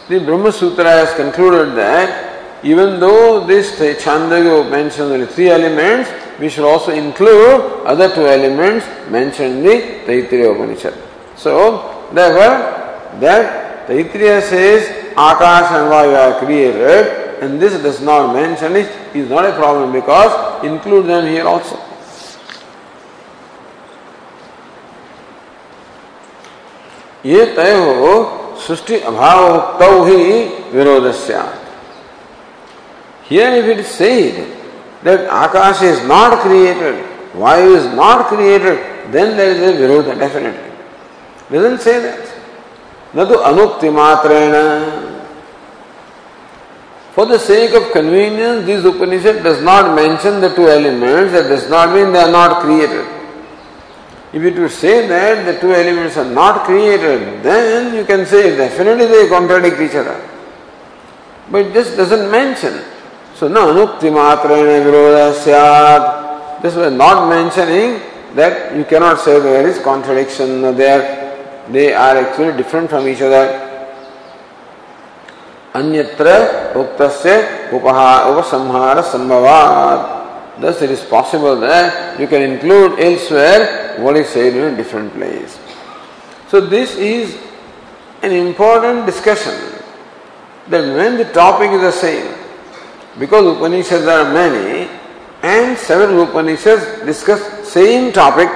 the 0.08 0.20
Brahma 0.20 0.52
Sutra 0.52 0.86
has 0.86 1.14
concluded 1.16 1.76
that 1.76 2.64
even 2.64 3.00
though 3.00 3.46
this 3.46 3.80
Chandogya 3.80 4.70
mentions 4.70 5.12
only 5.12 5.26
three 5.26 5.50
elements, 5.50 6.10
we 6.40 6.50
should 6.50 6.66
also 6.66 6.92
include 6.92 7.86
other 7.86 8.14
two 8.14 8.26
elements 8.26 8.86
mentioned 9.10 9.60
in 9.60 9.64
the 9.64 9.78
Taittiriya 10.06 10.56
Upanishad. 10.56 10.94
So, 11.36 12.10
therefore, 12.14 13.20
that 13.20 13.88
Taittiriya 13.88 14.42
says 14.42 14.97
Akash 15.18 15.72
and 15.72 15.90
Vayu 15.92 16.16
are 16.16 16.38
created, 16.38 17.42
and 17.42 17.60
this 17.60 17.74
does 17.82 18.02
not 18.02 18.34
mention 18.34 18.76
it, 18.76 18.88
is 19.16 19.28
not 19.28 19.46
a 19.46 19.54
problem 19.54 19.92
because 19.92 20.64
include 20.64 21.08
them 21.08 21.26
here 21.26 21.46
also. 21.46 21.80
ये 27.26 27.46
तय 27.56 27.74
हो 27.76 28.12
सृष्टि 28.66 29.00
अभाव 29.10 30.06
ही 30.06 30.44
विरोध 30.74 31.14
Here 33.24 33.50
if 33.56 33.66
it 33.66 33.80
is 33.80 33.88
said 33.88 34.56
that 35.04 35.28
Akash 35.30 35.82
is 35.82 36.08
not 36.08 36.40
created, 36.42 37.04
Vayu 37.34 37.76
is 37.76 37.86
not 37.96 38.28
created, 38.28 38.78
then 39.12 39.36
there 39.36 39.52
is 39.52 39.62
a 39.62 39.74
virodha 39.82 40.18
definitely. 40.18 40.72
Doesn't 41.50 41.82
say 41.82 42.00
that. 42.02 42.38
न 43.16 43.26
तो 43.26 43.36
अनुक्ति 43.50 43.90
मात्रेण 43.90 44.54
For 47.18 47.26
the 47.26 47.40
sake 47.40 47.74
of 47.74 47.92
convenience, 47.94 48.68
this 48.68 48.86
Upanishad 48.86 49.42
does 49.42 49.60
not 49.64 49.96
mention 49.96 50.40
the 50.40 50.54
two 50.54 50.68
elements, 50.68 51.34
that 51.34 51.48
does 51.50 51.68
not 51.68 51.92
mean 51.92 52.14
they 52.14 52.20
are 52.20 52.32
not 52.32 52.62
created. 52.62 53.08
If 54.34 54.44
it 54.44 54.60
would 54.60 54.70
say 54.70 55.08
that 55.08 55.44
the 55.44 55.60
two 55.60 55.74
elements 55.74 56.16
are 56.16 56.32
not 56.32 56.66
created, 56.66 57.42
then 57.42 57.96
you 57.96 58.06
can 58.06 58.24
say 58.28 58.56
definitely 58.56 59.08
they 59.08 59.28
contradict 59.30 59.82
each 59.82 59.96
other. 59.96 60.22
But 61.50 61.74
this 61.74 61.98
doesn't 61.98 62.30
mention. 62.30 62.84
So, 63.34 63.48
no 63.48 63.74
anukti 63.74 64.14
matrena 64.14 64.86
viroda 64.86 65.34
syad. 65.34 66.62
This 66.62 66.76
was 66.76 66.94
not 66.94 67.28
mentioning 67.28 68.00
that 68.36 68.76
you 68.76 68.86
cannot 68.86 69.20
say 69.22 69.40
there 69.40 69.68
is 69.68 69.80
contradiction 69.80 70.62
there. 70.78 71.66
They 71.70 71.96
are 71.96 72.16
actually 72.16 72.56
different 72.58 72.92
from 72.92 73.08
each 73.08 73.24
other. 73.24 73.67
अन्यत्र 75.78 76.28
उक्त 76.82 77.02
उपसंहार 77.78 79.02
संभवात 79.14 80.14
Thus 80.60 80.82
it 80.82 80.90
is 80.90 81.04
possible 81.04 81.60
that 81.60 82.20
you 82.20 82.28
can 82.28 82.42
include 82.42 83.00
elsewhere 83.00 83.96
what 84.00 84.18
is 84.18 84.28
said 84.28 84.56
in 84.56 84.74
a 84.74 84.76
different 84.76 85.14
place. 85.14 85.60
So 86.48 86.60
this 86.62 86.96
is 86.96 87.38
an 88.24 88.32
important 88.32 89.06
discussion 89.06 89.54
that 90.70 90.82
when 90.96 91.18
the 91.18 91.26
topic 91.26 91.70
is 91.72 91.82
the 91.82 91.92
same, 91.92 92.34
because 93.20 93.56
Upanishads 93.56 94.08
are 94.08 94.34
many 94.34 94.90
and 95.44 95.78
several 95.78 96.24
Upanishads 96.24 97.06
discuss 97.06 97.42
same 97.68 98.12
topic, 98.12 98.50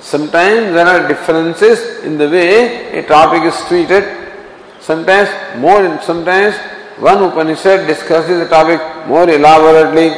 sometimes 0.00 0.74
there 0.74 0.86
are 0.86 1.08
differences 1.08 2.04
in 2.04 2.18
the 2.18 2.28
way 2.28 2.98
a 2.98 3.02
topic 3.02 3.44
is 3.44 3.58
treated 3.66 4.17
Sometimes 4.88 5.28
more, 5.58 6.00
sometimes 6.00 6.56
one 6.96 7.22
Upanishad 7.22 7.86
discusses 7.86 8.38
the 8.38 8.48
topic 8.48 8.80
more 9.06 9.28
elaborately, 9.28 10.16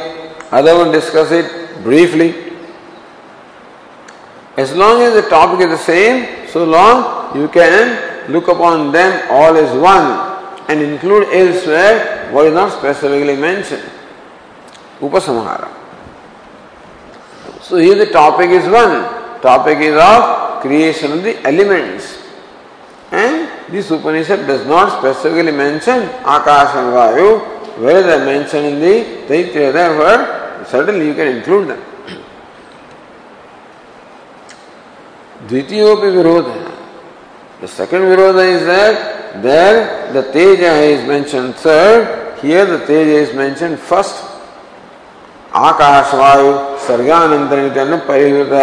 other 0.49 0.77
one 0.77 0.93
discusses 0.93 1.43
it 1.43 1.83
briefly. 1.83 2.53
As 4.55 4.73
long 4.73 5.01
as 5.01 5.13
the 5.13 5.29
topic 5.29 5.67
is 5.67 5.77
the 5.77 5.83
same, 5.83 6.47
so 6.47 6.63
long 6.63 7.35
you 7.35 7.49
can 7.49 8.31
look 8.31 8.47
upon 8.47 8.93
them 8.93 9.27
all 9.29 9.57
as 9.57 9.77
one 9.77 10.07
and 10.69 10.81
include 10.81 11.27
elsewhere 11.33 12.31
what 12.31 12.45
is 12.45 12.53
not 12.53 12.71
specifically 12.71 13.35
mentioned. 13.35 13.83
Upasamhara. 15.01 15.69
So 17.59 17.75
here 17.75 17.95
the 17.95 18.09
topic 18.09 18.51
is 18.51 18.63
one. 18.69 19.41
Topic 19.41 19.79
is 19.79 19.97
of 19.99 20.61
creation 20.61 21.11
of 21.11 21.23
the 21.23 21.45
elements. 21.45 22.19
And 23.11 23.40
this 23.71 23.89
Upanishad 23.91 24.45
does 24.47 24.65
not 24.65 24.99
specifically 24.99 25.51
mention 25.51 26.07
Akash 26.23 26.75
and 26.75 26.93
Vayu, 26.93 27.79
whereas 27.79 28.05
are 28.05 28.25
mentioned 28.25 28.65
in 28.65 28.79
the 28.79 29.27
Taittiriya. 29.27 29.73
Therefore, 29.73 30.65
certainly 30.65 31.07
you 31.07 31.13
can 31.13 31.27
include 31.27 31.69
them. 31.69 31.81
विरोध 35.49 36.45
है 36.47 36.71
The 37.61 37.67
second 37.67 38.01
virodha 38.01 38.43
is 38.43 38.65
that 38.65 39.43
there 39.43 40.11
the 40.13 40.23
Teja 40.31 40.73
is 40.81 41.07
mentioned 41.07 41.55
third, 41.55 42.39
here 42.39 42.65
the 42.65 42.79
Teja 42.85 43.17
is 43.27 43.35
mentioned 43.35 43.77
first. 43.77 44.30
आकाशवायु 45.53 46.51
सर्गानंतरण 46.87 47.97
परिहृत 48.07 48.53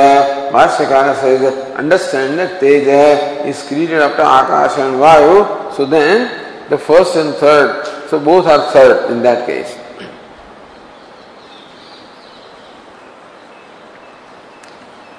भाष्यकार 0.52 1.14
says 1.20 1.42
understand 1.76 2.38
that 2.38 2.58
teja 2.60 3.44
is 3.46 3.62
created 3.68 4.00
after 4.00 4.22
akash 4.22 4.78
and 4.78 4.96
vayu 4.96 5.74
so 5.76 5.84
then 5.84 6.30
the 6.70 6.78
first 6.78 7.16
and 7.16 7.34
third 7.34 7.84
so 8.08 8.18
both 8.18 8.46
are 8.46 8.72
third 8.72 9.10
in 9.10 9.22
that 9.22 9.46
case 9.46 9.76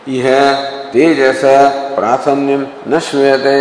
यह 0.08 0.90
तेजस 0.94 1.42
प्राथम्यम 1.96 2.66
न 2.90 3.00
श्रूयते 3.08 3.60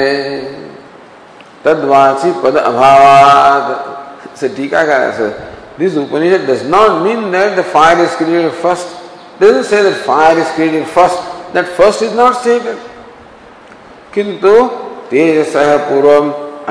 तद्वाची 1.64 2.30
पद 2.44 2.56
अभावाद 2.56 3.66
से 4.40 4.48
टीका 4.56 4.84
का 4.86 4.98
This 5.78 5.94
Upanishad 5.94 6.46
does 6.46 6.68
not 6.68 7.04
mean 7.04 7.30
that 7.30 7.54
the 7.54 7.62
fire 7.62 8.02
is 8.02 8.10
created 8.16 8.52
first. 8.52 8.88
It 9.36 9.40
doesn't 9.40 9.64
say 9.64 9.82
that 9.84 10.04
fire 10.04 10.36
is 10.36 10.48
created 10.56 10.86
first. 10.88 11.16
That 11.52 11.68
first 11.78 12.02
is 12.02 12.14
not 12.14 12.40
stated. 12.42 12.76
किंतु 14.12 14.52
तेजस 15.10 15.52
पूर्व 15.88 16.08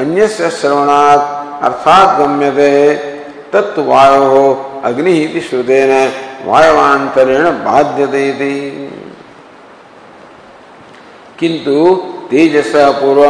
अन्य 0.01 0.28
श्रवणात् 0.28 1.64
अर्थात 1.68 2.18
गम्यते 2.20 2.74
तत्व 3.53 3.82
वायो 3.89 4.41
अग्नि 4.89 5.41
श्रुतेन 5.49 5.91
वायवांतरेण 6.45 7.45
बाध्यते 7.66 8.51
किंतु 11.39 11.78
तेजस 12.32 12.74
पूर्व 12.99 13.24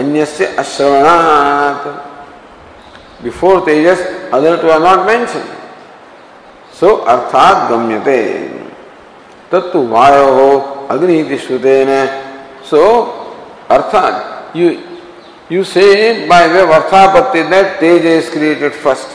अन्य 0.00 0.26
अश्रवणात् 0.62 1.88
बिफोर 3.24 3.60
तेजस 3.66 4.06
other 4.32 4.60
two 4.60 4.70
are 4.70 4.80
not 4.80 5.06
mentioned. 5.06 5.48
So, 6.72 7.04
arthat 7.04 7.68
gamyate. 7.68 8.72
Tattu 9.50 9.88
agni 10.90 11.20
iti 11.20 11.36
shrutena. 11.36 12.64
So, 12.64 13.36
arthat, 13.68 14.54
you, 14.54 14.82
you 15.48 15.64
say 15.64 16.28
by 16.28 16.46
way 16.46 16.62
of 16.62 16.68
arthapatti 16.68 17.48
that 17.50 17.80
Teja 17.80 18.08
is 18.08 18.30
created 18.30 18.72
first. 18.72 19.08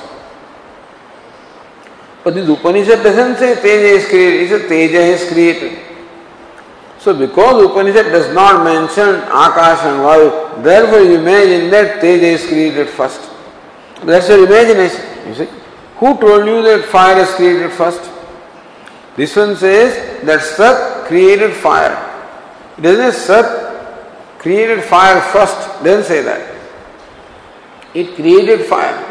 But 2.24 2.36
this 2.36 2.47
Upanishad 2.47 3.03
doesn't 3.03 3.38
say 3.38 3.55
Teja 3.55 3.95
is 3.97 4.07
created, 4.07 4.41
it 4.41 4.49
says 4.49 4.70
Teja 4.70 4.99
is 4.99 5.32
created. 5.32 5.80
So 6.99 7.18
because 7.18 7.64
Upanishad 7.64 8.07
does 8.07 8.34
not 8.34 8.64
mention 8.64 9.22
Akash 9.30 9.84
and 9.86 10.01
Vayu, 10.03 10.64
therefore 10.64 10.99
you 10.99 11.20
imagine 11.20 11.70
that 11.72 12.01
Teja 12.01 12.26
is 12.26 12.45
created 12.45 12.89
first. 12.89 13.28
That's 14.06 14.30
your 14.30 14.45
imagination. 14.45 15.02
You 15.28 15.36
see? 15.36 15.47
Who 15.97 16.18
told 16.18 16.47
you 16.47 16.62
that 16.64 16.86
fire 16.86 17.18
is 17.20 17.30
created 17.36 17.72
first? 17.72 18.10
This 19.16 19.36
one 19.36 19.56
says 19.56 20.24
that 20.24 20.41
Sat 20.41 21.08
created 21.08 21.54
fire. 21.54 21.97
It 22.78 22.82
doesn't 22.82 23.12
say 23.12 23.28
Sat 23.28 24.39
created 24.39 24.84
fire 24.84 25.20
first. 25.20 25.84
Doesn't 25.84 26.06
say 26.06 26.22
that. 26.22 26.56
It 27.93 28.16
created 28.16 28.66
fire. 28.66 29.06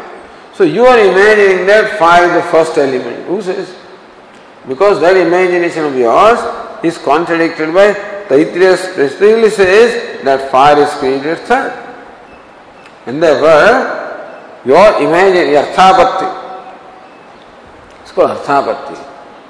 So 0.55 0.63
you 0.63 0.85
are 0.85 0.97
imagining 0.97 1.67
that 1.67 1.99
fire 1.99 2.25
is 2.25 2.43
the 2.43 2.49
first 2.49 2.77
element. 2.77 3.27
Who 3.27 3.41
says? 3.41 3.75
Because 4.67 4.99
that 5.01 5.15
imagination 5.15 5.85
of 5.85 5.95
yours 5.95 6.39
is 6.83 6.97
contradicted 6.97 7.73
by 7.73 7.93
Taittiriya 8.27 8.77
specifically 8.77 9.49
says 9.49 10.23
that 10.23 10.51
fire 10.51 10.79
is 10.79 10.89
created 10.95 11.37
third. 11.39 11.71
And 13.05 13.21
therefore, 13.21 14.08
It's 18.01 18.11
called 18.11 18.31
Arthapatti. 18.31 18.95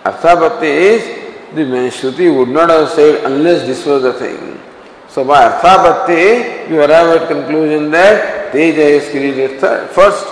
Arthapatti 0.04 0.64
is 0.64 1.20
the 1.56 1.64
Shruti 1.64 2.36
would 2.36 2.50
not 2.50 2.70
have 2.70 2.90
said 2.90 3.26
unless 3.26 3.66
this 3.66 3.86
was 3.86 4.04
the 4.04 4.14
thing. 4.14 4.60
So 5.08 5.24
by 5.26 5.50
Arthapatti, 5.50 6.70
you 6.70 6.80
arrive 6.80 7.22
at 7.22 7.28
conclusion 7.28 7.90
that 7.92 8.52
Teja 8.52 8.82
is 8.82 9.10
created 9.10 9.60
third, 9.60 9.90
first. 9.90 10.28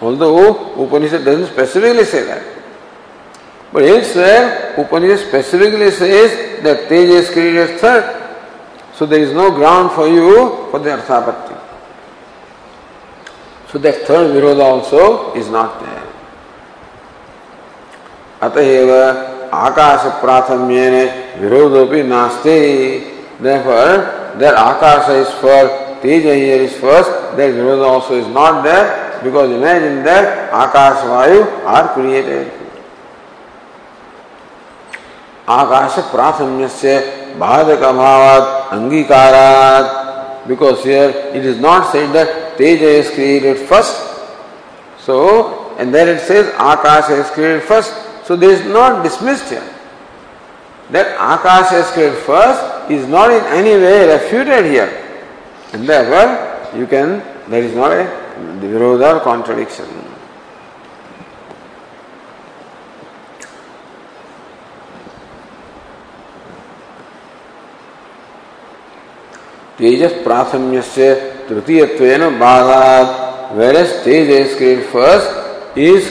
Although 0.00 0.74
Upanishad 0.82 1.24
doesn't 1.24 1.52
specifically 1.52 2.04
say 2.04 2.24
that. 2.24 2.42
But 3.72 3.82
elsewhere, 3.82 4.74
Upanishad 4.78 5.28
specifically 5.28 5.90
says 5.90 6.62
that 6.62 6.88
Teja 6.88 7.12
is 7.12 7.30
created 7.30 7.78
third. 7.78 8.22
So 8.94 9.04
there 9.04 9.20
is 9.20 9.32
no 9.32 9.50
ground 9.50 9.92
for 9.92 10.08
you 10.08 10.68
for 10.70 10.78
the 10.78 10.90
Arthapatti. 10.90 11.55
So 13.70 13.78
that 13.78 14.06
third 14.06 14.30
Virodha 14.34 14.64
also 14.64 15.34
is 15.34 15.48
not 15.48 15.80
there. 15.80 16.02
अतएव 18.42 18.90
आकाश 19.54 20.02
प्राथम्य 20.20 21.04
विरोधोपि 21.40 22.02
नास्ते 22.02 22.56
therefore 23.40 24.36
that 24.38 24.54
akasha 24.54 25.14
is 25.22 25.30
first 25.40 26.02
teja 26.02 26.34
here 26.34 26.60
is 26.62 26.76
first 26.76 27.10
that 27.36 27.50
virodha 27.56 27.86
also 27.86 28.14
is 28.14 28.28
not 28.28 28.62
there 28.62 29.20
because 29.22 29.50
imagine 29.50 30.02
that 30.04 30.52
Akash 30.52 31.02
Vayu 31.10 31.42
are 31.64 31.88
created. 31.94 32.52
आकाश 35.48 35.98
प्राथम्य 36.12 36.68
से 36.68 36.98
बाधक 37.38 37.82
अभावात 37.88 38.72
अंगीकारात 38.72 40.48
because 40.48 40.82
here 40.84 41.08
it 41.34 41.44
is 41.44 41.58
not 41.60 41.92
said 41.92 42.12
that 42.12 42.45
Teja 42.57 42.85
is 42.85 43.09
created 43.11 43.57
first. 43.67 43.95
So, 44.99 45.75
and 45.77 45.93
then 45.93 46.07
it 46.07 46.19
says 46.19 46.47
Akasha 46.55 47.13
is 47.13 47.29
created 47.31 47.63
first. 47.63 47.93
So 48.25 48.35
this 48.35 48.61
is 48.61 48.67
not 48.67 49.03
dismissed 49.03 49.49
here. 49.49 49.67
That 50.91 51.15
Akasha 51.15 51.77
is 51.77 51.91
created 51.91 52.17
first 52.23 52.91
is 52.91 53.07
not 53.07 53.31
in 53.31 53.43
any 53.45 53.71
way 53.71 54.07
refuted 54.13 54.65
here. 54.65 54.89
And 55.73 55.87
therefore, 55.87 56.77
you 56.77 56.85
can, 56.85 57.23
there 57.49 57.63
is 57.63 57.75
not 57.75 57.91
a 57.91 58.21
the 58.61 58.67
Virodha 58.67 59.21
contradiction. 59.23 59.85
तेज 69.77 70.03
प्राथम्य 70.23 70.81
से 70.81 71.07
where 73.56 73.76
as 73.76 73.90
Tej 74.04 74.30
is 74.30 74.56
create 74.58 74.86
first 74.92 75.78
is 75.78 76.08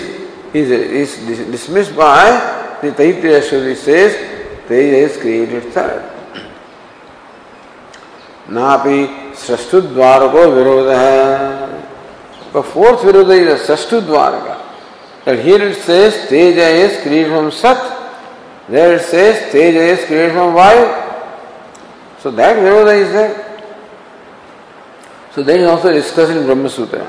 is 0.55 0.71
is 0.71 1.39
dismissed 1.51 1.95
by 1.95 2.79
the 2.81 2.91
Taittiriya 2.91 3.41
Shruti 3.41 3.75
says 3.75 4.13
Teja 4.67 4.97
is 5.07 5.17
created 5.17 5.63
third. 5.73 6.03
नापि 8.47 8.99
सृष्टुद्वार 9.35 10.27
को 10.31 10.45
विरोध 10.51 10.87
है 10.89 11.65
Virodha 12.53 13.35
is 13.37 13.61
a 13.61 13.75
Sashtu 13.75 14.01
Dwarga. 14.01 14.61
That 15.25 15.39
here 15.39 15.61
it 15.61 15.75
says 15.81 16.29
Teja 16.29 16.67
is 16.67 17.01
created 17.01 17.31
from 17.31 17.51
Sat. 17.51 17.81
There 18.69 18.95
it 18.95 19.01
says 19.01 19.51
Teja 19.51 19.81
is 19.81 20.05
created 20.05 20.31
from 20.33 20.53
Vayu. 20.53 20.85
So 22.21 22.31
that 22.31 22.55
Virodha 22.57 22.97
is 23.01 23.11
there. 23.11 23.44
So 25.35 25.43
that 25.43 25.59
is 25.59 25.67
also 25.67 25.91
discussed 25.91 26.31
in 26.31 26.45
Brahma 26.45 26.69
Sutra. 26.69 27.05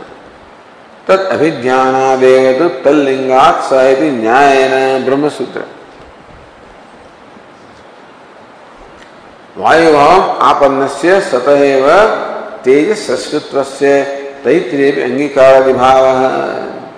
तत् 1.06 1.28
अभिज्ञानादेव 1.32 2.58
तो 2.58 2.68
तल्लिंगात 2.84 3.62
सहति 3.70 4.10
न्यायन 4.10 5.04
ब्रह्म 5.06 5.28
सूत्र 5.36 5.60
वायुभाव 9.56 10.20
आपन्नस्य 10.48 11.20
सतएव 11.30 11.86
तेज 12.64 12.92
सस्कृत्वस्य 13.06 13.92
Taittiriya 14.46 15.10
Angikara 15.10 15.66
Vibhava. 15.66 16.92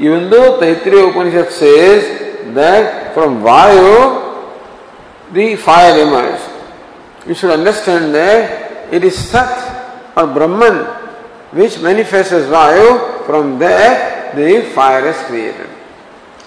Even 0.00 0.28
though 0.28 0.58
Taittiriya 0.58 1.10
Upanishad 1.10 1.52
says 1.52 2.54
that 2.54 3.14
from 3.14 3.40
Vayu 3.40 4.42
the 5.32 5.54
fire 5.54 5.96
emerges, 6.00 6.42
you 7.24 7.34
should 7.34 7.50
understand 7.50 8.12
that 8.14 8.92
it 8.92 9.04
is 9.04 9.16
Sat 9.16 9.73
or 10.16 10.26
Brahman 10.26 10.86
which 11.52 11.80
manifests 11.80 12.32
as 12.32 12.46
Vayu, 12.46 13.24
from 13.26 13.58
there 13.58 14.34
the 14.34 14.70
fire 14.70 15.06
is 15.06 15.16
created. 15.26 15.68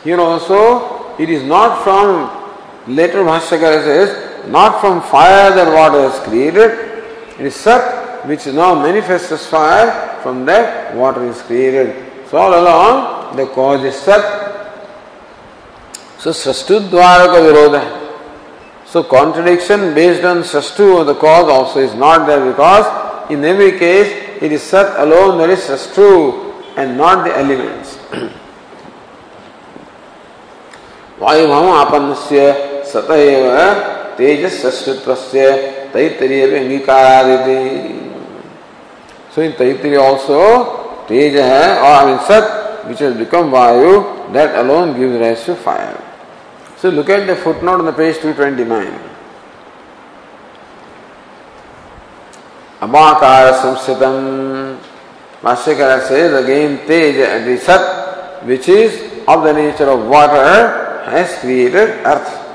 Here 0.04 0.20
also 0.20 1.16
it 1.18 1.30
is 1.30 1.44
not 1.44 1.84
from, 1.84 2.30
later 2.94 3.24
Bhashyakara 3.24 3.84
says, 3.84 4.50
not 4.50 4.82
from 4.82 5.02
fire 5.02 5.52
that 5.56 5.74
water 5.74 6.06
is 6.06 6.20
created, 6.28 6.72
it 7.40 7.46
is 7.46 7.56
Sat 7.56 8.28
which 8.28 8.46
now 8.48 8.76
manifests 8.76 9.32
as 9.32 9.46
fire, 9.48 10.20
from 10.22 10.46
that 10.46 10.96
water 10.96 11.24
is 11.26 11.42
created. 11.44 12.28
So 12.30 12.38
all 12.38 12.60
along 12.60 13.38
the 13.38 13.46
cause 13.48 13.84
is 13.84 13.96
Sat. 13.96 14.46
So 16.20 16.32
Sastudvaraka 16.32 17.40
Virodha. 17.48 18.08
So 18.86 19.04
contradiction 19.04 19.94
based 19.94 20.24
on 20.24 20.38
Sastu 20.38 20.96
or 20.96 21.04
the 21.04 21.16
cause 21.16 21.50
also 21.50 21.80
is 21.80 21.94
not 21.94 22.26
there 22.26 22.50
because 22.50 22.86
in 23.30 23.44
every 23.44 23.78
case 23.78 24.42
it 24.42 24.52
is 24.52 24.62
Sat 24.62 25.00
alone 25.00 25.38
that 25.40 25.50
is 25.50 25.60
Sastu 25.60 26.54
and 26.78 26.98
not 26.98 27.26
the 27.26 27.38
elements. 27.38 27.98
वायुभाव 31.20 31.68
आपन्नस्य 31.74 32.42
सत 32.94 33.10
एव 33.12 33.46
तेजस 34.18 34.62
सृष्टत्वस्य 34.62 35.52
Taittiriya 35.94 36.44
अंगीकारादिति 36.58 38.08
So 39.38 39.44
in 39.44 39.52
Taittiriya 39.52 40.00
also, 40.02 41.06
Teja 41.08 41.44
hai, 41.44 41.78
or 41.78 41.94
I 41.94 42.06
mean 42.08 42.26
Sat, 42.26 42.88
which 42.88 42.98
has 42.98 43.16
become 43.16 43.52
Vayu, 43.52 44.34
that 44.34 44.66
alone 44.66 44.98
gives 45.00 45.16
rise 45.20 45.46
to 45.46 45.56
fire. 45.56 46.04
So 46.78 46.90
look 46.90 47.08
at 47.10 47.28
the 47.28 47.36
footnote 47.36 47.78
on 47.78 47.86
the 47.86 47.94
page 47.94 48.16
229. 48.16 49.17
Abhakara 52.82 53.54
samsitam. 53.62 54.78
Vashyakara 55.42 56.02
says 56.08 56.44
again, 56.44 56.86
Teja, 56.88 57.46
the 57.46 57.58
Sat, 57.58 58.44
which 58.46 58.68
is 58.70 59.24
of 59.28 59.44
the 59.44 59.54
nature 59.54 59.90
of 59.90 60.08
water, 60.08 61.04
has 61.06 61.38
created 61.40 61.90
earth. 62.06 62.46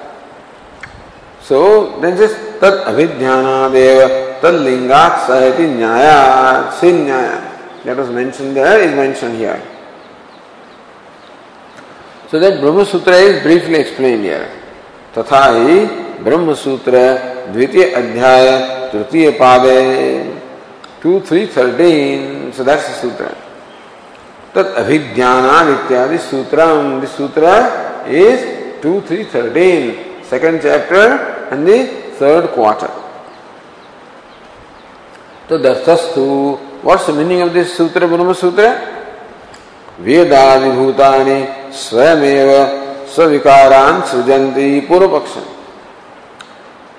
So 1.42 2.00
then 2.00 2.16
says, 2.16 2.34
Tat 2.60 2.86
avidhyanadev 2.86 4.22
तलिंगात 4.42 5.18
सहति 5.26 5.66
न्याया 5.78 6.70
से 6.80 6.90
न्याय 6.92 7.84
that 7.84 7.96
was 7.96 8.10
mentioned 8.10 8.56
there 8.56 8.80
is 8.80 8.94
mentioned 8.94 9.36
here. 9.36 9.62
So 12.28 12.40
that 12.40 12.60
Brahma 12.60 12.84
Sutra 12.84 13.14
is 13.14 13.42
briefly 13.42 13.78
explained 13.80 14.24
here. 14.24 14.48
तथा 15.16 15.44
ही 15.54 15.78
ब्रह्म 16.24 16.54
सूत्र 16.54 16.98
द्वितीय 17.52 17.84
अध्याय 17.94 18.48
तृतीय 18.92 19.30
पादे 19.40 19.78
two 21.02 21.18
three 21.28 21.46
thirteen 21.56 22.50
so 22.56 22.64
that's 22.64 22.88
sutra 23.00 23.24
तत् 24.54 24.74
अभिज्ञान 24.78 25.72
इत्यादि 25.72 26.18
sutra 26.20 26.66
sutra 27.16 27.52
is 28.22 28.44
two 28.82 29.00
three 29.08 29.24
thirteen 29.34 29.92
second 30.30 30.60
chapter 30.62 31.06
and 31.52 31.68
the 31.68 31.78
third 32.20 32.46
quarter 32.54 32.90
तो 35.48 35.58
दर्थस्तु 35.58 36.26
what's 36.84 37.08
meaning 37.16 37.42
of 37.42 37.52
this 37.52 37.76
sutra 37.76 38.06
Brahma 38.06 38.32
Sutra 38.42 38.68
वेदादिभूतानि 40.00 41.40
स्वयमेव 41.78 42.50
स्विकारान 43.14 44.00
सृजंती 44.10 44.68
पूर्व 44.88 45.08
पक्ष 45.18 45.34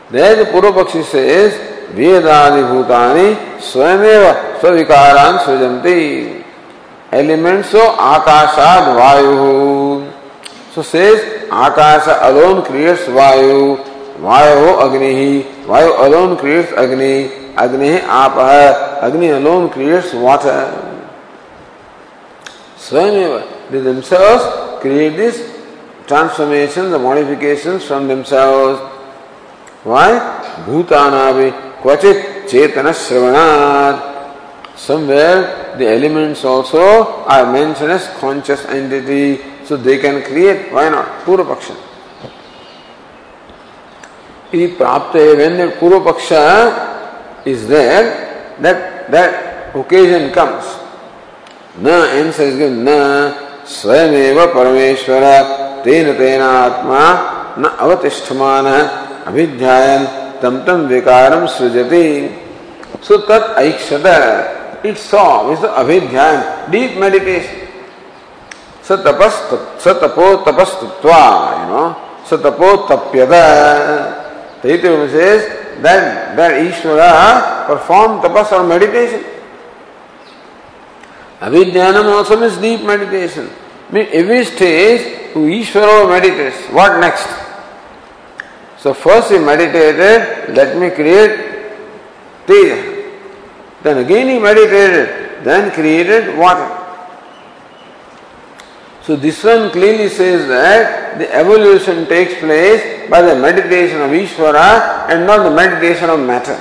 देर 0.10 0.44
पूर्व 0.52 0.72
पक्षी 0.74 1.04
से 1.12 1.24
वेदादिभूतानि 1.98 3.28
स्वयमेव 3.72 4.24
स्विकारान 4.62 5.38
सृजंती 5.46 6.00
एलिमेंट्स 7.20 7.76
ऑफ़ 7.76 8.02
आकाशाद 8.10 8.88
वायु 8.98 9.38
सो 10.76 10.82
सेज 10.94 11.22
आकाश 11.68 12.08
अलोन 12.16 12.62
क्रिएट्स 12.72 13.08
वायु 13.20 13.62
वायु 14.28 14.74
अग्नि 14.88 15.14
वायु 15.68 15.92
अलोन 16.08 16.36
क्रिएट्स 16.42 16.74
अग्नि 16.84 17.14
Agni 17.56 18.00
Apa, 18.02 19.00
Agni 19.02 19.30
alone 19.30 19.70
creates 19.70 20.14
water. 20.14 20.72
Swayameva. 22.78 23.70
They 23.70 23.80
themselves 23.80 24.82
create 24.82 25.16
these 25.16 25.54
transformations, 26.08 26.92
the 26.92 27.00
modifications 27.00 27.86
from 27.86 28.08
themselves. 28.08 28.80
Why? 29.84 30.20
Bhutanavi 30.66 31.73
क्वचित 31.84 32.18
चेतन 32.50 32.92
श्रवणार 32.96 33.94
elements 35.86 36.46
also 36.46 36.86
are 37.34 37.46
mention 37.46 37.98
conscious 38.22 38.66
entity 38.70 39.26
so 39.70 39.78
they 39.88 39.98
can 40.04 40.20
create 40.28 40.70
why 40.74 40.90
not 40.90 41.26
पूर्व 41.26 41.44
पक्ष 41.50 41.68
प्राप्त 44.78 45.18
पूर्व 45.80 46.00
पक्ष 46.08 46.32
is 47.48 47.68
there 47.68 48.10
that 48.64 48.90
that 49.12 49.76
occasion 49.78 50.30
comes 50.36 50.74
न 51.84 52.02
answer 52.14 52.44
is 52.44 52.64
न 52.88 52.98
स्वयं 53.76 54.46
परमेश्वर 54.56 55.30
तेन 55.86 56.14
तेना 56.18 56.52
न 57.60 57.78
अवतिष्ठमान 57.80 58.68
अभिध्यायन 59.28 60.08
तम 60.44 60.58
तम 60.68 60.88
विकारम 60.88 61.46
सृजति 61.58 62.06
सो 63.08 63.18
तत् 63.30 63.58
ऐक्षत 63.60 64.08
It 64.84 64.98
saw 64.98 65.50
is 65.50 65.62
the 65.62 65.70
avidhyan, 65.70 66.70
deep 66.70 66.98
meditation. 66.98 67.70
Satapas, 68.84 69.32
satapo 69.80 70.44
tapastutva, 70.44 71.62
you 71.62 71.68
know, 71.72 71.96
satapo 72.26 72.86
tapyada. 72.86 74.60
Taitya 74.62 75.10
says 75.10 75.82
that, 75.82 76.36
that 76.36 76.60
Ishvara 76.60 77.66
performed 77.66 78.24
tapas 78.24 78.52
or 78.52 78.68
meditation. 78.68 79.24
Avidhyanam 81.40 82.12
also 82.12 82.38
means 82.38 82.58
deep 82.58 82.84
meditation. 82.84 83.50
Mean 83.90 84.10
every 84.12 84.44
stage 84.44 85.32
who 85.32 85.48
Ishvara 85.48 86.10
meditates, 86.10 86.68
what 86.74 87.00
next? 87.00 87.43
So 88.84 88.94
first 88.94 89.32
he 89.32 89.40
meditated, 89.40 90.54
let 90.54 90.76
me 90.78 90.90
create 90.90 91.40
teja. 92.46 92.80
Then 93.82 94.00
again 94.00 94.28
he 94.28 94.40
meditated, 94.40 95.46
then 95.46 95.72
created 95.72 96.38
water. 96.38 96.68
So 99.04 99.16
this 99.16 99.42
one 99.42 99.72
clearly 99.72 100.10
says 100.10 100.50
that 100.50 101.18
the 101.18 101.34
evolution 101.34 102.08
takes 102.08 102.34
place 102.40 103.10
by 103.10 103.22
the 103.22 103.40
meditation 103.40 104.02
of 104.02 104.12
Ishvara 104.12 105.08
and 105.08 105.26
not 105.26 105.44
the 105.44 105.56
meditation 105.56 106.10
of 106.10 106.20
matter. 106.20 106.60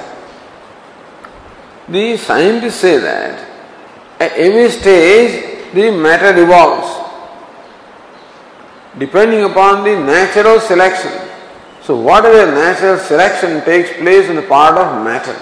The 1.89 2.17
scientists 2.19 2.77
say 2.77 2.99
that 2.99 3.49
at 4.21 4.31
every 4.35 4.71
stage 4.71 5.73
the 5.75 5.91
matter 5.91 6.41
evolves 6.41 7.01
depending 8.97 9.43
upon 9.43 9.83
the 9.83 9.99
natural 9.99 10.61
selection. 10.61 11.32
So 11.85 11.97
whatever 11.97 12.47
natural 12.53 12.99
selection 12.99 13.65
takes 13.65 13.93
place 13.99 14.29
in 14.29 14.37
the 14.37 14.43
part 14.43 14.79
of 14.79 15.05
matter. 15.05 15.37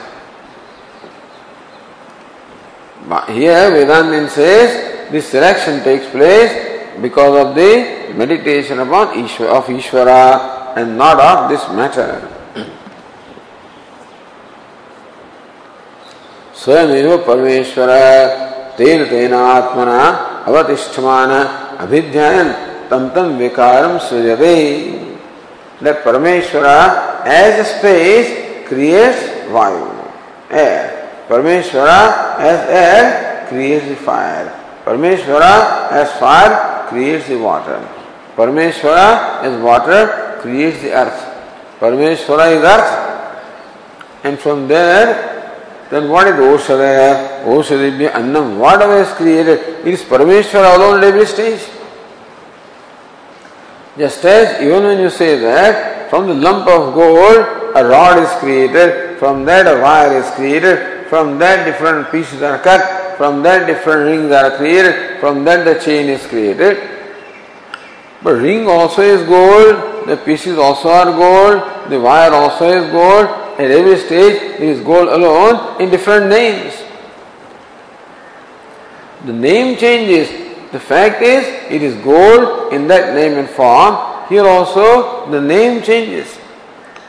But 3.09 3.28
here 3.28 3.70
Vedantin 3.70 4.28
says 4.28 5.11
this 5.11 5.28
selection 5.28 5.84
takes 5.84 6.07
place 6.07 7.03
because 7.03 7.47
of 7.47 7.55
the 7.55 8.14
meditation 8.14 8.78
upon 8.78 9.09
Ishvara, 9.09 9.49
of 9.51 9.64
Ishvara 9.66 10.76
and 10.76 10.97
not 10.97 11.20
of 11.20 11.51
this 11.51 11.68
matter. 11.76 12.36
स्वयमेव 16.61 17.16
परमेश्वर 17.26 17.91
तेन 18.78 19.05
तेन 19.11 19.34
आत्मना 19.34 20.01
अवतिष्ठमान 20.49 21.30
अभिध्यायन 21.84 22.53
तम 22.91 23.09
तम 23.14 23.30
विकारम 23.38 23.97
सृजते 24.09 24.57
that 25.81 26.05
Parameshwara 26.05 27.24
as 27.24 27.78
space 27.78 28.66
creates 28.68 29.18
Vayu, 29.49 30.12
air. 30.51 31.26
Parameshwara 31.28 32.39
as 32.39 32.68
air 32.68 33.47
creates 33.49 33.89
the 33.89 33.97
fire. 33.97 34.49
Parameshwara 34.85 35.91
as 35.91 36.12
fire 36.18 36.87
creates 36.89 37.28
the 37.28 37.39
water. 37.39 37.78
Parameshwara 38.37 39.43
as 39.43 39.62
water 39.62 40.39
creates 40.41 40.83
the 40.83 40.93
earth. 40.93 41.20
Parameshwara 41.81 42.57
is 42.57 42.62
earth. 42.62 43.07
And 44.22 44.39
from 44.39 44.68
there, 44.68 45.87
then 45.91 46.09
what 46.09 46.28
is 46.28 46.35
Oshadaya? 46.35 47.45
Oshadibhya 47.45 48.14
Annam. 48.14 48.59
Whatever 48.59 49.01
is 49.01 49.09
created, 49.14 49.59
it 49.87 49.95
is 49.95 50.03
Parameshwara 50.03 50.76
alone 50.76 50.99
at 50.99 51.05
every 51.05 51.26
stage. 51.26 51.61
Just 53.99 54.24
as 54.24 54.62
even 54.62 54.84
when 54.84 54.99
you 54.99 55.11
say 55.11 55.38
that 55.38 56.09
from 56.11 56.26
the 56.26 56.34
lump 56.34 56.68
of 56.68 56.95
gold 56.95 57.61
a 57.76 57.84
rod 57.84 58.18
is 58.18 58.30
created, 58.41 59.18
from 59.18 59.45
that 59.45 59.66
a 59.66 59.80
wire 59.80 60.16
is 60.18 60.28
created, 60.32 61.07
from 61.09 61.38
that 61.38 61.64
different 61.64 62.11
pieces 62.11 62.43
are 62.43 62.59
cut, 62.59 63.16
from 63.16 63.43
that 63.43 63.66
different 63.66 64.11
rings 64.11 64.32
are 64.32 64.57
created, 64.57 65.20
from 65.20 65.45
that 65.45 65.64
the 65.64 65.78
chain 65.84 66.09
is 66.09 66.26
created. 66.26 66.78
But 68.22 68.34
ring 68.34 68.66
also 68.66 69.03
is 69.03 69.26
gold, 69.26 70.09
the 70.09 70.16
pieces 70.16 70.59
also 70.59 70.88
are 70.88 71.07
gold, 71.07 71.91
the 71.91 72.01
wire 72.01 72.32
also 72.32 72.68
is 72.68 72.91
gold, 72.91 73.26
at 73.59 73.70
every 73.70 73.99
stage 73.99 74.43
it 74.43 74.61
is 74.61 74.80
gold 74.80 75.09
alone 75.09 75.80
in 75.80 75.91
different 75.91 76.28
names. 76.28 76.74
The 79.26 79.32
name 79.32 79.76
changes. 79.76 80.49
The 80.71 80.80
fact 80.80 81.21
is, 81.21 81.45
it 81.71 81.82
is 81.82 81.95
gold 82.03 82.73
in 82.73 82.88
that 82.88 83.15
name 83.15 83.38
and 83.38 83.49
form. 83.49 84.28
Here 84.28 84.45
also, 84.45 85.30
the 85.32 85.39
name 85.39 85.82
changes. 85.82 86.38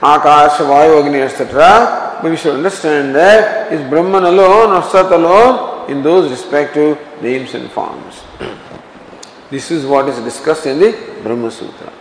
Akash, 0.00 0.58
Vayu, 0.58 1.04
Agni, 1.04 1.20
etc. 1.20 2.18
But 2.22 2.30
we 2.30 2.36
should 2.36 2.54
understand 2.54 3.14
that 3.14 3.72
is 3.72 3.80
Brahman 3.90 4.24
alone 4.24 4.70
or 4.70 4.82
Sat 4.82 5.10
alone 5.10 5.90
in 5.90 6.02
those 6.02 6.30
respective 6.30 6.98
names 7.22 7.54
and 7.54 7.70
forms. 7.70 8.22
this 9.50 9.70
is 9.70 9.86
what 9.86 10.08
is 10.08 10.18
discussed 10.20 10.66
in 10.66 10.78
the 10.78 10.92
Brahma 11.22 11.50
Sutra. 11.50 11.92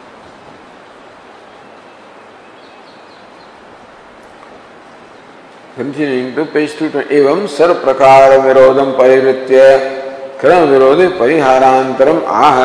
Continuing 5.76 6.34
to 6.36 6.46
page 6.46 6.72
220. 6.78 7.14
एवं 7.16 7.48
सर्व 7.58 7.74
प्रकार 7.84 8.38
विरोधम 8.46 8.92
परिवृत्य 8.98 9.64
क्रम 10.41 10.63
विरोध 10.65 11.01
परिहारांतरम 11.19 12.19
आह। 12.43 12.59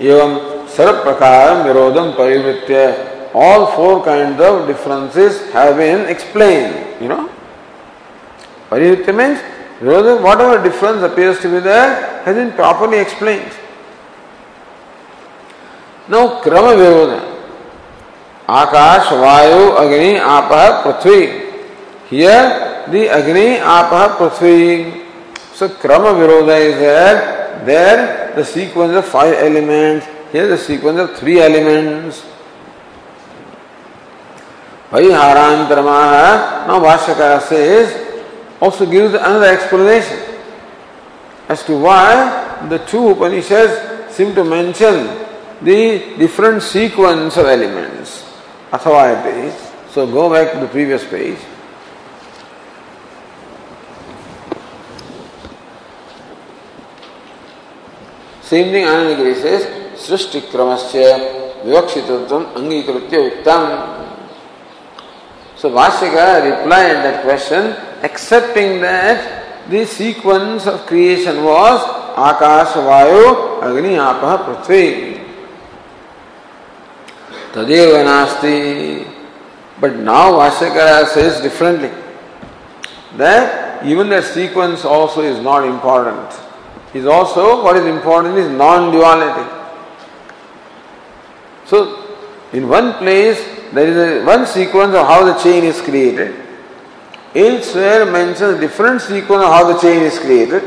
एवं 0.00 0.32
सर्व 0.76 1.02
प्रकार 1.02 1.52
विरोधम 1.62 2.10
परिवृत्य 2.10 2.86
all 3.36 3.64
four 3.66 3.98
kind 4.06 4.40
of 4.40 4.66
differences 4.66 5.38
have 5.54 5.72
been 5.74 6.04
explain 6.06 6.74
you 7.02 7.08
know 7.08 7.16
परिवृत्य 8.70 9.12
means 9.12 9.38
विरोध 9.82 10.06
whatever 10.40 10.58
difference 10.62 11.02
appears 11.02 11.42
to 11.42 11.48
be 11.48 11.60
there 11.60 11.86
has 12.26 12.36
been 12.36 12.50
properly 12.58 12.98
explain 12.98 13.40
now 16.10 16.26
क्रम 16.42 16.66
विरोध। 16.72 17.12
आकाश, 18.52 19.12
वायु, 19.14 19.70
अग्नि 19.72 20.16
आपह 20.30 20.68
पृथ्वी। 20.82 21.20
हियर 22.10 22.44
दी 22.90 23.06
अग्नि 23.18 23.46
आपह 23.76 24.06
पृथ्वी। 24.18 24.60
So, 25.54 25.68
Krama 25.68 26.12
Viroda 26.18 26.58
is 26.60 26.74
there. 26.78 27.64
There, 27.64 28.34
the 28.34 28.44
sequence 28.44 28.92
of 28.96 29.06
five 29.06 29.34
elements. 29.34 30.04
Here, 30.32 30.48
the 30.48 30.58
sequence 30.58 30.98
of 30.98 31.16
three 31.16 31.40
elements. 31.40 32.26
Pariharantaramaa. 34.90 36.66
Now 36.66 36.80
Bhashyakara 36.80 37.40
says, 37.42 38.22
also 38.60 38.84
gives 38.84 39.14
another 39.14 39.46
explanation 39.46 40.18
as 41.48 41.62
to 41.64 41.78
why 41.78 42.66
the 42.68 42.78
two 42.78 43.10
Upanishads 43.10 44.14
seem 44.14 44.34
to 44.34 44.44
mention 44.44 45.06
the 45.62 46.16
different 46.18 46.62
sequence 46.62 47.36
of 47.36 47.46
elements. 47.46 48.24
Athava 48.72 49.52
So 49.90 50.06
go 50.06 50.30
back 50.30 50.52
to 50.52 50.60
the 50.60 50.68
previous 50.68 51.04
page. 51.04 51.38
Same 58.43 58.71
thing 58.71 58.85
Anandagiri 58.85 59.35
says, 59.35 59.67
सृष्टि 59.99 60.39
क्रमस्य 60.51 61.03
विवक्षितत्वम 61.65 62.43
अंगीकृत्य 62.57 63.17
उत्तम 63.29 63.63
So 65.59 65.69
Vashika 65.71 66.41
replied 66.41 67.03
that 67.03 67.21
question, 67.21 67.75
accepting 68.01 68.79
that 68.79 69.69
the 69.69 69.85
sequence 69.85 70.65
of 70.65 70.85
creation 70.85 71.43
was 71.43 71.81
Akash, 72.15 72.71
Vayu, 72.87 73.61
Agni, 73.61 73.95
Apaha, 73.95 74.45
Prithvi. 74.45 75.19
Tadeva 77.51 78.05
Nasti. 78.05 79.05
But 79.81 79.97
now 79.97 80.31
Vashikara 80.31 81.05
says 81.07 81.41
differently. 81.41 81.91
That 83.17 83.85
even 83.85 84.07
that 84.09 84.23
sequence 84.23 84.85
also 84.85 85.21
is 85.21 85.43
not 85.43 85.65
important. 85.65 86.31
is 86.94 87.06
also 87.06 87.62
what 87.62 87.76
is 87.76 87.84
important 87.86 88.38
is 88.38 88.48
non-duality. 88.50 89.50
So, 91.66 92.16
in 92.52 92.68
one 92.68 92.94
place 92.94 93.38
there 93.72 93.88
is 93.88 93.96
a, 93.96 94.24
one 94.24 94.46
sequence 94.46 94.94
of 94.94 95.06
how 95.06 95.24
the 95.24 95.34
chain 95.42 95.64
is 95.64 95.80
created. 95.80 96.40
Elsewhere 97.34 98.06
mentions 98.06 98.60
different 98.60 99.00
sequence 99.00 99.42
of 99.42 99.50
how 99.50 99.72
the 99.72 99.78
chain 99.80 100.02
is 100.02 100.18
created. 100.18 100.62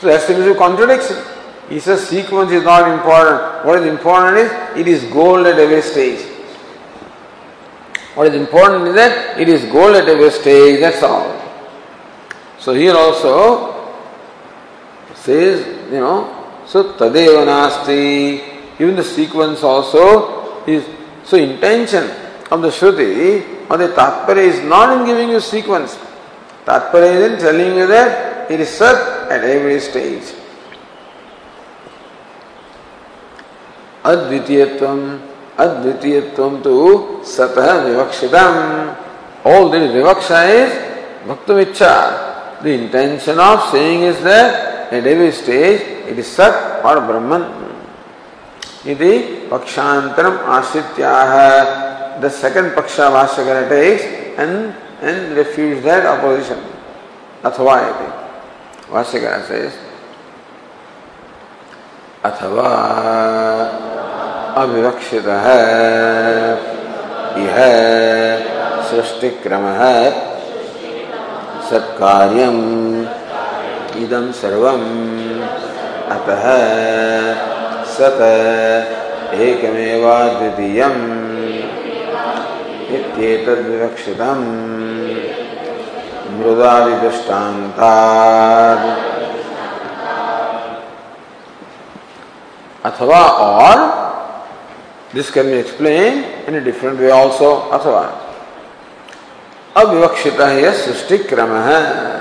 So 0.00 0.08
that 0.08 0.20
seems 0.20 0.44
to 0.44 0.52
be 0.52 0.58
contradiction. 0.58 1.16
He 1.70 1.80
says 1.80 2.06
sequence 2.06 2.52
is 2.52 2.62
not 2.62 2.90
important. 2.92 3.64
What 3.64 3.80
is 3.80 3.86
important 3.86 4.36
is 4.36 4.78
it 4.78 4.86
is 4.86 5.04
gold 5.10 5.46
at 5.46 5.58
every 5.58 5.80
stage. 5.80 6.20
What 8.14 8.26
is 8.28 8.34
important 8.34 8.88
is 8.88 8.94
that 8.94 9.40
it 9.40 9.48
is 9.48 9.64
gold 9.72 9.96
at 9.96 10.08
every 10.08 10.30
stage, 10.30 10.80
that's 10.80 11.02
all. 11.02 11.42
So 12.58 12.74
here 12.74 12.94
also 12.94 13.75
says, 15.26 15.66
you 15.90 15.98
know, 15.98 16.62
so 16.66 16.92
tadeva 16.92 17.44
nasti, 17.44 18.78
even 18.80 18.94
the 18.94 19.02
sequence 19.02 19.62
also 19.64 20.64
is, 20.66 20.86
so 21.24 21.36
intention 21.36 22.08
of 22.50 22.62
the 22.62 22.68
Shruti 22.68 23.68
or 23.68 23.76
the 23.76 23.88
Tatpara 23.88 24.36
is 24.36 24.62
not 24.62 24.96
in 24.96 25.04
giving 25.04 25.30
you 25.30 25.40
sequence. 25.40 25.98
Tatpara 26.64 27.10
is 27.14 27.32
in 27.32 27.38
telling 27.40 27.76
you 27.76 27.86
that 27.88 28.50
it 28.50 28.60
is 28.60 28.68
Sat 28.68 29.30
at 29.30 29.42
every 29.42 29.80
stage. 29.80 30.32
Advitiyatvam, 34.04 35.20
Advitiyatvam 35.56 36.62
to 36.62 37.20
Satah 37.26 37.82
Vivakshidam. 37.82 38.96
All 39.44 39.68
this 39.70 39.90
Vivaksha 39.90 40.40
is 40.62 40.70
Bhaktavicha. 41.26 42.62
The 42.62 42.70
intention 42.70 43.40
of 43.40 43.70
saying 43.70 44.02
is 44.02 44.22
that 44.22 44.75
at 44.92 45.06
every 45.06 45.32
stage 45.32 45.80
it 46.08 46.18
is 46.18 46.26
Sat 46.26 46.84
or 46.84 47.00
Brahman. 47.00 47.42
Iti 48.84 49.48
Pakshantaram 49.48 50.38
Ashrityaha. 50.44 52.20
The 52.20 52.30
second 52.30 52.70
Paksha 52.70 53.10
Vashyakara 53.10 53.68
takes 53.68 54.04
and, 54.38 54.74
and 55.02 55.36
refutes 55.36 55.82
that 55.84 56.06
opposition. 56.06 56.58
Athava 57.42 57.90
iti. 57.90 58.26
Vashyakara 58.90 59.46
says, 59.46 59.76
अथवा 62.26 62.70
अविवक्षितः 64.62 65.46
इह 67.42 67.56
सृष्टिक्रमः 68.90 69.82
सत्कार्यम् 71.68 72.85
इदं 73.98 74.32
सर्वम् 74.32 75.40
अतः 76.10 76.42
सत 77.84 78.20
एकमेवाद्वितीयम्। 79.34 81.16
इत्येतद्विवक्षितम् 82.94 84.46
मृदादिदृष्टान्तात्। 86.38 87.36
अथवा 92.86 93.20
और 93.22 93.96
this 95.14 95.30
can 95.34 95.44
be 95.44 95.58
explained 95.64 96.22
in 96.48 96.54
a 96.54 96.64
different 96.66 97.00
way 97.00 97.24
also, 97.24 97.70
अथवा। 97.72 98.12
अविवक्षित 99.76 100.40
है 100.40 100.72
सृष्टि 100.72 101.18
क्रम 101.18 101.56
है 101.56 102.15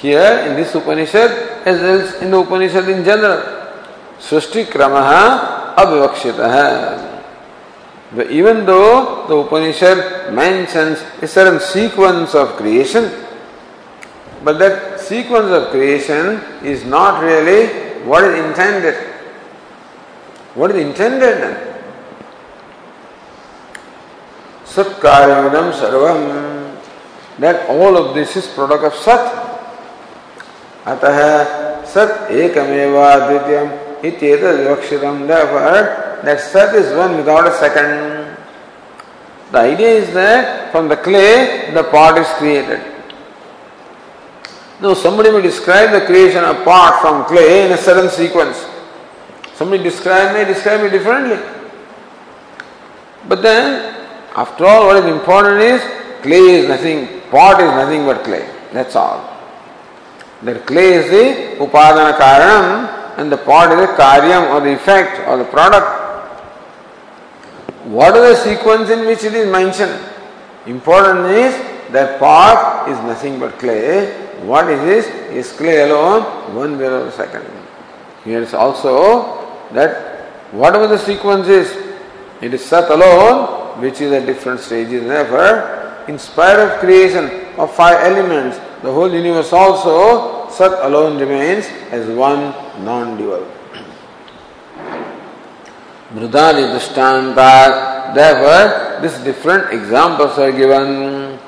here 0.00 0.46
in 0.48 0.56
this 0.56 0.74
Upanishad 0.74 1.30
as 1.66 1.80
well 1.80 2.00
as 2.00 2.22
in 2.22 2.30
the 2.30 2.38
Upanishad 2.38 2.88
in 2.88 3.04
general 3.04 3.60
क्रम 4.20 4.94
अविवक्षित 5.78 6.40
है 6.40 7.10
But 8.12 8.30
even 8.30 8.66
though 8.66 9.26
the 9.28 9.36
Upanishad 9.36 10.34
mentions 10.34 10.98
a 11.22 11.28
certain 11.28 11.60
sequence 11.60 12.34
of 12.34 12.56
creation, 12.56 13.08
but 14.42 14.58
that 14.58 14.98
sequence 14.98 15.50
of 15.52 15.70
creation 15.70 16.40
is 16.64 16.84
not 16.84 17.22
really 17.22 17.68
what 18.04 18.24
is 18.24 18.44
intended. 18.44 18.94
What 20.54 20.72
is 20.72 20.84
intended 20.84 21.38
then? 21.40 21.56
Satkaryamidam 24.64 25.70
sarvam. 25.72 26.76
That 27.38 27.70
all 27.70 27.96
of 27.96 28.14
this 28.16 28.36
is 28.36 28.48
product 28.48 28.84
of 28.84 28.94
Sat. 28.94 29.49
अतः 30.88 31.18
सत 31.92 32.28
एकमेवा 32.30 33.14
द्वितीयम 33.18 33.68
इत्येत 34.08 34.42
विवक्षितम 34.42 35.26
therefore 35.26 36.22
that 36.24 36.40
sat 36.40 36.74
is 36.74 36.94
one 36.96 37.16
without 37.16 37.46
a 37.46 37.52
second 37.58 38.36
the 39.52 39.58
idea 39.58 39.88
is 39.88 40.12
that 40.14 40.72
from 40.72 40.88
the 40.88 40.96
clay 40.96 41.70
the 41.74 41.82
pot 41.84 42.16
is 42.16 42.26
created 42.38 42.80
now 44.80 44.94
somebody 44.94 45.30
may 45.30 45.42
describe 45.42 45.90
the 45.90 46.00
creation 46.06 46.42
of 46.44 46.64
pot 46.64 47.00
from 47.02 47.24
clay 47.26 47.66
in 47.66 47.72
a 47.72 47.76
certain 47.76 48.08
sequence 48.08 48.64
somebody 49.54 49.82
describe 49.82 50.32
may 50.32 50.44
describe 50.44 50.80
it 50.80 50.90
differently 50.90 51.38
but 53.28 53.42
then 53.42 53.94
after 54.34 54.64
all 54.64 54.86
what 54.86 54.96
is 54.96 55.04
important 55.04 55.60
is 55.60 55.82
clay 56.22 56.44
is 56.60 56.68
nothing 56.68 57.06
pot 57.30 57.60
is 57.60 57.70
nothing 57.82 58.06
but 58.06 58.24
clay 58.24 58.48
that's 58.72 58.96
all 58.96 59.29
that 60.42 60.66
clay 60.66 60.94
is 60.94 61.10
the 61.10 61.64
upadana 61.64 62.16
karanam 62.16 63.18
and 63.18 63.30
the 63.30 63.36
pot 63.36 63.72
is 63.72 63.86
the 63.86 63.94
karyam 63.94 64.50
or 64.52 64.60
the 64.60 64.72
effect 64.72 65.28
or 65.28 65.36
the 65.36 65.44
product. 65.44 66.00
What 67.84 68.16
is 68.16 68.38
the 68.38 68.44
sequence 68.44 68.90
in 68.90 69.06
which 69.06 69.24
it 69.24 69.34
is 69.34 69.50
mentioned? 69.50 69.98
Important 70.66 71.26
is 71.26 71.54
that 71.92 72.18
pot 72.18 72.88
is 72.88 72.96
nothing 72.98 73.38
but 73.38 73.58
clay. 73.58 74.12
What 74.42 74.70
is 74.70 74.80
this? 74.80 75.06
Is 75.30 75.52
clay 75.52 75.82
alone, 75.82 76.22
one 76.54 76.78
below 76.78 77.04
the 77.04 77.12
second. 77.12 77.44
Here 78.24 78.40
is 78.40 78.54
also 78.54 79.46
that 79.72 80.20
whatever 80.52 80.86
the 80.86 80.98
sequence 80.98 81.48
is, 81.48 81.70
it 82.40 82.54
is 82.54 82.64
Sat 82.64 82.90
alone, 82.90 83.80
which 83.80 84.00
is 84.00 84.12
at 84.12 84.26
different 84.26 84.60
stages. 84.60 85.04
Therefore, 85.04 86.04
in 86.08 86.18
spite 86.18 86.58
of 86.58 86.78
creation 86.80 87.28
of 87.58 87.74
five 87.74 88.00
elements, 88.00 88.58
the 88.82 88.92
whole 88.92 89.12
universe 89.12 89.52
also, 89.52 90.48
Sat 90.50 90.84
alone 90.84 91.18
remains 91.18 91.66
as 91.90 92.08
one 92.08 92.52
non-dual. 92.84 93.46
Mrudali 96.12 96.74
Drishtanta, 96.74 98.12
therefore, 98.14 99.00
these 99.00 99.16
different 99.22 99.72
examples 99.72 100.38
are 100.38 100.50
given. 100.50 101.38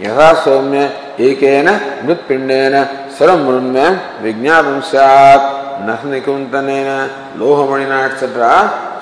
यथा 0.00 0.32
सौम्य 0.44 0.78
एकेन 1.20 1.68
मृत्पिंडेन 2.06 2.74
सर्वमृण्य 3.18 3.82
विज्ञापन 4.22 4.80
स्यात् 4.90 5.44
नख 5.88 6.04
निकुंतनेन 6.12 6.88
लोहमणिना 7.38 7.98
etc. 8.06 8.48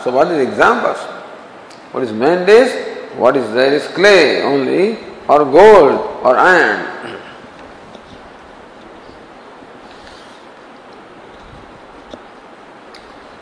So 0.03 0.11
what 0.11 0.28
is 0.32 0.38
examples? 0.49 0.99
What 1.93 2.03
is 2.03 2.12
meant 2.12 2.49
is 2.49 2.74
what 3.16 3.36
is 3.36 3.47
there 3.55 3.72
is 3.72 3.86
clay 3.99 4.43
only 4.43 4.99
or 5.28 5.45
gold 5.45 5.95
or 6.22 6.36
iron. 6.36 6.80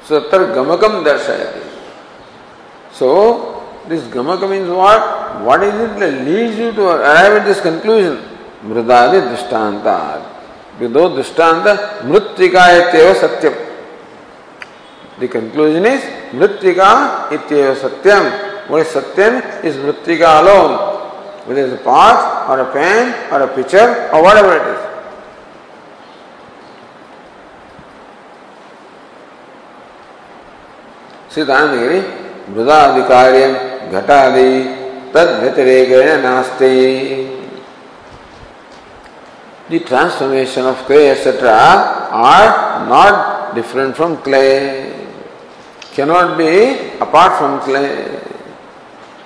So 0.09 0.31
tar 0.31 0.41
gamakam 0.57 1.05
darshayati. 1.05 1.63
So 2.93 3.63
this 3.89 4.05
gamaka 4.05 4.49
means 4.49 4.71
what? 4.71 5.43
What 5.43 5.63
is 5.63 5.75
it 5.75 6.01
that 6.01 6.25
leads 6.25 6.57
you 6.59 6.73
to 6.73 6.85
arrive 6.89 7.33
at 7.41 7.45
this 7.45 7.61
conclusion? 7.61 8.17
Mridadi 8.65 9.21
drishtanta. 9.29 10.25
Vido 10.79 11.11
drishtanta 11.11 12.01
mritika 12.05 12.63
ityeva 12.81 13.15
satyam. 13.23 13.55
The 15.19 15.29
conclusion 15.29 15.85
is 15.85 16.03
mritika 16.33 17.29
ityeva 17.29 17.77
satyam. 17.77 18.71
What 18.71 18.87
is 18.87 18.89
satyam 18.89 19.63
is 19.63 19.77
mritika 19.77 20.41
alone. 20.41 20.73
Whether 21.47 21.67
it's 21.67 21.83
a 21.83 21.85
pot 21.85 22.49
or 22.49 22.61
a 22.61 22.73
pen 22.73 23.31
or 23.31 23.43
a 23.43 23.55
pitcher 23.55 24.09
or 24.15 24.23
whatever 24.23 24.57
it 24.57 24.67
is. 24.75 24.88
सिद्धांतगिरी 31.39 31.99
मृदाधिकार्यम 32.55 33.53
घटादि 33.99 34.53
तद 35.15 35.29
व्यतिरेकेण 35.43 36.23
नास्ति 36.23 36.75
The 39.71 39.81
transformation 39.81 40.65
of 40.65 40.79
clay, 40.87 41.11
etc., 41.11 41.51
are 42.11 42.87
not 42.89 43.55
different 43.55 43.95
from 43.95 44.17
clay, 44.23 44.91
cannot 45.93 46.39
be 46.39 46.95
apart 47.07 47.37
from 47.39 47.61
clay. 47.61 47.91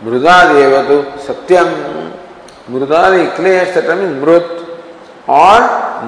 Mrudadi 0.04 0.64
evatu 0.66 0.96
satyam. 1.26 1.70
Mrudadi 2.68 3.36
clay, 3.36 3.60
etc., 3.60 3.94
means 4.00 4.16
mrut 4.24 4.50
or 5.28 5.60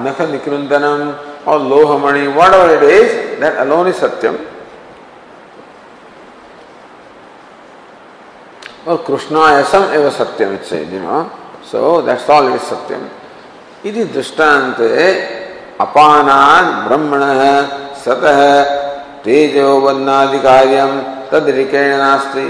nakha 0.03 0.27
nikrundanam. 0.33 1.15
or 1.45 1.59
lohamani, 1.59 2.35
whatever 2.35 2.75
it 2.75 2.83
is, 2.83 3.39
that 3.39 3.65
alone 3.65 3.87
is 3.87 3.95
satyam. 3.97 4.54
Satyam, 8.85 10.55
it 10.55 10.65
says, 10.65 10.91
you 10.91 10.99
know. 10.99 11.31
So 11.63 12.01
that's 12.01 12.29
all 12.29 12.47
it 12.47 12.55
is 12.55 12.61
satyam. 12.61 13.09
इति 13.85 14.03
दृष्टान्ते 14.13 14.93
अपानान् 15.77 16.69
ब्रह्मणः 16.87 17.41
सतः 18.03 18.39
तेजोबन्नादिकार्यं 19.25 20.91
तद्रिकेण 21.31 21.91
नास्ति 22.01 22.45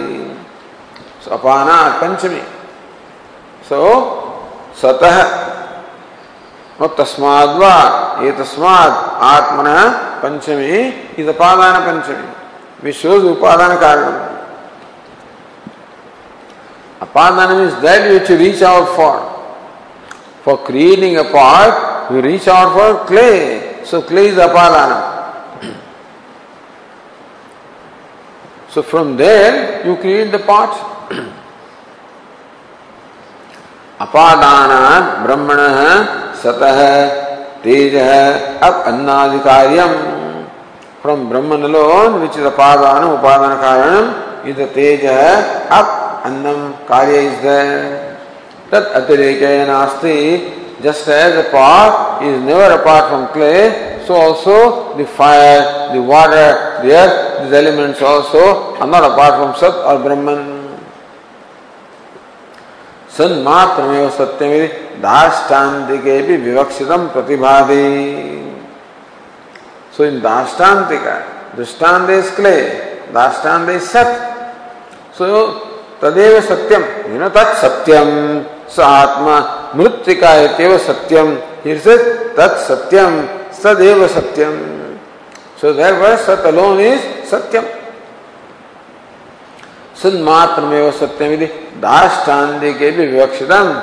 अपानात् 1.35 1.99
पंचमी 2.01 2.41
सो 3.67 3.81
सतः 4.81 5.17
तस्माद् 6.99 7.59
वा 7.59 7.75
ये 8.23 8.31
तस्मात् 8.39 8.95
आत्मनः 9.31 9.79
पंचमी 10.23 10.71
इदपादान 11.19 11.75
पंचमी 11.87 12.27
विश्व 12.85 13.13
उपादान 13.31 13.75
कारण 13.83 14.34
Apadana 17.05 17.57
means 17.59 17.81
that 17.81 18.09
which 18.11 18.29
you 18.29 18.37
reach 18.37 18.61
out 18.61 18.95
for. 18.95 19.15
For 20.43 20.57
creating 20.63 21.17
a 21.17 21.23
pot, 21.25 22.11
you 22.11 22.21
reach 22.21 22.47
out 22.47 22.73
for 22.73 23.05
clay. 23.05 23.83
So 23.83 24.01
clay 24.01 24.27
is 24.27 24.37
apadana. 24.37 25.13
so 28.69 28.83
from 28.83 29.15
there 29.15 29.85
you 29.87 29.95
create 29.97 30.31
the 30.31 30.39
pot. 30.39 30.91
अपादान 34.03 34.71
ब्रह्मण 35.23 35.59
सतः 36.41 36.79
तेज 37.63 37.95
अप 38.67 38.83
अन्नाधिकार्यम 38.87 39.93
from 41.01 41.23
Brahman 41.29 41.63
alone 41.69 42.19
which 42.21 42.35
is 42.35 42.43
apadana 42.51 43.07
upadana 43.15 43.57
karanam 43.61 44.45
is 44.45 44.57
the 44.57 44.67
teja 44.73 45.15
up 45.69 46.04
annam 46.25 46.73
karya 46.85 47.31
is 47.31 47.41
there. 47.41 48.17
Tat 48.69 48.93
atireka 48.97 49.65
nasti, 49.69 50.81
just 50.81 51.07
as 51.07 51.35
the 51.35 51.51
pot 51.51 52.23
is 52.23 52.41
never 52.41 52.73
apart 52.79 53.09
from 53.09 53.27
clay, 53.33 54.01
so 54.05 54.15
also 54.15 54.97
the 54.97 55.05
fire, 55.05 55.93
the 55.93 56.01
water, 56.01 56.81
the 56.83 56.91
earth, 56.91 57.43
these 57.43 57.53
elements 57.53 58.01
also 58.01 58.75
are 58.75 58.87
not 58.87 59.03
apart 59.11 59.33
from 59.39 59.55
Sat 59.59 59.75
or 59.85 60.03
Brahman. 60.03 60.55
सन्मात्रमेव 63.15 64.09
सत्यमिति 64.11 64.67
दाष्टान्तिके 65.01 66.15
विवक्षितम 66.45 67.07
प्रतिभाति 67.13 67.83
so 69.97 70.05
इन 70.05 70.19
दाष्टान्तिका 70.21 71.15
दृष्टांत 71.55 72.09
is 72.09 72.31
clay 72.35 72.57
दाष्टान्त 73.15 73.69
is 73.75 73.87
सत 73.91 74.11
सो 75.17 75.27
तदेव 76.05 76.39
सत्यम 76.49 76.83
you 77.11 77.29
सत्यम 77.61 78.09
स 78.75 78.79
आत्मा 78.79 79.35
मृत्तिका 79.77 80.33
इत्येव 80.41 80.77
सत्यम 80.87 81.27
हिर्से 81.65 81.95
तत् 82.37 82.59
सत्यम 82.67 83.13
सदेव 83.63 84.07
सत्यम 84.15 84.53
सो 85.61 85.73
देयर 85.73 85.93
इज़ 86.91 87.05
सत्यम 87.31 87.65
सन् 90.01 90.21
मात्रमेव 90.23 90.91
सत्यम 90.99 91.31
इति 91.33 91.45
दाष्टांदे 91.85 92.71
के 92.79 92.89
विवक्षितम। 92.97 93.73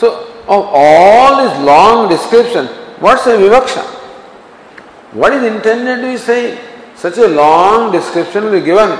So 0.00 0.06
of 0.56 0.74
all 0.80 1.44
is 1.44 1.60
long 1.70 2.08
description 2.08 2.68
what's 3.02 3.28
a 3.28 3.36
विवक्षा 3.44 3.84
what 5.14 5.32
is 5.32 5.44
intended 5.52 6.04
such 7.02 7.18
a 7.18 7.26
long 7.40 7.92
description 7.92 8.50
given 8.64 8.98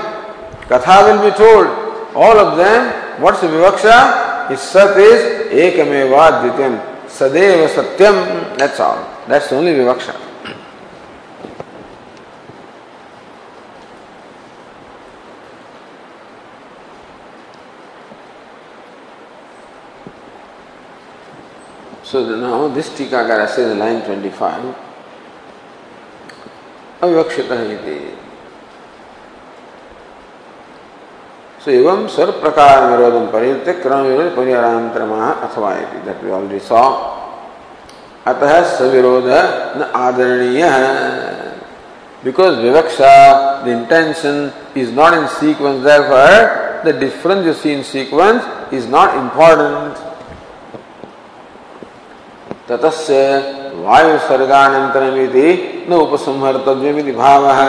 कथा 0.71 0.99
will 1.05 1.17
be 1.25 1.31
told 1.43 1.69
all 2.17 2.37
of 2.37 2.55
them 2.57 2.89
what's 3.21 3.43
विवक्षा 3.43 3.99
इज़ 4.51 4.59
सत 4.59 4.97
इज़ 4.99 5.53
एकमेव 5.59 6.15
द्वितीयम 6.31 6.79
सदैव 7.19 7.67
सत्यम 7.67 8.19
दैट्स 8.57 8.81
ऑल 8.81 9.05
दैट्स 9.29 9.53
ओनली 9.53 9.73
विवक्षा 9.73 10.13
टीकाकार 22.97 23.45
से 23.47 23.73
लाइन 23.75 23.99
ट्वेंटी 23.99 24.29
फाइव 24.29 24.73
अविवक्षित 27.03 27.51
एवं 31.69 32.07
सर्व 32.07 32.31
प्रकार 32.41 32.89
निरोधम 32.89 33.25
परिणत 33.25 33.67
क्रम 33.81 34.01
विरोध 34.01 34.29
परिहारांतर 34.35 35.01
अथवा 35.43 35.71
अतः 38.27 38.61
सविरोध 38.77 39.27
न 39.77 39.91
आदरणीय। 39.95 40.63
है 40.63 40.89
बिकॉज़ 42.23 42.55
विवक्षा 42.55 43.13
the 43.65 43.67
intention 43.67 44.51
is 44.77 44.91
not 44.95 45.13
in 45.13 45.25
sequence 45.27 45.77
therefore 45.83 46.29
the 46.85 46.95
difference 46.99 47.45
you 47.47 47.53
see 47.53 47.73
in 47.73 47.81
sequence 47.83 48.41
is 48.73 48.87
not 48.89 49.09
important 49.15 49.93
ततस्य 52.69 53.13
वायु 53.85 54.17
सर्गानंतरमिति 54.27 55.47
न 55.89 55.93
उपसंहर्तव्यमिति 55.93 57.11
भावः। 57.11 57.59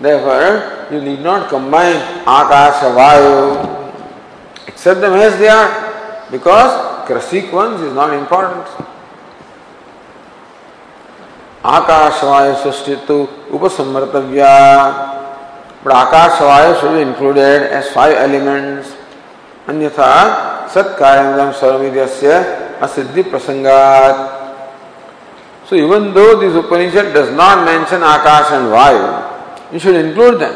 Therefore, 0.00 0.88
you 0.92 1.00
need 1.00 1.20
not 1.20 1.48
combine 1.48 1.96
Akasha, 2.22 2.90
Vayu, 2.96 3.88
accept 4.68 5.00
them 5.00 5.12
as 5.12 5.38
they 5.38 5.48
are, 5.48 6.28
because 6.30 6.92
sequence 7.28 7.80
is 7.80 7.92
not 7.94 8.12
important. 8.14 8.66
वायु 11.64 12.54
सृष्टितु 12.62 13.16
उपसमर्तव्या 13.54 14.54
but 15.84 15.92
वायु 16.40 16.80
should 16.80 16.94
be 16.94 17.02
included 17.02 17.62
as 17.70 17.88
five 17.92 18.16
elements 18.16 18.88
अन्यथा 19.68 20.12
सत्कार्यम 20.74 21.50
सर्वविद्यस्य 21.60 22.28
असिद्धि 22.82 23.22
प्रसंगात 23.30 24.40
so 25.68 25.76
even 25.76 26.12
though 26.12 26.40
this 26.40 26.54
upanishad 26.56 27.14
does 27.14 27.30
not 27.30 27.64
mention 27.64 28.00
akash 28.00 28.50
and 28.50 28.66
vayu 28.74 29.21
You 29.72 29.78
should 29.78 29.96
include 29.96 30.40
them. 30.40 30.54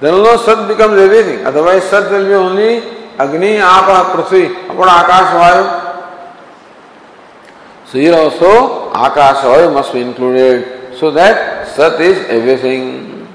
Then 0.00 0.14
alone 0.14 0.38
Sat 0.38 0.66
becomes 0.66 0.98
everything. 0.98 1.44
Otherwise, 1.44 1.84
Sat 1.84 2.10
will 2.10 2.24
be 2.24 2.32
only 2.32 2.80
Agni, 3.20 3.60
Apa, 3.60 4.16
Prithvi, 4.16 4.48
upon 4.64 4.88
Akash, 4.88 5.32
Vayu. 5.36 5.64
So 7.84 7.98
here 7.98 8.14
also 8.14 8.90
Akash, 8.92 9.44
Vayu 9.44 9.74
must 9.74 9.92
be 9.92 10.00
included 10.00 10.96
so 10.96 11.10
that 11.10 11.68
Sat 11.68 12.00
is 12.00 12.16
everything. 12.30 13.28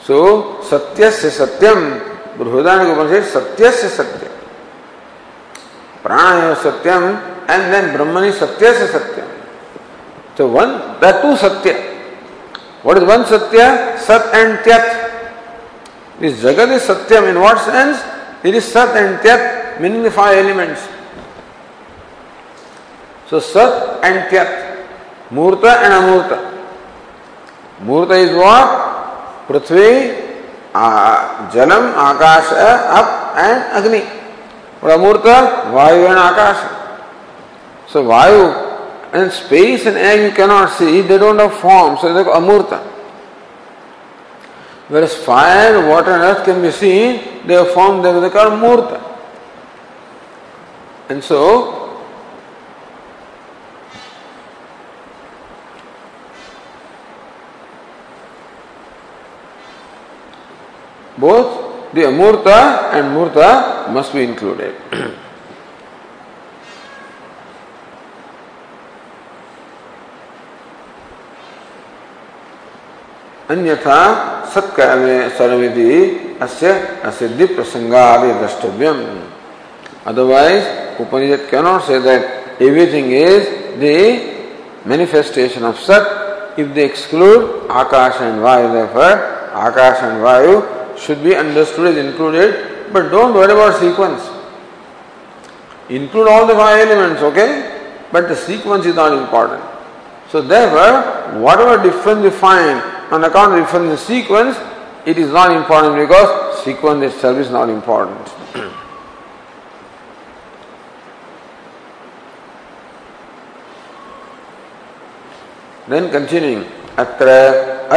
So 0.00 0.60
Satyasya 0.62 1.30
Satyam, 1.34 1.98
Bruhadana 2.38 2.92
Upanishad, 2.92 3.42
Satyasya 3.42 3.90
Satyam. 3.98 4.30
Pranaya 6.04 6.54
Satyam 6.54 7.18
and 7.48 7.72
then 7.72 7.96
Brahmani 7.96 8.30
Satyasya 8.30 8.86
Satyam. 8.94 9.28
So 10.36 10.46
one, 10.46 11.00
that 11.00 11.20
two 11.20 11.36
Satya. 11.36 11.93
What 12.84 12.98
is 12.98 13.04
one 13.04 13.24
Satya? 13.24 13.96
Sat 13.96 14.28
and 14.36 14.58
Tyat. 14.60 14.86
This 16.20 16.42
Jagat 16.44 16.68
is 16.76 16.82
Satyam. 16.82 17.30
In 17.30 17.40
what 17.40 17.56
sense? 17.64 17.96
It 18.44 18.54
is 18.54 18.70
Sat 18.70 18.94
and 18.94 19.16
Tyat, 19.24 19.80
meaning 19.80 20.02
the 20.02 20.10
five 20.10 20.36
elements. 20.36 20.86
So 23.26 23.40
Sat 23.40 24.04
and 24.04 24.28
Tyat. 24.28 24.84
Murta 25.32 25.80
and 25.80 25.94
Amurta. 25.96 26.38
Murta 27.80 28.20
is 28.20 28.36
what? 28.36 29.48
Prithvi, 29.48 30.44
uh, 30.74 31.50
Jalam, 31.50 31.88
Akasha, 31.96 32.92
Up 33.00 33.36
and 33.38 33.64
Agni. 33.80 34.04
But 34.82 35.00
Amurta, 35.00 35.72
Vayu 35.72 36.04
and 36.10 36.20
Akasha. 36.20 36.68
So 37.88 38.04
Vayu 38.04 38.73
and 39.14 39.30
space 39.30 39.86
and 39.86 39.96
air 39.96 40.28
you 40.28 40.34
cannot 40.34 40.70
see, 40.76 41.00
they 41.00 41.18
don't 41.18 41.38
have 41.38 41.54
form, 41.58 41.96
so 41.98 42.12
they're 42.12 42.24
amurta. 42.24 42.82
Whereas 44.88 45.14
fire, 45.14 45.88
water, 45.88 46.10
and 46.10 46.22
earth 46.22 46.44
can 46.44 46.60
be 46.60 46.72
seen, 46.72 47.46
they 47.46 47.54
have 47.54 47.70
form, 47.70 48.02
they 48.02 48.08
are 48.10 48.30
called 48.30 48.54
murta. 48.54 49.00
And 51.08 51.22
so, 51.22 52.02
both 61.16 61.94
the 61.94 62.00
amurta 62.00 62.92
and 62.94 63.16
murta 63.16 63.92
must 63.92 64.12
be 64.12 64.24
included. 64.24 64.74
अन्यथा 73.50 73.98
सत्कर्मे 74.54 75.16
सर्वेदि 75.38 75.90
अस्य 76.46 76.70
असिद्धि 77.08 77.46
प्रसंगादि 77.56 78.32
दृष्टव्यम् 78.40 79.02
otherwise 80.10 80.66
Upanishad 81.02 81.42
can 81.50 81.66
say 81.86 81.98
that 82.06 82.62
everything 82.68 83.12
is 83.22 83.48
the 83.82 83.94
manifestation 84.90 85.64
of 85.70 85.80
सत 85.88 86.56
if 86.60 86.68
they 86.76 86.84
exclude 86.84 87.68
आकाश 87.82 88.22
and 88.22 88.40
वायु 88.42 88.84
आकाश 89.66 90.02
एंड 90.04 90.22
वायु 90.22 90.60
should 91.06 91.18
be 91.26 91.32
understood 91.42 91.86
is 91.88 91.98
included 92.06 92.56
but 92.94 93.10
don't 93.10 93.36
worry 93.36 93.52
about 93.52 93.80
sequence 93.80 94.30
Include 95.88 96.28
all 96.28 96.46
the 96.46 96.54
five 96.54 96.88
elements, 96.88 97.20
okay? 97.22 98.06
But 98.10 98.28
the 98.28 98.36
sequence 98.36 98.86
is 98.86 98.94
not 98.94 99.12
important. 99.12 99.62
So, 100.30 100.40
therefore, 100.40 101.40
whatever 101.40 101.82
difference 101.82 102.24
you 102.24 102.30
find 102.30 102.82
on 103.11 103.23
account 103.23 103.53
of 103.53 103.59
difference 103.59 103.91
in 103.91 103.97
sequence, 103.97 104.57
it 105.05 105.17
is 105.17 105.31
not 105.31 105.55
important 105.55 105.95
because 105.95 106.63
sequence 106.63 107.13
itself 107.13 107.37
is 107.37 107.49
not 107.49 107.69
important. 107.69 108.27
then 115.89 116.11
continuing, 116.11 116.63
अत्र 117.01 117.27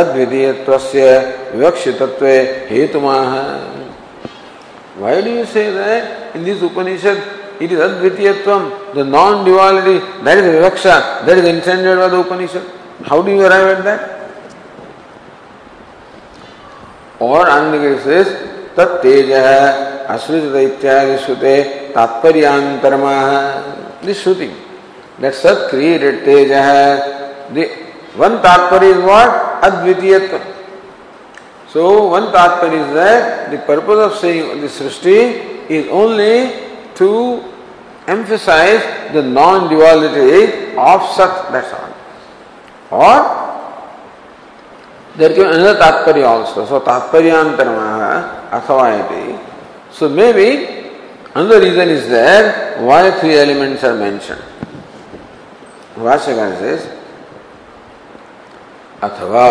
अद्वितीयत्वस्य 0.00 1.00
विवक्षितत्वे 1.54 2.36
हेतुमाह 2.70 3.32
Why 4.98 5.20
do 5.20 5.30
you 5.30 5.44
say 5.46 5.70
that 5.72 6.34
in 6.34 6.44
this 6.44 6.62
Upanishad 6.62 7.18
it 7.60 7.72
is 7.72 7.78
Advitiyatvam, 7.78 8.94
the 8.94 9.04
non-duality, 9.04 9.98
that 10.24 10.38
is 10.38 10.44
Vivaksha, 10.44 11.24
that 11.26 11.38
is 11.38 11.44
intended 11.44 11.96
by 11.98 12.08
the 12.08 12.20
Upanishad? 12.20 12.62
How 13.04 13.22
do 13.22 13.30
you 13.30 13.40
arrive 13.40 13.78
at 13.78 13.84
that? 13.84 14.15
और 17.21 17.49
अन्य 17.49 17.97
से 18.03 18.23
तत्तेज 18.77 19.31
है 19.31 20.05
अश्रुत 20.15 20.55
इत्यादि 20.55 21.17
श्रुते 21.25 21.55
तात्पर्यांतरमा 21.95 23.15
this 24.05 24.23
श्रुति 24.23 24.45
दैट 25.21 25.33
सत 25.33 25.67
क्रिएटेड 25.71 26.23
तेज 26.25 26.51
वन 28.19 28.37
तात्पर्य 28.45 28.89
इज़ 28.89 29.01
व्हाट 29.09 29.63
अद्वितीयत्व 29.65 30.39
सो 31.73 31.89
वन 32.13 32.25
तात्पर्य 32.37 32.79
is 32.81 32.93
that 32.93 33.51
the 33.53 33.59
purpose 33.67 33.99
of 34.05 34.15
saying 34.21 34.63
the 34.63 34.69
Srishti 34.77 35.19
is 35.77 35.89
only 36.01 36.45
to 36.99 37.13
emphasize 38.07 39.11
the 39.11 39.21
non-duality 39.21 40.75
of 40.77 41.03
Sat, 41.13 41.51
that's 41.51 41.73
all. 41.73 41.93
Or 42.89 43.46
There 45.17 45.33
can 45.33 45.47
another 45.47 45.79
tatparya 45.79 46.27
also. 46.27 46.65
So 46.65 46.79
tatparyantaramaha 46.79 48.51
athava 48.51 49.39
So 49.91 50.09
maybe 50.09 50.91
another 51.33 51.59
reason 51.59 51.89
is 51.89 52.07
there 52.07 52.79
why 52.81 53.09
three 53.19 53.35
elements 53.35 53.83
are 53.83 53.95
mentioned. 53.95 54.43
Vashagan 55.97 56.57
says 56.59 56.97
अथवा 59.01 59.47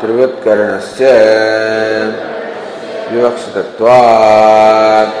त्रिवत्करणस्य 0.00 1.08
विवक्षितत्वात् 3.10 5.16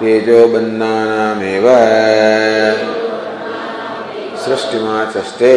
तेजोबन्धानामेव 0.00 1.66
सृष्टिमाचष्टे 4.44 5.54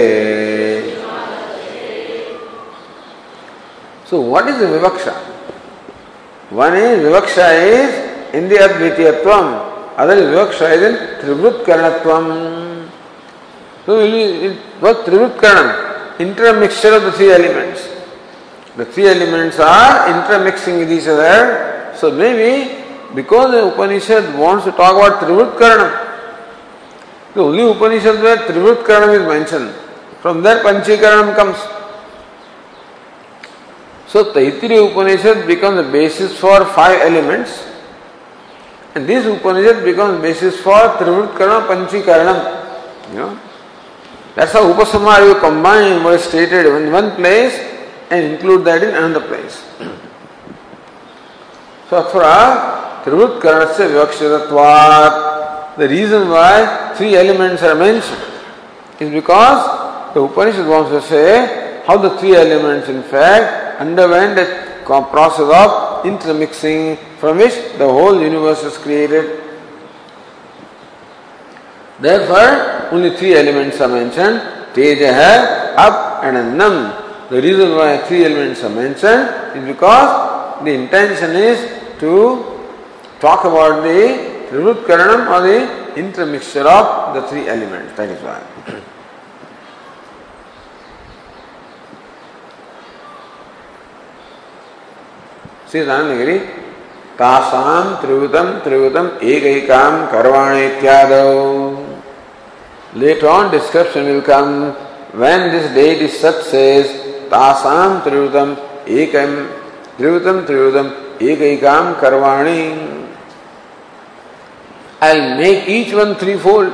So 4.09 4.19
what 4.21 4.47
is 4.47 4.55
vivaksha? 4.55 5.13
One 6.49 6.75
is 6.75 6.97
vivaksha 7.05 7.47
is 7.63 8.33
in 8.33 8.49
the 8.49 8.55
advitiyatvam, 8.55 9.97
other 9.97 10.15
is 10.15 10.23
vivaksha 10.33 10.75
is 10.75 10.81
in 10.81 10.95
trivrit 11.21 11.63
karanatvam. 11.63 12.89
So 13.85 13.99
it 13.99 14.57
was 14.81 14.95
trivrit 15.05 15.37
karanam, 15.37 16.17
intermixture 16.17 16.95
of 16.95 17.03
the 17.03 17.11
three 17.11 17.31
elements. 17.31 17.87
The 18.77 18.85
three 18.85 19.09
elements 19.09 19.59
are 19.59 20.09
intermixing 20.09 20.79
with 20.79 20.91
each 20.91 21.05
other. 21.07 21.93
So 21.95 22.09
maybe 22.09 22.83
because 23.13 23.51
the 23.51 23.67
Upanishad 23.67 24.35
wants 24.39 24.65
to 24.65 24.71
talk 24.71 24.95
about 24.95 25.21
trivrit 25.21 25.55
karanam, 25.59 25.91
the 27.35 27.41
only 27.41 27.61
Upanishad 27.61 28.23
where 28.23 28.37
trivrit 28.37 28.83
karanam 28.85 29.21
is 29.21 29.27
mentioned, 29.27 29.69
from 30.19 30.41
there 30.41 30.63
panchikaranam 30.63 31.35
comes. 31.35 31.57
So 34.09 34.33
Taittiriya 34.33 34.89
Upanishad 34.89 35.45
becomes 35.45 35.85
the 35.85 35.91
basis 35.91 36.35
for 36.39 36.65
five 36.73 36.99
elements 36.99 37.63
and 38.95 39.07
this 39.07 39.23
Upanishad 39.23 39.85
becomes 39.85 40.19
basis 40.19 40.59
for 40.59 40.79
Trivritkarana 40.97 41.67
Panchikaranam. 41.67 43.11
You 43.11 43.17
know? 43.17 43.39
That's 44.33 44.51
how 44.51 44.63
Upasamhara 44.73 45.27
you 45.31 45.39
combine 45.39 46.03
what 46.03 46.15
is 46.15 46.23
stated 46.23 46.65
in 46.65 46.91
one 46.91 47.15
place 47.17 47.53
and 48.09 48.33
include 48.33 48.65
that 48.65 48.81
in 48.81 48.95
another 48.95 49.27
place. 49.27 49.63
so 51.87 52.01
Athura 52.01 53.03
Trivritkaranasya 53.03 53.85
Vivakshitatvat 53.93 55.77
the 55.77 55.87
reason 55.87 56.29
why 56.29 56.95
three 56.97 57.15
elements 57.15 57.61
are 57.61 57.75
mentioned 57.75 58.23
is 58.99 59.11
because 59.11 60.13
the 60.15 60.23
Upanishad 60.23 60.67
wants 60.67 60.89
to 60.89 60.99
say 60.99 61.83
how 61.85 61.95
the 61.97 62.17
three 62.17 62.35
elements 62.35 62.89
in 62.89 63.03
fact 63.03 63.68
underwent 63.79 64.37
a 64.37 64.79
process 64.85 65.49
of 65.63 66.05
intermixing 66.05 66.97
from 67.19 67.37
which 67.37 67.53
the 67.77 67.87
whole 67.87 68.19
universe 68.19 68.63
was 68.63 68.77
created. 68.77 69.41
Therefore, 71.99 72.89
only 72.93 73.15
three 73.15 73.35
elements 73.35 73.79
are 73.81 73.87
mentioned 73.87 74.41
Tejaha, 74.73 75.75
Up, 75.77 76.23
and 76.23 76.37
Annam. 76.37 77.29
The 77.29 77.41
reason 77.41 77.75
why 77.75 77.97
three 78.07 78.25
elements 78.25 78.63
are 78.63 78.69
mentioned 78.69 79.57
is 79.57 79.65
because 79.65 80.63
the 80.63 80.71
intention 80.71 81.31
is 81.35 81.59
to 81.99 82.63
talk 83.19 83.45
about 83.45 83.83
the 83.83 84.47
Trivut 84.49 84.85
Karanam 84.85 85.27
or 85.29 85.41
the 85.41 85.95
intermixture 85.95 86.67
of 86.67 87.13
the 87.13 87.27
three 87.27 87.47
elements. 87.47 87.95
That 87.97 88.09
is 88.09 88.21
why. 88.23 88.41
Shri 95.71 95.81
गिरी 95.85 96.37
तासाम 97.17 97.93
त्रिवृतम 98.01 98.47
त्रिवृतम 98.63 99.07
एक 99.31 99.43
एकम 99.45 100.05
करवाण 100.11 100.55
इत्याद 100.57 101.11
later 103.01 103.23
on 103.33 103.49
description 103.49 104.05
will 104.05 104.21
come 104.29 104.47
this 105.51 105.67
date 105.75 106.01
is 106.07 106.15
such 106.21 106.41
says 106.45 106.87
तासाम 107.31 107.99
त्रिवृतम 108.05 108.55
एकम 109.01 109.35
त्रिवृतम 109.97 110.41
त्रिवृतम 110.47 110.89
एक 111.27 111.41
एकम 111.51 111.93
करवाणी 112.01 112.63
I'll 115.01 115.37
make 115.37 115.69
each 115.69 115.93
one 115.93 116.15
threefold. 116.15 116.73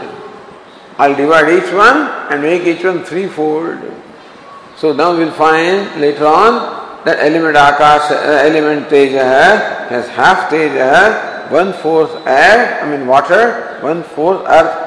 I'll 0.97 1.15
divide 1.15 1.49
each 1.49 1.71
one 1.73 2.07
and 2.31 2.41
make 2.41 2.63
each 2.65 2.83
one 2.83 3.03
threefold. 3.03 3.77
So 4.77 4.93
now 4.93 5.15
we'll 5.15 5.31
find 5.33 6.01
later 6.01 6.25
on 6.25 6.84
that 7.05 7.19
element 7.19 7.55
akash, 7.55 8.09
element 8.11 8.89
teja 8.89 9.23
has 9.89 10.07
half 10.09 10.49
teja, 10.49 11.47
one 11.49 11.71
fourth 11.73 12.11
air, 12.25 12.83
I 12.83 12.89
mean 12.89 13.05
water, 13.07 13.77
one 13.81 14.01
fourth 14.03 14.41
earth. 14.47 14.81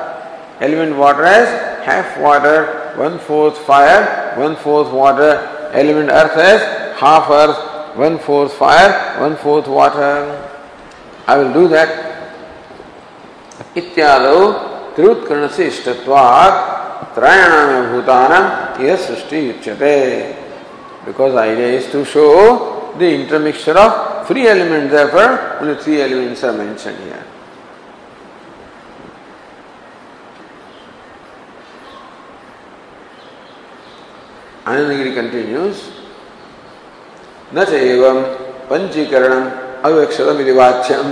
Element 0.61 0.97
water 0.97 1.25
has 1.25 1.49
half 1.87 2.19
water, 2.19 2.93
one 2.97 3.19
fourth 3.21 3.57
fire, 3.59 4.35
one 4.37 4.57
fourth 4.57 4.93
water. 4.93 5.71
Element 5.73 6.11
earth 6.11 6.35
has 6.35 6.99
half 6.99 7.31
earth, 7.31 7.97
one 7.97 8.19
fourth 8.19 8.53
fire, 8.55 9.21
one 9.21 9.37
fourth 9.37 9.69
water. 9.69 10.51
I 11.27 11.39
will 11.39 11.53
do 11.53 11.69
that. 11.69 12.05
इत्यादौ 13.77 14.41
त्रिउत्कर्ण 14.97 15.49
से 15.55 15.67
इष्टत्वात् 15.67 16.59
त्रयाणाम 17.15 17.71
भूतानाम 17.93 18.83
यह 18.85 18.97
सृष्टि 19.07 19.41
उच्यते 19.51 19.95
Because 21.08 21.36
idea 21.36 21.68
is 21.68 21.92
to 21.92 22.06
show 22.06 22.96
the 22.98 23.06
intermixture 23.06 23.78
of 23.78 24.28
three 24.28 24.48
elements, 24.48 24.94
therefore 24.94 25.62
only 25.62 25.76
three 25.82 26.02
elements 26.02 26.44
are 26.44 26.54
mentioned 26.54 26.98
here. 27.00 27.26
Anandagiri 34.66 35.14
continues, 35.14 36.04
न 37.54 37.64
एवं 37.78 38.22
पंचीकरण 38.70 39.50
अवक्षरम 39.86 40.40
वाच्यम 40.58 41.12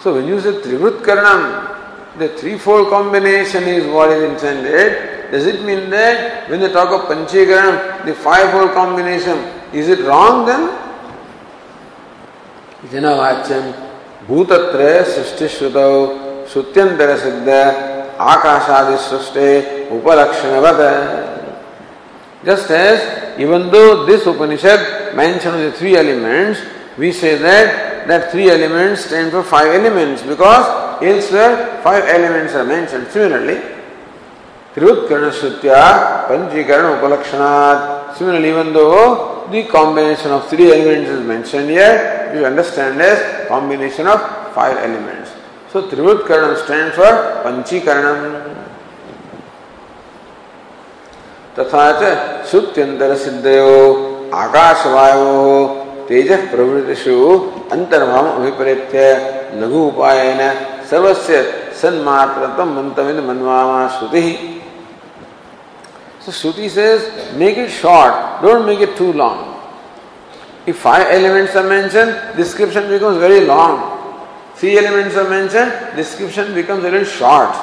So 0.00 0.12
when 0.12 0.26
you 0.26 0.38
say 0.38 0.50
trivut 0.50 1.00
karanam, 1.00 2.18
the 2.18 2.28
threefold 2.28 2.90
combination 2.90 3.64
is 3.64 3.86
what 3.86 4.10
is 4.10 4.22
intended 4.22 5.17
Does 5.31 5.45
it 5.45 5.63
mean 5.63 5.89
that 5.89 6.49
when 6.49 6.59
they 6.59 6.71
talk 6.71 6.89
of 6.89 7.07
Panchikaranam, 7.09 8.05
the 8.05 8.13
fivefold 8.13 8.73
combination, 8.73 9.37
is 9.73 9.89
it 9.89 9.99
wrong 10.05 10.45
then? 10.45 10.89
जनवाच्यम 12.91 13.63
भूतत्रय 14.27 15.01
सृष्टि 15.13 15.47
श्रुतौ 15.55 15.91
श्रुत्यंतर 16.51 17.15
सिद्ध 17.23 17.49
आकाशादि 18.33 18.97
सृष्टि 19.09 19.49
उपलक्षणवत 19.95 20.79
Just 22.45 22.71
as 22.71 23.37
even 23.37 23.69
though 23.69 24.05
this 24.05 24.25
Upanishad 24.25 25.13
mentions 25.13 25.57
the 25.57 25.71
three 25.73 25.97
elements, 25.97 26.61
we 26.97 27.11
say 27.11 27.35
that 27.35 28.07
that 28.07 28.31
three 28.31 28.49
elements 28.49 29.05
stand 29.05 29.31
for 29.31 29.43
five 29.43 29.67
elements 29.73 30.21
because 30.23 31.03
elsewhere 31.03 31.81
five 31.83 32.05
elements 32.05 32.53
are 32.53 32.63
mentioned. 32.63 33.07
Similarly, 33.11 33.59
Trivutkarna 34.75 35.31
Shrutya 35.31 36.27
Panchikarana 36.27 36.99
Upalakshanat. 36.99 38.15
Similarly, 38.15 38.49
even 38.49 38.73
though 38.73 39.47
the 39.51 39.63
combination 39.63 40.31
of 40.31 40.47
three 40.47 40.71
elements 40.71 41.09
is 41.09 41.25
mentioned 41.25 41.69
here, 41.69 42.31
you 42.35 42.45
understand 42.45 43.01
as 43.01 43.47
combination 43.47 44.07
of 44.07 44.19
five 44.53 44.77
elements. 44.77 45.31
So 45.71 45.89
Trivutkaranam 45.89 46.63
stands 46.63 46.95
for 46.95 47.43
Panchikaranam. 47.43 48.59
तथा 51.59 51.85
श्रुत्यंतर 52.49 53.15
सिद्धयो 53.23 53.71
आकाशवायो 54.41 55.31
तेज 56.09 56.29
प्रवृत्तिषु 56.51 57.15
अंतर्भाव 57.75 58.27
अभिप्रेत्य 58.35 59.01
लघु 59.61 59.81
उपायन 59.87 60.41
सर्वस्य 60.89 61.41
सन्मात्रत्व 61.81 62.63
मंतव्य 62.75 63.21
मनवामा 63.29 63.81
श्रुति 63.97 64.21
So 66.28 66.32
Shruti 66.32 66.70
says, 66.70 67.36
make 67.36 67.58
it 67.58 67.70
short, 67.70 68.40
don't 68.40 68.64
make 68.64 68.80
it 68.80 68.96
too 68.96 69.12
long. 69.12 69.60
If 70.66 70.78
five 70.78 71.06
elements 71.10 71.54
are 71.54 71.68
mentioned, 71.68 72.36
description 72.36 72.88
becomes 72.88 73.18
very 73.18 73.44
long. 73.44 73.92
Three 74.54 74.78
elements 74.78 75.16
are 75.16 75.28
mentioned, 75.28 75.96
description 75.96 76.54
becomes 76.54 76.84
a 76.84 76.90
little 76.90 77.04
short. 77.04 77.54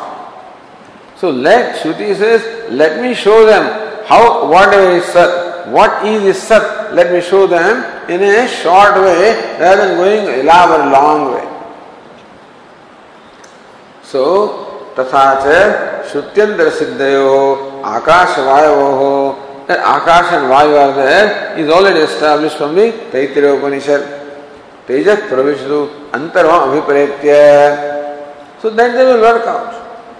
So 1.17 1.29
let 1.31 1.81
Shruti 1.81 2.15
says, 2.15 2.71
let 2.71 3.01
me 3.01 3.13
show 3.13 3.45
them 3.45 4.05
how 4.05 4.47
whatever 4.47 4.91
is 4.91 5.05
Sat, 5.05 5.67
what 5.69 6.05
is 6.05 6.21
this 6.23 6.43
Sat, 6.43 6.93
let 6.93 7.11
me 7.11 7.21
show 7.21 7.47
them 7.47 8.09
in 8.09 8.21
a 8.21 8.47
short 8.47 8.95
way 8.95 9.57
rather 9.59 9.87
than 9.87 9.97
going 9.97 10.39
elaborate 10.39 10.91
long 10.91 11.33
way. 11.33 11.47
So 14.03 14.67
तथा 14.97 15.23
च 15.43 16.07
श्रुत्यंतर 16.11 16.69
सिद्धयो 16.77 17.27
आकाश 17.94 18.38
वायो 18.46 19.46
आकाश 19.68 20.32
and 20.34 20.50
vayu 20.50 20.74
are 20.78 20.94
there 20.94 21.58
is 21.58 21.68
already 21.68 22.00
established 22.00 22.56
from 22.56 22.74
the 22.74 22.92
Taittiriya 23.12 23.58
Upanishad. 23.58 24.02
Tejas 24.86 25.28
pravishu 25.28 26.10
antarvam 26.10 26.68
abhiparetya. 26.68 28.62
So 28.62 28.70
that 28.70 28.92
they 28.92 29.04
will 29.04 29.20
work 29.20 29.46
out. 29.46 29.74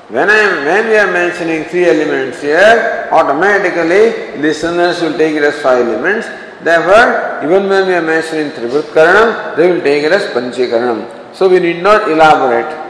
When 0.08 0.30
I 0.30 0.36
am 0.36 0.64
when 0.64 0.88
we 0.88 0.96
are 0.96 1.10
mentioning 1.10 1.64
three 1.64 1.88
elements 1.88 2.42
here, 2.42 3.08
automatically 3.10 4.40
listeners 4.40 5.00
will 5.02 5.16
take 5.16 5.34
it 5.34 5.42
as 5.42 5.60
five 5.60 5.86
elements. 5.86 6.28
Therefore, 6.62 7.44
even 7.44 7.68
when 7.68 7.86
we 7.86 7.94
are 7.94 8.02
mentioning 8.02 8.50
Tribhut 8.50 8.94
Karanam, 8.94 9.56
they 9.56 9.70
will 9.70 9.82
take 9.82 10.04
it 10.04 10.12
as 10.12 10.26
Panchikaranam. 10.32 11.34
So 11.34 11.48
we 11.48 11.60
need 11.60 11.82
not 11.82 12.10
elaborate. 12.10 12.85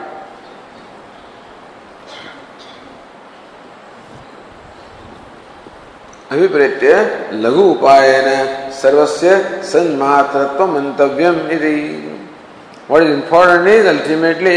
अभिप्रेत्य 6.32 6.92
लघु 7.42 7.62
उपाय 7.70 8.12
सर्वस्य 8.82 9.28
संमात्रत्व 9.72 10.66
मंतव्यम 10.66 11.36
इति। 11.56 11.76
What 12.88 13.02
is 13.02 13.10
important 13.10 13.68
is 13.68 13.86
ultimately 13.88 14.56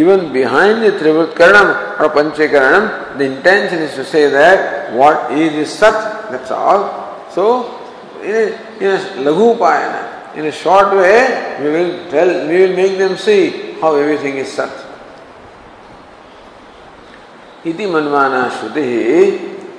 even 0.00 0.20
behind 0.32 0.78
the 0.84 0.88
or 2.00 2.08
पंचकरणम 2.16 2.84
the 3.18 3.22
intention 3.22 3.78
is 3.84 3.96
to 3.96 4.02
say 4.12 4.26
that 4.30 4.58
what 4.96 5.30
is 5.38 5.56
the 5.60 5.64
सत 5.78 6.52
all 6.52 6.80
so 7.34 7.44
in 8.24 8.98
लघु 9.26 9.46
उपाय 9.50 9.78
in 10.38 10.46
a 10.46 10.50
short 10.62 10.88
way 10.94 11.16
we 11.60 11.70
will 11.70 11.92
tell 12.10 12.30
we 12.48 12.56
will 12.56 12.74
make 12.76 12.98
them 12.98 13.14
see 13.26 13.38
how 13.82 13.98
everything 13.98 14.38
is 14.38 14.52
सत 14.56 14.84
इति 17.66 17.86
मनमाना 17.94 18.42
श्रुति 18.58 18.84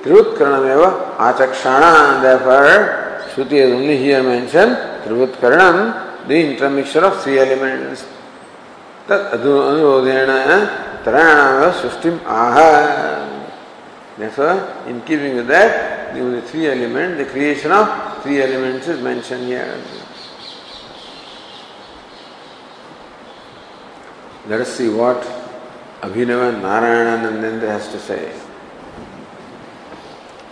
Trivutkaranam 0.02 1.16
achakshana, 1.16 2.22
therefore, 2.22 3.22
Shruti 3.30 3.52
is 3.52 3.72
only 3.72 3.96
here 3.98 4.22
mentioned, 4.22 4.76
Trivutkaranam, 5.04 6.26
the 6.28 6.34
intermixture 6.34 7.04
of 7.04 7.22
three 7.22 7.38
elements. 7.38 8.04
अनुरोधेण 9.10 10.30
त्रयाणाम 11.04 11.70
Srishti 11.80 12.10
ah 12.30 12.58
Therefore, 14.18 14.84
in 14.86 15.00
keeping 15.00 15.34
with 15.36 15.48
that, 15.48 16.14
the 16.14 16.42
three 16.42 16.66
elements, 16.68 17.16
the 17.18 17.24
creation 17.24 17.72
of 17.72 18.22
three 18.22 18.42
elements 18.42 18.86
is 18.86 19.00
mentioned 19.00 19.46
here. 19.46 19.82
Let 24.46 24.60
us 24.60 24.76
see 24.76 24.90
what 24.90 25.22
Abhinava 26.02 26.60
Narayananandendra 26.60 27.68
has 27.68 27.88
to 27.92 27.98
say. 27.98 28.30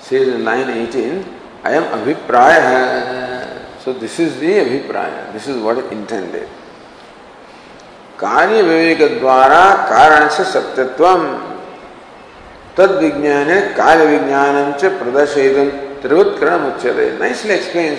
Says 0.09 0.29
in 0.29 0.43
line 0.43 0.71
18, 0.71 1.25
I 1.65 1.73
am 1.73 1.85
Abhipraya. 1.97 3.81
So 3.81 3.93
this 3.93 4.19
is 4.19 4.41
the 4.41 4.53
Abhipraya. 4.65 5.33
This 5.35 5.49
is 5.49 5.63
what 5.63 5.79
intended. 5.93 6.49
कार्य 8.19 8.63
विवेक 8.63 9.01
द्वारा 9.21 9.61
कारण 9.89 10.29
से 10.37 10.45
सत्यत्व 10.53 11.05
तद 12.77 12.91
विज्ञान 13.03 13.51
कार्य 13.77 14.07
विज्ञान 14.07 14.57
च 14.81 14.91
प्रदर्शित 15.01 15.57
त्रिवुत्करण 16.03 16.65
उच्चते 16.71 17.07
नाइसली 17.21 17.55
एक्सप्लेन 17.55 17.95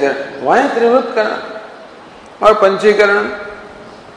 वाई 0.48 0.68
त्रिवुत्करण 0.76 1.32
or 2.46 2.54
पंचीकरण 2.64 3.30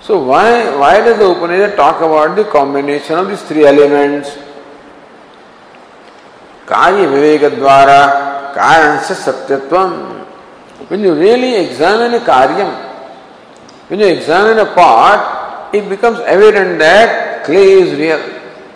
so 0.06 0.18
why 0.30 0.60
why 0.82 1.00
does 1.02 1.18
the 1.20 1.28
Upanishad 1.36 1.76
talk 1.76 2.02
about 2.08 2.34
the 2.38 2.48
combination 2.52 3.14
of 3.14 3.28
this 3.28 3.48
three 3.48 3.64
elements 3.74 4.36
कार्य 6.72 7.06
विवेक 7.06 7.44
द्वारा 7.58 8.00
कारण 8.56 8.98
से 9.06 9.14
सत्यत्व 9.14 9.76
वेन 10.90 11.04
यू 11.04 11.14
रियली 11.14 11.52
एग्जामिन 11.54 12.18
कार्य 12.24 12.64
when 13.90 14.00
you 14.00 14.06
examine 14.06 14.58
a 14.58 14.68
part 14.76 15.76
it 15.76 15.84
becomes 15.88 16.20
evident 16.34 16.78
that 16.78 17.10
clay 17.46 17.62
is 17.78 17.94
real 17.96 18.22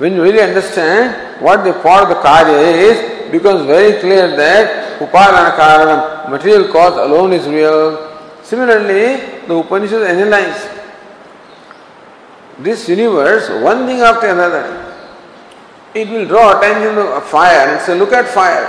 when 0.00 0.16
you 0.16 0.24
really 0.24 0.40
understand 0.40 1.42
what 1.42 1.64
the 1.64 1.74
part 1.84 2.08
the 2.08 2.20
कार्य 2.22 2.70
is 2.88 3.04
becomes 3.32 3.62
very 3.70 3.92
clear 4.00 4.36
that 4.36 5.02
उपादान 5.02 5.50
कारण 5.56 6.32
material 6.32 6.64
cause 6.72 6.98
alone 7.00 7.32
is 7.32 7.48
real 7.48 7.80
similarly 8.50 9.04
the 9.48 9.52
Upanishad 9.52 10.02
analyze 10.10 10.66
this 12.64 12.88
universe 12.90 13.50
one 13.62 13.88
thing 13.88 14.02
after 14.10 14.28
another 14.28 14.85
It 15.96 16.10
will 16.10 16.26
draw 16.26 16.58
attention 16.58 16.94
to 16.96 17.22
fire 17.22 17.68
and 17.70 17.80
say, 17.80 17.98
look 17.98 18.12
at 18.12 18.28
fire. 18.28 18.66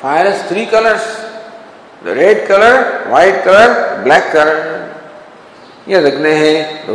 Fire 0.00 0.30
has 0.30 0.48
three 0.48 0.66
colors. 0.66 1.02
The 2.04 2.14
red 2.14 2.46
color, 2.46 3.10
white 3.10 3.42
color, 3.42 4.04
black 4.04 4.32
color. 4.32 4.82
यदग्ने 5.88 6.36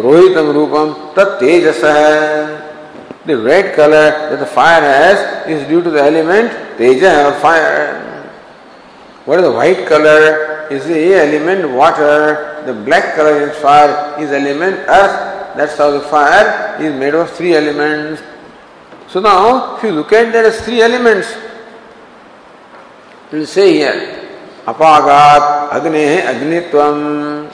रोहितम 0.03 0.51
रूपम 0.55 0.93
तत्तेजस 1.17 1.81
The 3.25 3.37
red 3.37 3.75
color 3.75 4.07
that 4.29 4.39
the 4.39 4.45
fire 4.45 4.81
has 4.81 5.47
is 5.47 5.67
due 5.67 5.83
to 5.83 5.89
the 5.89 6.01
element 6.01 6.77
teja 6.77 7.27
or 7.27 7.33
fire. 7.41 8.31
What 9.25 9.39
is 9.39 9.45
the 9.45 9.51
white 9.51 9.85
color? 9.85 10.67
Is 10.71 10.85
the 10.85 11.13
element 11.13 11.69
water. 11.71 12.63
The 12.65 12.73
black 12.73 13.15
color 13.15 13.49
is 13.49 13.57
fire 13.57 14.15
is 14.17 14.31
element 14.31 14.75
earth. 14.87 15.55
That's 15.57 15.77
how 15.77 15.91
the 15.91 16.01
fire 16.01 16.81
is 16.81 16.97
made 16.97 17.13
of 17.13 17.29
three 17.31 17.53
elements. 17.53 18.21
So 19.11 19.19
now, 19.19 19.75
if 19.75 19.83
you 19.83 19.91
look 19.91 20.13
at 20.13 20.31
there 20.31 20.45
as 20.45 20.61
three 20.61 20.81
elements, 20.81 21.35
we 23.29 23.39
will 23.39 23.45
say 23.45 23.73
here, 23.73 24.25
apagat 24.65 25.69
agnehe 25.69 26.21
agnitvam 26.21 27.51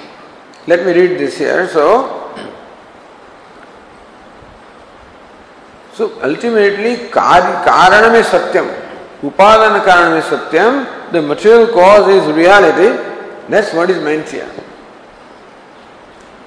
Let 0.68 0.86
me 0.86 0.94
read 0.94 1.18
this 1.18 1.40
here. 1.40 1.68
So, 1.70 1.84
so 5.94 6.22
ultimately, 6.22 7.10
karanam 7.10 8.20
is 8.20 8.28
satyam. 8.28 8.68
Upadana 9.24 9.84
karanam 9.84 10.20
is 10.20 10.26
satyam. 10.26 11.12
The 11.12 11.24
material 11.24 11.74
cause 11.74 12.08
is 12.10 12.36
reality. 12.36 13.02
That's 13.50 13.74
what 13.74 13.90
is 13.90 14.04
meant 14.04 14.30
here. 14.30 14.52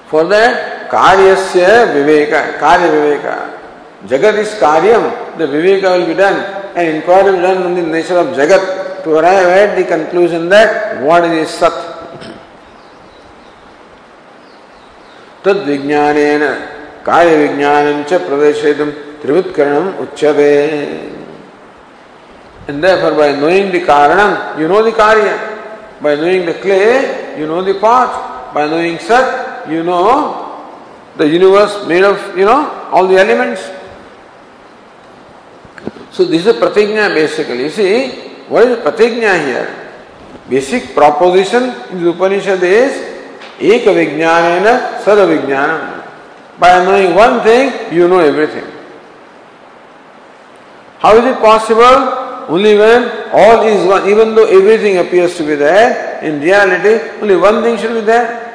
For 0.07 0.23
that, 0.23 0.89
karyasya 0.89 1.95
viveka, 1.95 2.59
karya 2.59 2.91
viveka. 2.95 3.60
Jagat 4.07 4.37
is 4.39 4.49
karyam, 4.55 5.37
the 5.37 5.45
viveka 5.45 5.97
will 5.97 6.07
be 6.07 6.13
done. 6.15 6.61
an 6.75 6.95
inquiry 6.95 7.41
done 7.41 7.63
on 7.63 7.75
the 7.75 7.81
nature 7.81 8.17
of 8.17 8.27
Jagat 8.27 9.03
to 9.03 9.11
arrive 9.11 9.47
at 9.47 9.75
the 9.75 9.83
conclusion 9.83 10.47
that 10.49 11.01
what 11.03 11.23
is 11.25 11.49
Sat. 11.49 11.73
Tad 15.43 15.57
vijnanena 15.67 17.03
kaya 17.03 17.47
vijnanam 17.47 18.07
cha 18.07 18.19
pradeshetum 18.19 19.19
trivutkaranam 19.21 19.97
uchyate. 20.05 21.17
And 22.67 22.83
therefore 22.83 23.17
by 23.17 23.33
knowing 23.33 23.71
the 23.71 23.81
karanam, 23.81 24.57
you 24.59 24.67
know 24.67 24.83
the 24.83 24.91
karya. 24.91 26.01
By 26.01 26.15
knowing 26.15 26.45
the 26.45 26.53
clay, 26.53 27.37
you 27.37 27.47
know 27.47 27.63
the 27.63 27.79
pot. 27.79 28.53
By 28.53 28.67
knowing 28.67 28.97
Sat, 28.99 29.69
you 29.69 29.83
know 29.83 30.47
the 31.17 31.27
universe 31.27 31.85
made 31.87 32.03
of, 32.03 32.37
you 32.37 32.45
know, 32.45 32.89
all 32.91 33.07
the 33.07 33.17
elements. 33.17 33.61
So 36.11 36.25
this 36.25 36.45
is 36.45 36.47
a 36.47 36.59
pratigna 36.59 37.13
basically. 37.13 37.63
You 37.63 37.69
see, 37.69 38.09
what 38.47 38.67
is 38.67 38.77
pratigna 38.79 39.39
here? 39.45 39.81
Basic 40.49 40.93
proposition 40.93 41.63
in 41.91 42.03
the 42.03 42.09
Upanishad 42.09 42.61
is 42.61 42.91
Eka 43.57 43.95
Vijnanena 43.95 45.01
Sada 45.01 45.25
Vijnanam. 45.25 46.03
By 46.59 46.83
knowing 46.83 47.15
one 47.15 47.41
thing, 47.43 47.93
you 47.93 48.07
know 48.07 48.19
everything. 48.19 48.65
How 50.99 51.15
is 51.15 51.25
it 51.25 51.39
possible? 51.39 52.19
Only 52.49 52.77
when 52.77 53.29
all 53.31 53.65
is 53.65 53.87
one, 53.87 54.09
even 54.09 54.35
though 54.35 54.45
everything 54.45 54.97
appears 54.97 55.37
to 55.37 55.43
be 55.43 55.55
there, 55.55 56.21
in 56.21 56.41
reality, 56.41 56.99
only 57.21 57.37
one 57.37 57.63
thing 57.63 57.77
should 57.77 57.93
be 57.93 58.01
there. 58.01 58.49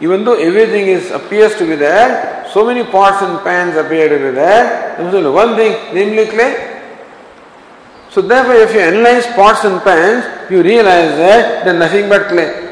Even 0.00 0.24
though 0.24 0.34
everything 0.34 0.88
is 0.88 1.10
appears 1.10 1.56
to 1.56 1.66
be 1.66 1.76
there, 1.76 2.46
so 2.52 2.66
many 2.66 2.84
pots 2.84 3.22
and 3.22 3.38
pans 3.44 3.76
appear 3.76 4.08
to 4.08 4.16
be 4.16 4.30
there, 4.32 4.96
there 4.98 5.08
is 5.08 5.14
only 5.14 5.30
one 5.30 5.56
thing, 5.56 5.94
namely 5.94 6.26
clay. 6.26 6.67
So 8.10 8.22
therefore, 8.22 8.54
if 8.54 8.72
you 8.72 8.80
analyze 8.80 9.26
pots 9.34 9.64
and 9.64 9.80
pans, 9.82 10.50
you 10.50 10.62
realize 10.62 11.16
that 11.16 11.64
they 11.64 11.70
are 11.70 11.78
nothing 11.78 12.08
but 12.08 12.28
clay. 12.28 12.64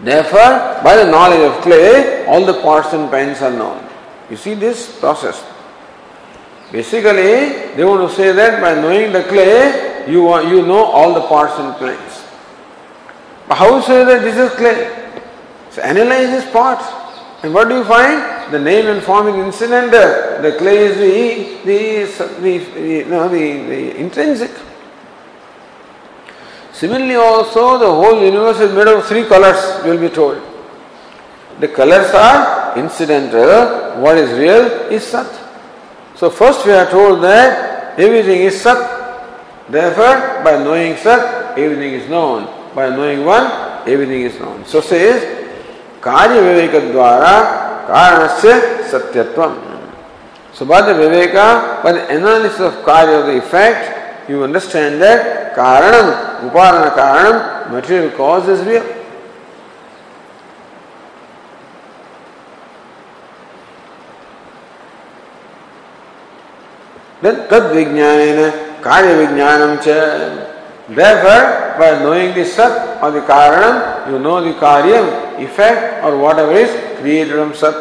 Therefore, 0.00 0.82
by 0.84 0.96
the 0.96 1.10
knowledge 1.10 1.40
of 1.40 1.62
clay, 1.62 2.24
all 2.26 2.44
the 2.44 2.60
pots 2.60 2.92
and 2.92 3.10
pans 3.10 3.42
are 3.42 3.50
known. 3.50 3.82
You 4.30 4.36
see 4.36 4.54
this 4.54 4.98
process. 5.00 5.44
Basically, 6.70 7.74
they 7.74 7.84
want 7.84 8.08
to 8.08 8.14
say 8.14 8.32
that 8.32 8.60
by 8.60 8.74
knowing 8.74 9.12
the 9.12 9.22
clay, 9.24 10.04
you, 10.08 10.28
are, 10.28 10.42
you 10.42 10.62
know 10.66 10.84
all 10.84 11.14
the 11.14 11.26
parts 11.26 11.58
and 11.58 11.74
pans. 11.76 12.24
But 13.48 13.56
how 13.56 13.80
say 13.80 14.04
that 14.04 14.22
this 14.22 14.36
is 14.36 14.56
clay? 14.56 14.92
So 15.70 15.82
analyze 15.82 16.30
these 16.30 16.52
parts. 16.52 16.84
And 17.42 17.54
what 17.54 17.68
do 17.68 17.76
you 17.76 17.84
find? 17.84 18.35
The 18.50 18.58
name 18.58 18.86
and 18.86 19.02
form 19.02 19.28
is 19.28 19.34
incidental. 19.44 20.42
The 20.42 20.56
clay 20.58 20.86
is 20.86 20.96
the, 21.64 21.64
the, 21.64 22.58
the, 22.58 23.04
no, 23.04 23.28
the, 23.28 23.66
the 23.66 23.96
intrinsic. 23.96 24.50
Similarly, 26.72 27.14
also 27.14 27.78
the 27.78 27.86
whole 27.86 28.22
universe 28.22 28.60
is 28.60 28.72
made 28.74 28.86
of 28.86 29.06
three 29.06 29.24
colors, 29.24 29.84
you 29.84 29.92
will 29.92 30.08
be 30.08 30.14
told. 30.14 30.42
The 31.58 31.68
colors 31.68 32.12
are 32.12 32.76
incidental, 32.78 34.00
what 34.02 34.18
is 34.18 34.30
real 34.38 34.92
is 34.92 35.02
Sat. 35.02 35.26
So 36.14 36.28
first 36.28 36.66
we 36.66 36.72
are 36.72 36.88
told 36.90 37.22
that 37.24 37.98
everything 37.98 38.42
is 38.42 38.60
Sat. 38.60 38.76
Therefore, 39.70 40.44
by 40.44 40.62
knowing 40.62 40.96
Sat, 40.96 41.58
everything 41.58 41.94
is 41.94 42.08
known. 42.10 42.44
By 42.74 42.90
knowing 42.90 43.24
one, 43.24 43.46
everything 43.88 44.20
is 44.22 44.38
known. 44.38 44.66
So 44.66 44.82
says, 44.82 45.22
Karya 46.02 46.40
Viveka 46.42 46.92
कारण 47.88 48.26
से 48.40 48.52
सत्यत्व 48.90 49.42
सुबह 50.58 50.92
विवेक 50.98 51.36
पर 51.84 51.96
analysis 52.10 52.60
of 52.66 52.84
कार्य 52.86 53.16
of 53.16 53.26
the 53.26 53.34
effect 53.36 54.30
you 54.30 54.42
understand 54.42 55.00
that 55.00 55.26
कारण 55.56 56.08
उपारण 56.46 56.88
कारण 56.96 57.40
मटेरियल 57.74 58.08
कॉज 58.16 58.50
इज़ 58.50 58.62
रियल 58.68 58.94
तद 67.50 67.70
विज्ञान 67.74 68.50
कार्य 68.82 69.14
विज्ञान 69.14 69.62
Therefore, 70.88 71.78
by 71.78 71.98
knowing 72.02 72.34
the 72.34 72.44
sat 72.44 73.02
or 73.02 73.10
the 73.10 73.20
karanam, 73.20 74.10
you 74.10 74.18
know 74.18 74.40
the 74.40 74.52
karyam, 74.58 75.42
effect 75.42 76.04
or 76.04 76.16
whatever 76.16 76.52
is 76.52 76.70
created 77.00 77.32
from 77.34 77.54
sat. 77.54 77.74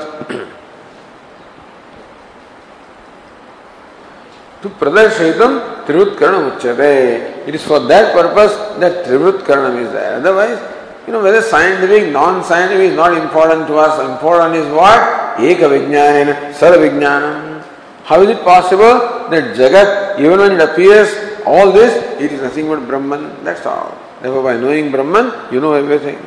to 4.62 4.70
pradarshaitam 4.70 5.86
trivutkaranam 5.86 6.58
uchyate. 6.58 7.48
It 7.48 7.54
is 7.54 7.64
for 7.64 7.80
that 7.82 8.14
purpose 8.14 8.54
that 8.80 9.06
trivutkaranam 9.06 9.86
is 9.86 9.92
there. 9.92 10.16
Otherwise, 10.16 10.60
you 11.06 11.14
know, 11.14 11.22
whether 11.22 11.42
scientific, 11.42 12.12
non-scientific 12.12 12.90
is 12.92 12.96
not 12.96 13.16
important 13.16 13.68
to 13.68 13.76
us. 13.76 14.00
Important 14.00 14.56
is 14.56 14.66
what? 14.74 15.38
Eka 15.38 15.70
vijnanena, 15.70 16.52
sarva 16.54 16.78
vijnanam. 16.82 17.64
How 18.06 18.22
is 18.24 18.30
it 18.30 18.44
possible 18.44 19.30
that 19.30 19.56
Jagat, 19.56 20.20
even 20.20 20.40
when 20.40 20.54
it 20.54 20.62
appears, 20.62 21.10
all 21.46 21.72
this, 21.72 21.94
it 22.20 22.32
is 22.32 22.42
nothing 22.42 22.68
but 22.68 22.88
Brahman, 22.88 23.44
that's 23.44 23.66
all. 23.66 23.98
Therefore, 24.22 24.44
by 24.44 24.58
knowing 24.58 24.92
Brahman, 24.92 25.54
you 25.54 25.60
know 25.60 25.74
everything. 25.74 26.18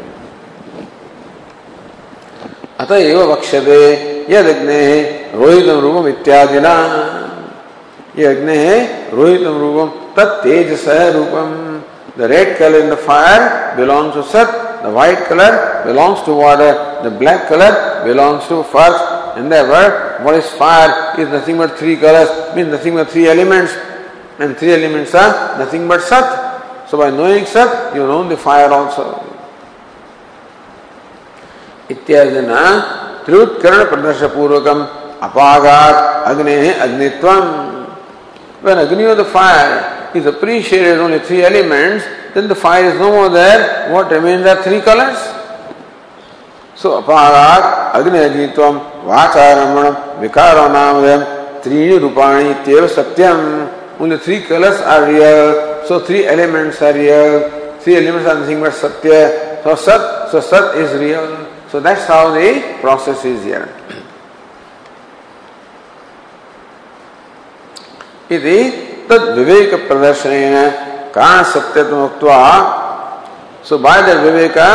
अत 2.80 2.90
एव 2.92 3.20
वक्ष्यते 3.32 3.78
यदग्ने 4.30 4.82
रोहितम 5.34 5.78
रूपम 5.84 6.06
इत्यादिना 6.08 6.74
ये 8.18 8.26
अग्नि 8.26 8.56
है 8.56 8.76
रोहितम 9.18 9.56
रूपम 9.62 9.88
तत्तेजस 10.16 10.86
रूपम 11.16 11.48
the 12.18 12.30
red 12.32 12.56
colour 12.58 12.80
in 12.80 12.90
the 12.90 12.98
fire 13.08 13.40
belongs 13.76 14.14
to 14.14 14.22
सत 14.34 14.54
the 14.84 14.92
white 14.94 15.26
colour 15.28 15.56
belongs 15.86 16.24
to 16.26 16.40
water 16.42 16.72
the 17.04 17.12
black 17.18 17.46
colour 17.50 17.72
belongs 18.04 18.48
to 18.48 18.62
first 18.74 19.16
In 19.38 19.48
their 19.48 19.68
what 20.24 20.34
is 20.34 20.50
fire 20.50 21.14
is 21.16 21.28
nothing 21.28 21.58
but 21.58 21.78
three 21.78 21.96
colors, 21.96 22.28
means 22.56 22.70
nothing 22.70 22.94
but 22.94 23.08
three 23.08 23.28
elements. 23.28 23.72
And 24.38 24.56
three 24.56 24.72
elements 24.72 25.14
are 25.14 25.58
nothing 25.58 25.88
but 25.88 26.00
Sat. 26.00 26.88
So 26.88 26.98
by 26.98 27.10
knowing 27.10 27.44
Sat, 27.44 27.94
you 27.94 28.06
know 28.06 28.28
the 28.28 28.36
fire 28.36 28.70
also. 28.72 29.24
इत्यादि 31.90 32.40
न 32.44 32.52
त्रिउत्करण 33.24 33.84
प्रदर्श 33.90 34.22
पूर्वकम 34.34 34.78
अपागात 35.26 35.96
अग्नि 36.30 36.56
अग्नित्वम 36.84 37.44
When 38.60 38.76
Agni 38.76 39.04
of 39.04 39.16
the 39.16 39.24
fire 39.24 40.10
is 40.14 40.26
appreciated 40.26 40.98
only 40.98 41.20
three 41.20 41.44
elements, 41.44 42.04
then 42.34 42.48
the 42.48 42.56
fire 42.56 42.86
is 42.86 42.98
no 42.98 43.12
more 43.12 43.28
there. 43.28 43.92
What 43.92 44.10
remains 44.10 44.46
are 44.46 44.60
three 44.64 44.80
colors. 44.80 45.16
So 46.74 47.00
apagat 47.00 47.94
agni 47.94 48.18
agnitvam 48.18 48.80
वाचारमण 49.08 49.86
विकार 50.20 50.56
नाम 50.70 51.04
त्रीणि 51.64 51.98
रूपाणि 51.98 52.52
तेव 52.66 52.86
सत्यम 52.94 53.38
only 53.98 54.18
three 54.18 54.42
colors 54.42 54.80
are 54.80 55.06
real 55.10 55.84
so 55.86 56.00
three 56.00 56.26
elements 56.26 56.80
are 56.82 56.92
real 56.92 57.78
three 57.80 57.96
elements 57.96 58.28
are 58.28 58.38
nothing 58.40 58.60
but 58.60 58.72
satya 58.72 59.60
so 59.62 59.74
sat 59.74 60.30
so 60.30 60.40
sat 60.40 60.76
is 60.76 60.92
real 61.00 61.46
so 61.70 61.80
that's 61.80 62.06
how 62.06 62.30
the 62.30 62.78
process 62.80 63.24
is 63.24 63.44
here 63.44 63.68
इति 68.30 68.56
तद 69.08 69.22
विवेक 69.36 69.74
प्रदर्शनेन 69.88 70.54
कारण 71.14 71.42
सत्यत्व 71.52 71.96
उक्त्वा 72.04 72.40
that 73.70 74.18
viveka 74.24 74.68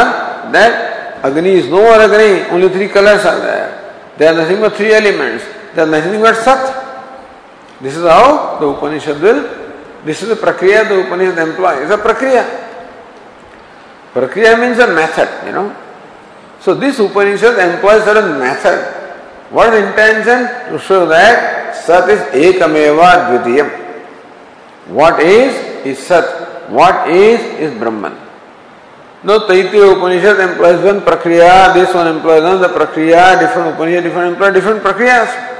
that 0.52 1.24
agni 1.24 1.52
is 1.60 1.68
no 1.68 1.82
more 1.84 2.02
agni 2.02 2.50
only 2.50 2.70
three 2.70 2.88
colors 2.88 3.26
are 3.26 3.40
there 3.40 3.84
They 4.18 4.28
are 4.28 4.36
nothing 4.36 4.60
but 4.60 4.76
three 4.76 4.94
elements. 4.94 5.44
They 5.74 5.82
are 5.82 5.88
nothing 5.88 6.22
but 6.22 6.36
Sat. 6.36 6.83
This 7.84 7.98
is 7.98 8.04
how 8.08 8.60
the 8.60 8.68
Upanishad 8.68 9.20
will, 9.20 9.44
this 10.06 10.24
is 10.24 10.30
the 10.30 10.36
Prakriya 10.36 10.88
the 10.88 11.04
Upanishad 11.04 11.38
employs. 11.38 11.84
It's 11.84 11.92
a 11.92 11.98
Prakriya. 11.98 12.48
Prakriya 14.14 14.58
means 14.58 14.80
a 14.80 14.88
method, 14.88 15.28
you 15.46 15.52
know. 15.52 15.76
So 16.62 16.74
this 16.76 16.98
Upanishad 17.00 17.60
employs 17.60 18.06
certain 18.06 18.40
method. 18.40 18.80
What 19.52 19.74
intention? 19.74 20.72
To 20.72 20.80
show 20.80 21.06
that 21.08 21.76
Sat 21.76 22.10
is 22.10 22.22
Ekameva 22.32 23.28
Dvitiyam. 23.28 23.68
What 24.88 25.20
is, 25.20 25.52
is 25.86 26.00
Sat. 26.00 26.70
What 26.72 27.10
is, 27.10 27.42
is 27.60 27.78
Brahman. 27.78 28.16
No, 29.26 29.46
Taitya 29.46 29.98
Upanishad 29.98 30.40
employs 30.40 30.82
one 30.86 31.02
prakriya, 31.02 31.74
this 31.74 31.94
one 31.94 32.08
employs 32.08 32.40
another 32.40 32.70
prakriya, 32.70 33.38
different 33.42 33.76
Upanishad, 33.76 34.04
different 34.04 34.34
employ 34.34 34.52
different 34.52 34.82
prakriyas. 34.82 35.53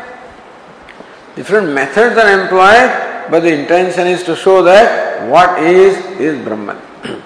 Different 1.37 1.73
methods 1.73 2.17
are 2.17 2.41
employed, 2.41 3.31
but 3.31 3.41
the 3.41 3.53
intention 3.53 4.07
is 4.07 4.23
to 4.25 4.35
show 4.35 4.63
that 4.63 5.29
what 5.29 5.63
is, 5.63 5.97
is 6.19 6.43
Brahman. 6.45 6.79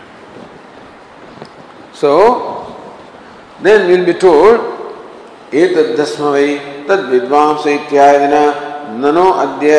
so, 1.93 2.75
then 3.63 3.89
we'll 3.89 4.05
be 4.05 4.15
told, 4.15 4.73
एतद्दस्मवै 5.53 6.49
तद्विद्वांस 6.89 7.67
इत्यादिना 7.69 8.45
ननो 9.03 9.27
अद्य 9.43 9.73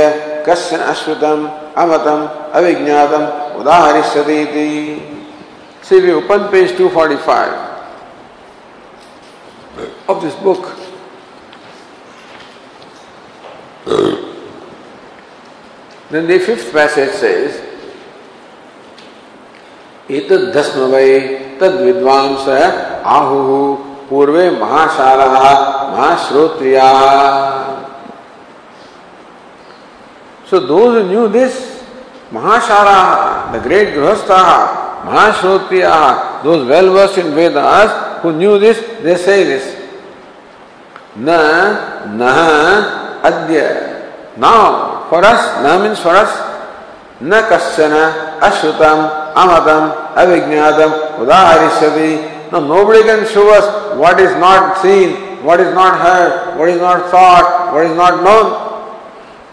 कश्चन 0.47 0.81
अश्रुतम 0.91 1.39
अमतम 1.83 2.19
अविज्ञातम 2.59 3.23
उदाहरिष्यति 3.61 4.67
See, 5.83 5.99
we 5.99 6.13
open 6.13 6.47
page 6.47 6.77
245 6.77 7.59
of 10.07 10.21
this 10.21 10.33
book. 10.35 10.76
Then 16.10 16.26
the 16.26 16.38
fifth 16.38 16.72
passage 16.72 17.14
says, 17.22 17.52
एतद्धस्म 20.08 20.80
वै 20.92 21.08
तद 21.60 21.74
विद्वांस 21.84 22.48
आहु 22.48 23.38
पूर्वे 24.08 24.44
महाशाला 24.50 25.26
महाश्रोत्रिया. 25.92 26.88
So 30.50 30.56
those 30.64 30.94
knew 31.10 31.26
this 31.28 31.54
महाशाला 32.32 33.00
द 33.52 33.54
ग्रेट 33.64 33.94
गृहस्था 33.94 34.40
महाश्रोत्रिया 35.04 35.94
those 36.44 36.60
well 36.70 36.88
versed 36.94 37.18
in 37.18 37.28
Vedas 37.34 37.90
who 38.24 38.30
knew 38.38 38.58
this 38.64 38.80
they 39.04 39.16
say 39.24 39.36
this 39.44 39.66
न 41.18 41.28
न 42.16 42.22
अद्य 43.24 43.62
नाउ 44.38 44.72
फॉर 45.10 45.24
अस 45.24 45.54
न 45.64 45.78
मीन्स 45.82 46.02
फॉर 46.02 46.14
अस 46.14 46.42
न 47.22 47.40
कश्चन 47.50 47.94
अश्रुतम 48.48 49.08
amatam, 49.38 50.14
avijnatam, 50.14 50.90
udaharishyati. 51.22 52.52
No, 52.52 52.66
nobody 52.66 53.02
can 53.02 53.26
show 53.26 53.46
us 53.54 53.96
what 53.96 54.18
is 54.20 54.32
not 54.36 54.80
seen, 54.82 55.44
what 55.44 55.60
is 55.60 55.72
not 55.74 56.00
heard, 56.00 56.58
what 56.58 56.68
is 56.68 56.80
not 56.80 57.10
thought, 57.10 57.72
what 57.72 57.86
is 57.86 57.96
not 57.96 58.24
known. 58.24 58.46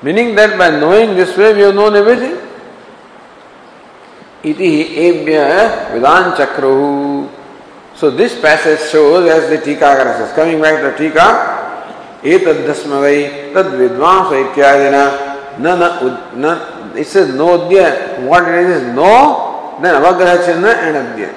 Meaning 0.01 0.35
that 0.35 0.57
by 0.57 0.69
knowing 0.69 1.15
this 1.15 1.35
way 1.37 1.53
we 1.53 1.61
have 1.61 1.75
known 1.75 1.95
everything. 1.95 2.37
Iti 4.43 4.95
ebhya 5.09 5.91
vidan 5.91 6.35
chakruhu. 6.37 7.29
So 7.95 8.11
this 8.11 8.39
passage 8.39 8.89
shows 8.91 9.27
as 9.29 9.49
the 9.49 9.57
Tikakara 9.57 10.17
says, 10.17 10.33
coming 10.35 10.61
back 10.61 10.81
to 10.81 10.91
Tika, 12.25 12.49
एतद्धस्म 12.49 12.91
वै 13.01 13.17
तद 13.53 13.67
विद्वांस 13.79 14.29
इत्यादिना 14.33 15.03
न 15.59 15.67
न 16.41 16.45
it 16.95 17.05
says 17.05 17.35
no 17.35 17.57
what 18.27 18.47
it 18.47 18.69
is 18.69 18.83
no 18.95 19.77
then 19.81 19.93
avagraha 19.95 20.37
chinna 20.45 20.71
and 20.73 20.95
adya. 20.95 21.29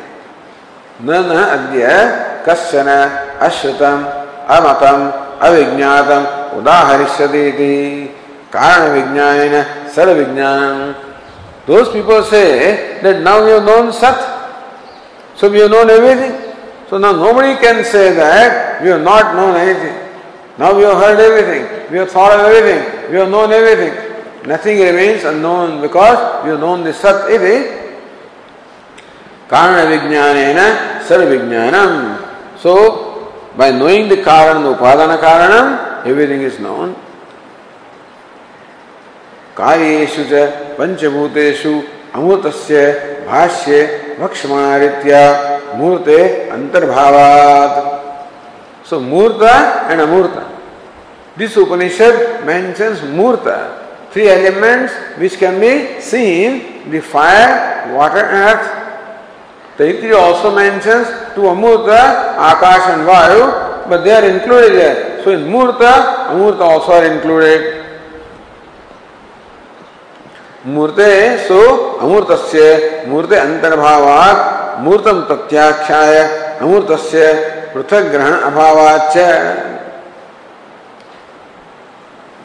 Nana 1.01 1.40
adya 1.56 2.43
kasyana 2.44 3.39
ashrutam 3.39 3.98
amatam 4.47 5.12
avijñātam 5.40 6.56
udaharishyati 6.56 8.10
karana 8.51 8.89
vijñānena 8.94 9.65
sada 9.90 10.15
vijñānam. 10.15 10.94
Those 11.66 11.90
people 11.90 12.23
say 12.23 13.01
that 13.02 13.20
now 13.23 13.44
we 13.44 13.51
have 13.51 13.65
known 13.65 13.93
Sat. 13.93 14.16
So 15.36 15.51
we 15.51 15.60
have 15.60 15.70
known 15.70 15.90
everything. 15.90 16.32
So 16.89 16.97
now 16.97 17.12
nobody 17.12 17.60
can 17.60 17.85
say 17.85 18.15
that 18.15 18.82
we 18.82 18.89
have 18.89 19.02
not 19.02 19.35
known 19.35 19.55
anything. 19.56 20.07
Now 20.59 20.76
we 20.76 20.82
have 20.82 20.98
heard 20.98 21.20
everything. 21.20 21.90
We 21.93 21.98
have 21.98 22.10
thought 22.10 22.32
of 22.39 22.47
everything. 22.47 23.10
We 23.12 23.16
have 23.18 23.30
known 23.30 23.52
everything. 23.52 23.94
Nothing 24.47 24.78
remains 24.78 25.24
unknown 25.24 25.80
because 25.80 26.44
we 26.44 26.51
have 26.51 26.60
known 26.60 26.82
the 26.82 26.93
Sat 26.93 27.30
iti 27.30 27.78
Karana 29.48 29.86
Vijnanena 29.86 31.01
Sarva 31.06 31.26
Vijnanam. 31.30 32.59
So, 32.59 33.32
by 33.56 33.70
knowing 33.70 34.09
the 34.09 34.16
Karana, 34.16 34.62
the 34.62 34.76
Upadana 34.76 35.18
Karanam, 35.18 36.06
everything 36.06 36.43
is 36.43 36.59
known. 36.59 36.97
कार्येषु 39.59 40.24
च 40.30 40.32
पंचभूतेषु 40.78 41.72
अमृतस्य 42.16 42.82
भाष्ये 43.26 43.80
भक्षमाणरीत्या 44.20 45.22
मूर्ते 45.78 46.18
अंतर्भावात् 46.56 47.78
सो 48.89 48.98
मूर्त 49.12 49.43
and 49.90 50.01
अमूर्त 50.01 50.38
this 51.39 51.59
Upanishad 51.59 52.15
mentions 52.51 53.05
मूर्त 53.19 53.47
three 54.12 54.28
elements 54.28 54.93
which 55.19 55.39
can 55.39 55.60
be 55.60 56.01
seen 56.01 56.90
the 56.90 57.01
fire 57.01 57.94
water 57.94 58.24
and 58.24 58.44
earth 58.51 58.78
Taitri 59.78 60.12
also 60.12 60.52
mentions 60.52 61.06
to 61.36 61.43
Amurta, 61.55 62.35
Akash 62.36 62.94
and 62.94 63.06
Vayu, 63.06 63.89
but 63.89 64.02
they 64.02 64.10
are 64.10 64.28
included 64.28 64.73
there. 64.74 65.23
So 65.23 65.31
in 65.31 65.43
Murta, 65.48 66.31
Amurta 66.31 66.60
also 66.60 66.93
are 66.93 67.06
included. 67.15 67.74
मूर्ते 70.66 71.12
सो 71.47 71.59
अमूर्तस्य 72.05 72.62
मूर्ते 73.09 73.36
अंतर्भावात् 73.39 74.81
मूर्तम 74.85 75.20
प्रत्याख्याय 75.28 76.16
अमूर्तस्य 76.60 77.32
पृथक 77.74 78.10
ग्रहण 78.12 78.32
अभावाच्च 78.48 79.16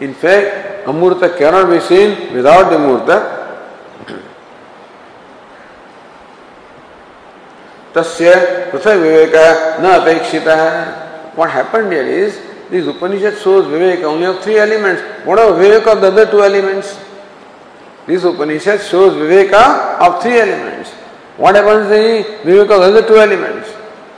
In 0.04 0.14
fact, 0.14 0.86
Amurta 0.86 1.38
cannot 1.38 1.70
be 1.70 1.80
seen 1.80 2.34
without 2.34 2.70
the 2.70 2.78
Murta. 2.78 3.40
तस्य 7.96 8.30
पृथक 8.72 8.96
विवेक 9.02 9.36
न 9.82 9.86
अपेक्षित 10.00 10.48
What 11.36 11.52
happened 11.52 11.94
here 11.94 12.02
is 12.04 12.40
this 12.70 12.88
Upanishad 12.88 13.38
shows 13.38 13.66
Vivek 13.66 14.04
only 14.04 14.26
of 14.26 14.44
three 14.44 14.58
elements. 14.58 15.02
What 15.26 15.40
are 15.40 15.52
Vivek 15.52 15.88
of 15.88 16.02
the 16.02 16.08
other 16.08 16.26
two 16.30 16.42
elements? 16.42 17.00
This 18.08 18.24
Upanishad 18.24 18.82
shows 18.82 19.14
Viveka 19.14 20.00
of 20.00 20.22
three 20.22 20.40
elements. 20.40 20.90
What 21.38 21.56
happens 21.56 21.92
in 21.92 22.24
Viveka 22.44 22.62
of 22.62 22.82
the 22.82 22.98
other 22.98 23.08
two 23.08 23.18
elements? 23.18 23.70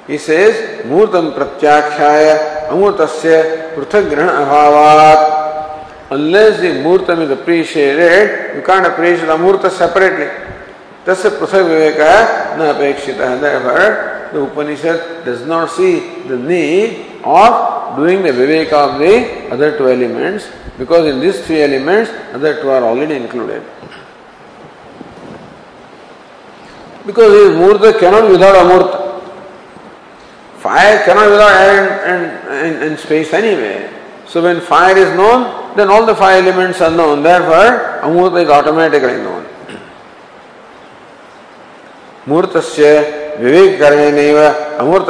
He 0.07 0.17
says, 0.17 0.85
Murtam 0.85 1.33
Pratyakhyaya 1.35 2.69
Amurtasya 2.69 3.75
Pruthak 3.75 4.09
Grahana 4.09 4.45
Abhavat. 4.45 5.34
Unless 6.15 6.61
the 6.61 6.67
murtam 6.79 7.19
is 7.23 7.29
appreciated, 7.29 8.55
you 8.55 8.61
can't 8.61 8.87
appreciate 8.87 9.25
the 9.25 9.35
murta 9.35 9.69
separately. 9.69 10.27
Tasya 11.03 11.37
prasag 11.37 11.67
viveka 11.67 12.55
na 12.57 12.71
apekshita. 12.71 13.41
Therefore, 13.41 14.29
the 14.31 14.41
Upanishad 14.41 15.25
does 15.25 15.45
not 15.45 15.69
see 15.69 16.23
the 16.23 16.37
need 16.37 17.19
of 17.21 17.97
doing 17.97 18.23
the 18.23 18.29
viveka 18.29 18.73
of 18.73 18.99
the 18.99 19.51
other 19.51 19.77
two 19.77 19.89
elements 19.89 20.47
because 20.77 21.05
in 21.05 21.19
these 21.19 21.45
three 21.45 21.61
elements, 21.61 22.11
other 22.33 22.61
two 22.61 22.69
are 22.69 22.83
already 22.83 23.15
included. 23.15 23.61
Because 27.05 27.31
his 27.33 27.57
murta 27.59 27.99
cannot 27.99 28.31
without 28.31 28.55
amurta. 28.55 29.21
Fire 30.59 31.03
cannot 31.03 31.29
without 31.29 31.61
air 31.61 32.05
and, 32.07 32.25
and, 32.47 32.75
and, 32.75 32.83
and 32.83 32.99
space 32.99 33.33
anyway. 33.33 33.94
So 34.27 34.41
when 34.41 34.61
fire 34.61 34.97
is 34.97 35.15
known, 35.15 35.75
then 35.75 35.89
all 35.89 36.05
the 36.05 36.15
five 36.15 36.45
elements 36.45 36.81
are 36.81 36.91
known. 36.91 37.23
Therefore, 37.23 38.01
amurta 38.01 38.43
is 38.43 38.49
automatically 38.49 39.17
known. 39.23 39.45
मूर्त 42.27 42.57
से 42.57 42.91
विवेक 43.39 43.77
करने 43.79 44.29
अमूर्त 44.81 45.09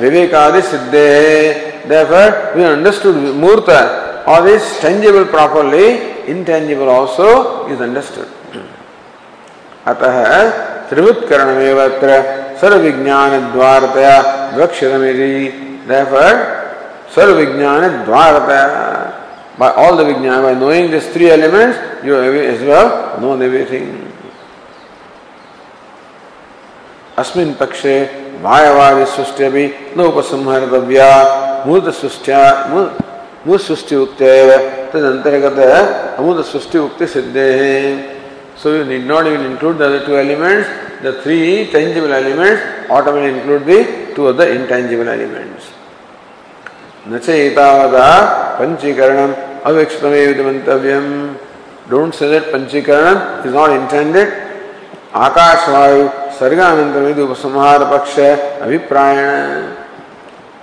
विवेकादि 0.00 0.60
सिद्धे 0.62 1.70
therefore 1.88 2.52
we 2.54 2.64
understood 2.64 3.16
murta 3.34 4.24
or 4.26 4.46
is 4.46 4.62
tangible 4.80 5.24
properly 5.24 5.86
intangible 6.26 6.88
also 6.88 7.66
is 7.66 7.80
understood 7.80 8.28
अतः 9.90 10.16
त्रिवुत्करणमेव 10.90 11.78
अत्र 11.88 12.10
सर्वविज्ञान 12.60 13.32
द्वारतया 13.52 14.16
वक्षितमिति 14.60 15.32
therefore 15.88 16.59
सर्व 17.14 17.34
विज्ञान 17.36 17.88
द्वार 18.04 18.38
बाय 19.58 19.70
ऑल 19.84 19.96
द 19.96 20.06
विज्ञान 20.06 20.42
by 20.42 20.54
knowing 20.56 20.90
this 20.90 21.12
three 21.14 21.26
elements 21.28 22.06
you 22.06 22.16
as 22.22 22.62
well 22.68 22.90
know 23.22 23.34
everything 23.44 23.88
अस्मिन 27.20 27.52
पक्षे 27.60 27.94
वायवादि 28.42 29.04
सृष्टि 29.14 29.48
भी 29.54 29.64
न 29.98 30.04
उपसंहरितव्या 30.10 31.08
मूर्त 31.66 31.88
सृष्टि 31.94 32.32
मूर्त 33.46 33.64
सृष्टि 33.66 33.96
उक्त 33.96 34.22
तद 34.92 35.04
अंतर्गत 35.10 35.58
अमूर्त 36.18 36.46
सृष्टि 36.46 36.78
उक्ति 36.78 37.06
सिद्धे 37.16 37.48
so 38.62 38.74
you 38.76 38.84
need 38.84 39.04
not 39.10 39.26
even 39.26 39.44
include 39.50 39.76
the 39.82 40.00
two 40.06 40.16
elements 40.22 40.68
the 41.04 41.14
three 41.22 41.38
tangible 41.72 42.12
elements 42.14 42.90
automatic 42.98 43.36
include 43.36 43.68
the 43.70 43.84
two 44.16 44.24
other 44.32 44.48
intangible 44.56 45.08
elements 45.08 45.68
न 47.08 47.18
चेतावता 47.18 48.08
पंचीकरण 48.58 49.32
अविक्षितमेव 49.64 50.32
डोंट 51.90 52.14
से 52.14 52.28
दैट 52.30 52.52
पंचीकरण 52.52 53.46
इज़ 53.46 53.54
नॉट 53.54 53.70
इंटेंडेड 53.70 54.32
आकाशवायु 55.18 56.08
सर्गानंद 56.38 56.96
में 56.96 57.14
दो 57.16 57.24
उपसंहार 57.26 57.84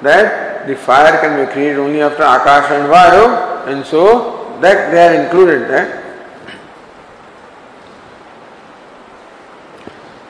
that 0.03 0.26
the 0.68 0.76
fire 0.85 1.15
can 1.22 1.35
be 1.38 1.45
created 1.53 1.80
only 1.80 2.01
after 2.07 2.23
akash 2.23 2.72
and 2.72 2.88
vayu 2.89 3.23
and 3.68 3.84
so 3.85 4.03
that 4.61 4.89
they 4.91 5.05
are 5.05 5.14
included 5.15 5.68
that 5.72 5.95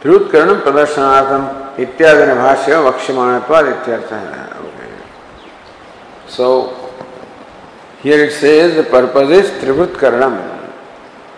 त्रुत 0.02 0.30
करण 0.32 0.60
प्रदर्शनार्थम 0.60 1.48
इत्यादि 1.84 2.34
भाष्य 2.36 2.78
वक्ष्यमाणत्वाद 2.86 3.68
इत्यर्थ 3.68 4.14
है 4.14 4.47
So 6.28 6.74
here 8.02 8.26
it 8.26 8.34
says 8.34 8.76
the 8.76 8.84
purpose 8.84 9.30
is 9.30 9.64
trivut 9.64 9.94
karanam 9.95 10.36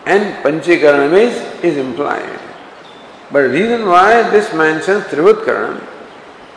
and 0.05 0.43
panchikaranam 0.43 1.13
is, 1.13 1.63
is 1.63 1.77
implied. 1.77 2.39
But 3.31 3.51
reason 3.51 3.85
why 3.85 4.29
this 4.29 4.53
mentions 4.53 5.03
trivut 5.05 5.45
karanam 5.45 5.87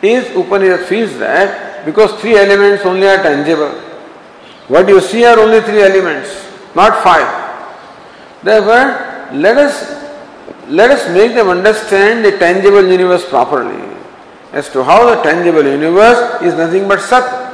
is 0.01 0.35
Upanishad 0.35 0.85
feels 0.87 1.17
that 1.19 1.85
because 1.85 2.19
three 2.19 2.35
elements 2.35 2.85
only 2.85 3.07
are 3.07 3.21
tangible. 3.21 3.71
What 4.67 4.87
you 4.87 4.99
see 4.99 5.25
are 5.25 5.39
only 5.39 5.61
three 5.61 5.81
elements, 5.81 6.29
not 6.75 7.03
five. 7.03 7.27
Therefore, 8.43 9.31
let 9.33 9.57
us 9.57 10.03
let 10.67 10.91
us 10.91 11.13
make 11.13 11.33
them 11.33 11.49
understand 11.49 12.23
the 12.23 12.37
tangible 12.37 12.85
universe 12.85 13.27
properly 13.27 13.97
as 14.53 14.69
to 14.69 14.83
how 14.83 15.13
the 15.13 15.21
tangible 15.21 15.63
universe 15.63 16.41
is 16.41 16.53
nothing 16.53 16.87
but 16.87 17.01
sat 17.01 17.52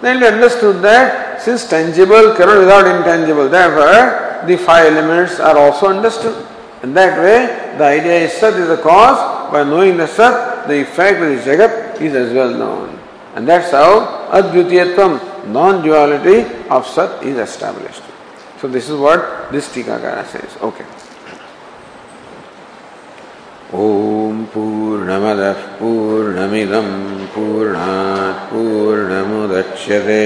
then 0.00 0.20
we 0.20 0.26
understood 0.26 0.82
that 0.82 1.42
since 1.42 1.68
tangible 1.68 2.34
cannot 2.34 2.58
without 2.58 2.86
intangible, 2.86 3.48
therefore 3.48 4.46
the 4.46 4.56
five 4.56 4.92
elements 4.92 5.40
are 5.40 5.58
also 5.58 5.88
understood. 5.88 6.46
And 6.82 6.96
that 6.96 7.18
way 7.18 7.76
the 7.76 7.84
idea 7.84 8.20
is 8.26 8.32
Sat 8.32 8.54
is 8.54 8.68
the 8.68 8.76
cause, 8.76 9.50
by 9.50 9.64
knowing 9.64 9.96
the 9.96 10.06
Sat, 10.06 10.68
the 10.68 10.82
effect 10.82 11.20
of 11.20 11.28
the 11.28 11.50
Jagat 11.50 12.00
is 12.00 12.14
as 12.14 12.32
well 12.32 12.50
known. 12.50 12.98
And 13.34 13.46
that's 13.46 13.70
how 13.72 14.28
Advitiyatvam, 14.30 15.48
non-duality 15.48 16.68
of 16.68 16.86
Sat 16.86 17.22
is 17.22 17.38
established. 17.38 18.02
So 18.60 18.68
this 18.68 18.88
is 18.88 18.98
what 18.98 19.50
this 19.50 19.68
Tikakara 19.68 20.26
says. 20.26 20.56
Okay. 20.60 20.84
ॐ 23.74 24.36
पूर्णमदः 24.52 25.58
पूर्णमिदं 25.78 26.86
पूर्णात् 27.32 28.44
पूर्णमुदच्यते 28.50 30.22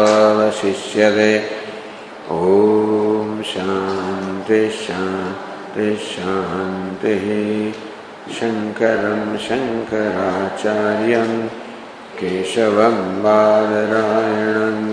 ॐ 2.33 3.43
शान्तिः 3.53 4.79
शङ्करं 8.37 9.23
शङ्कराचार्यं 9.49 11.33
केशवं 12.21 12.97
बादरायणम् 13.25 14.89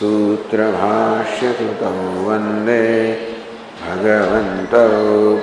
सूत्रभाष्यकृतौ 0.00 1.96
वंदे 2.26 2.84
भगवन्तौ 3.82 4.84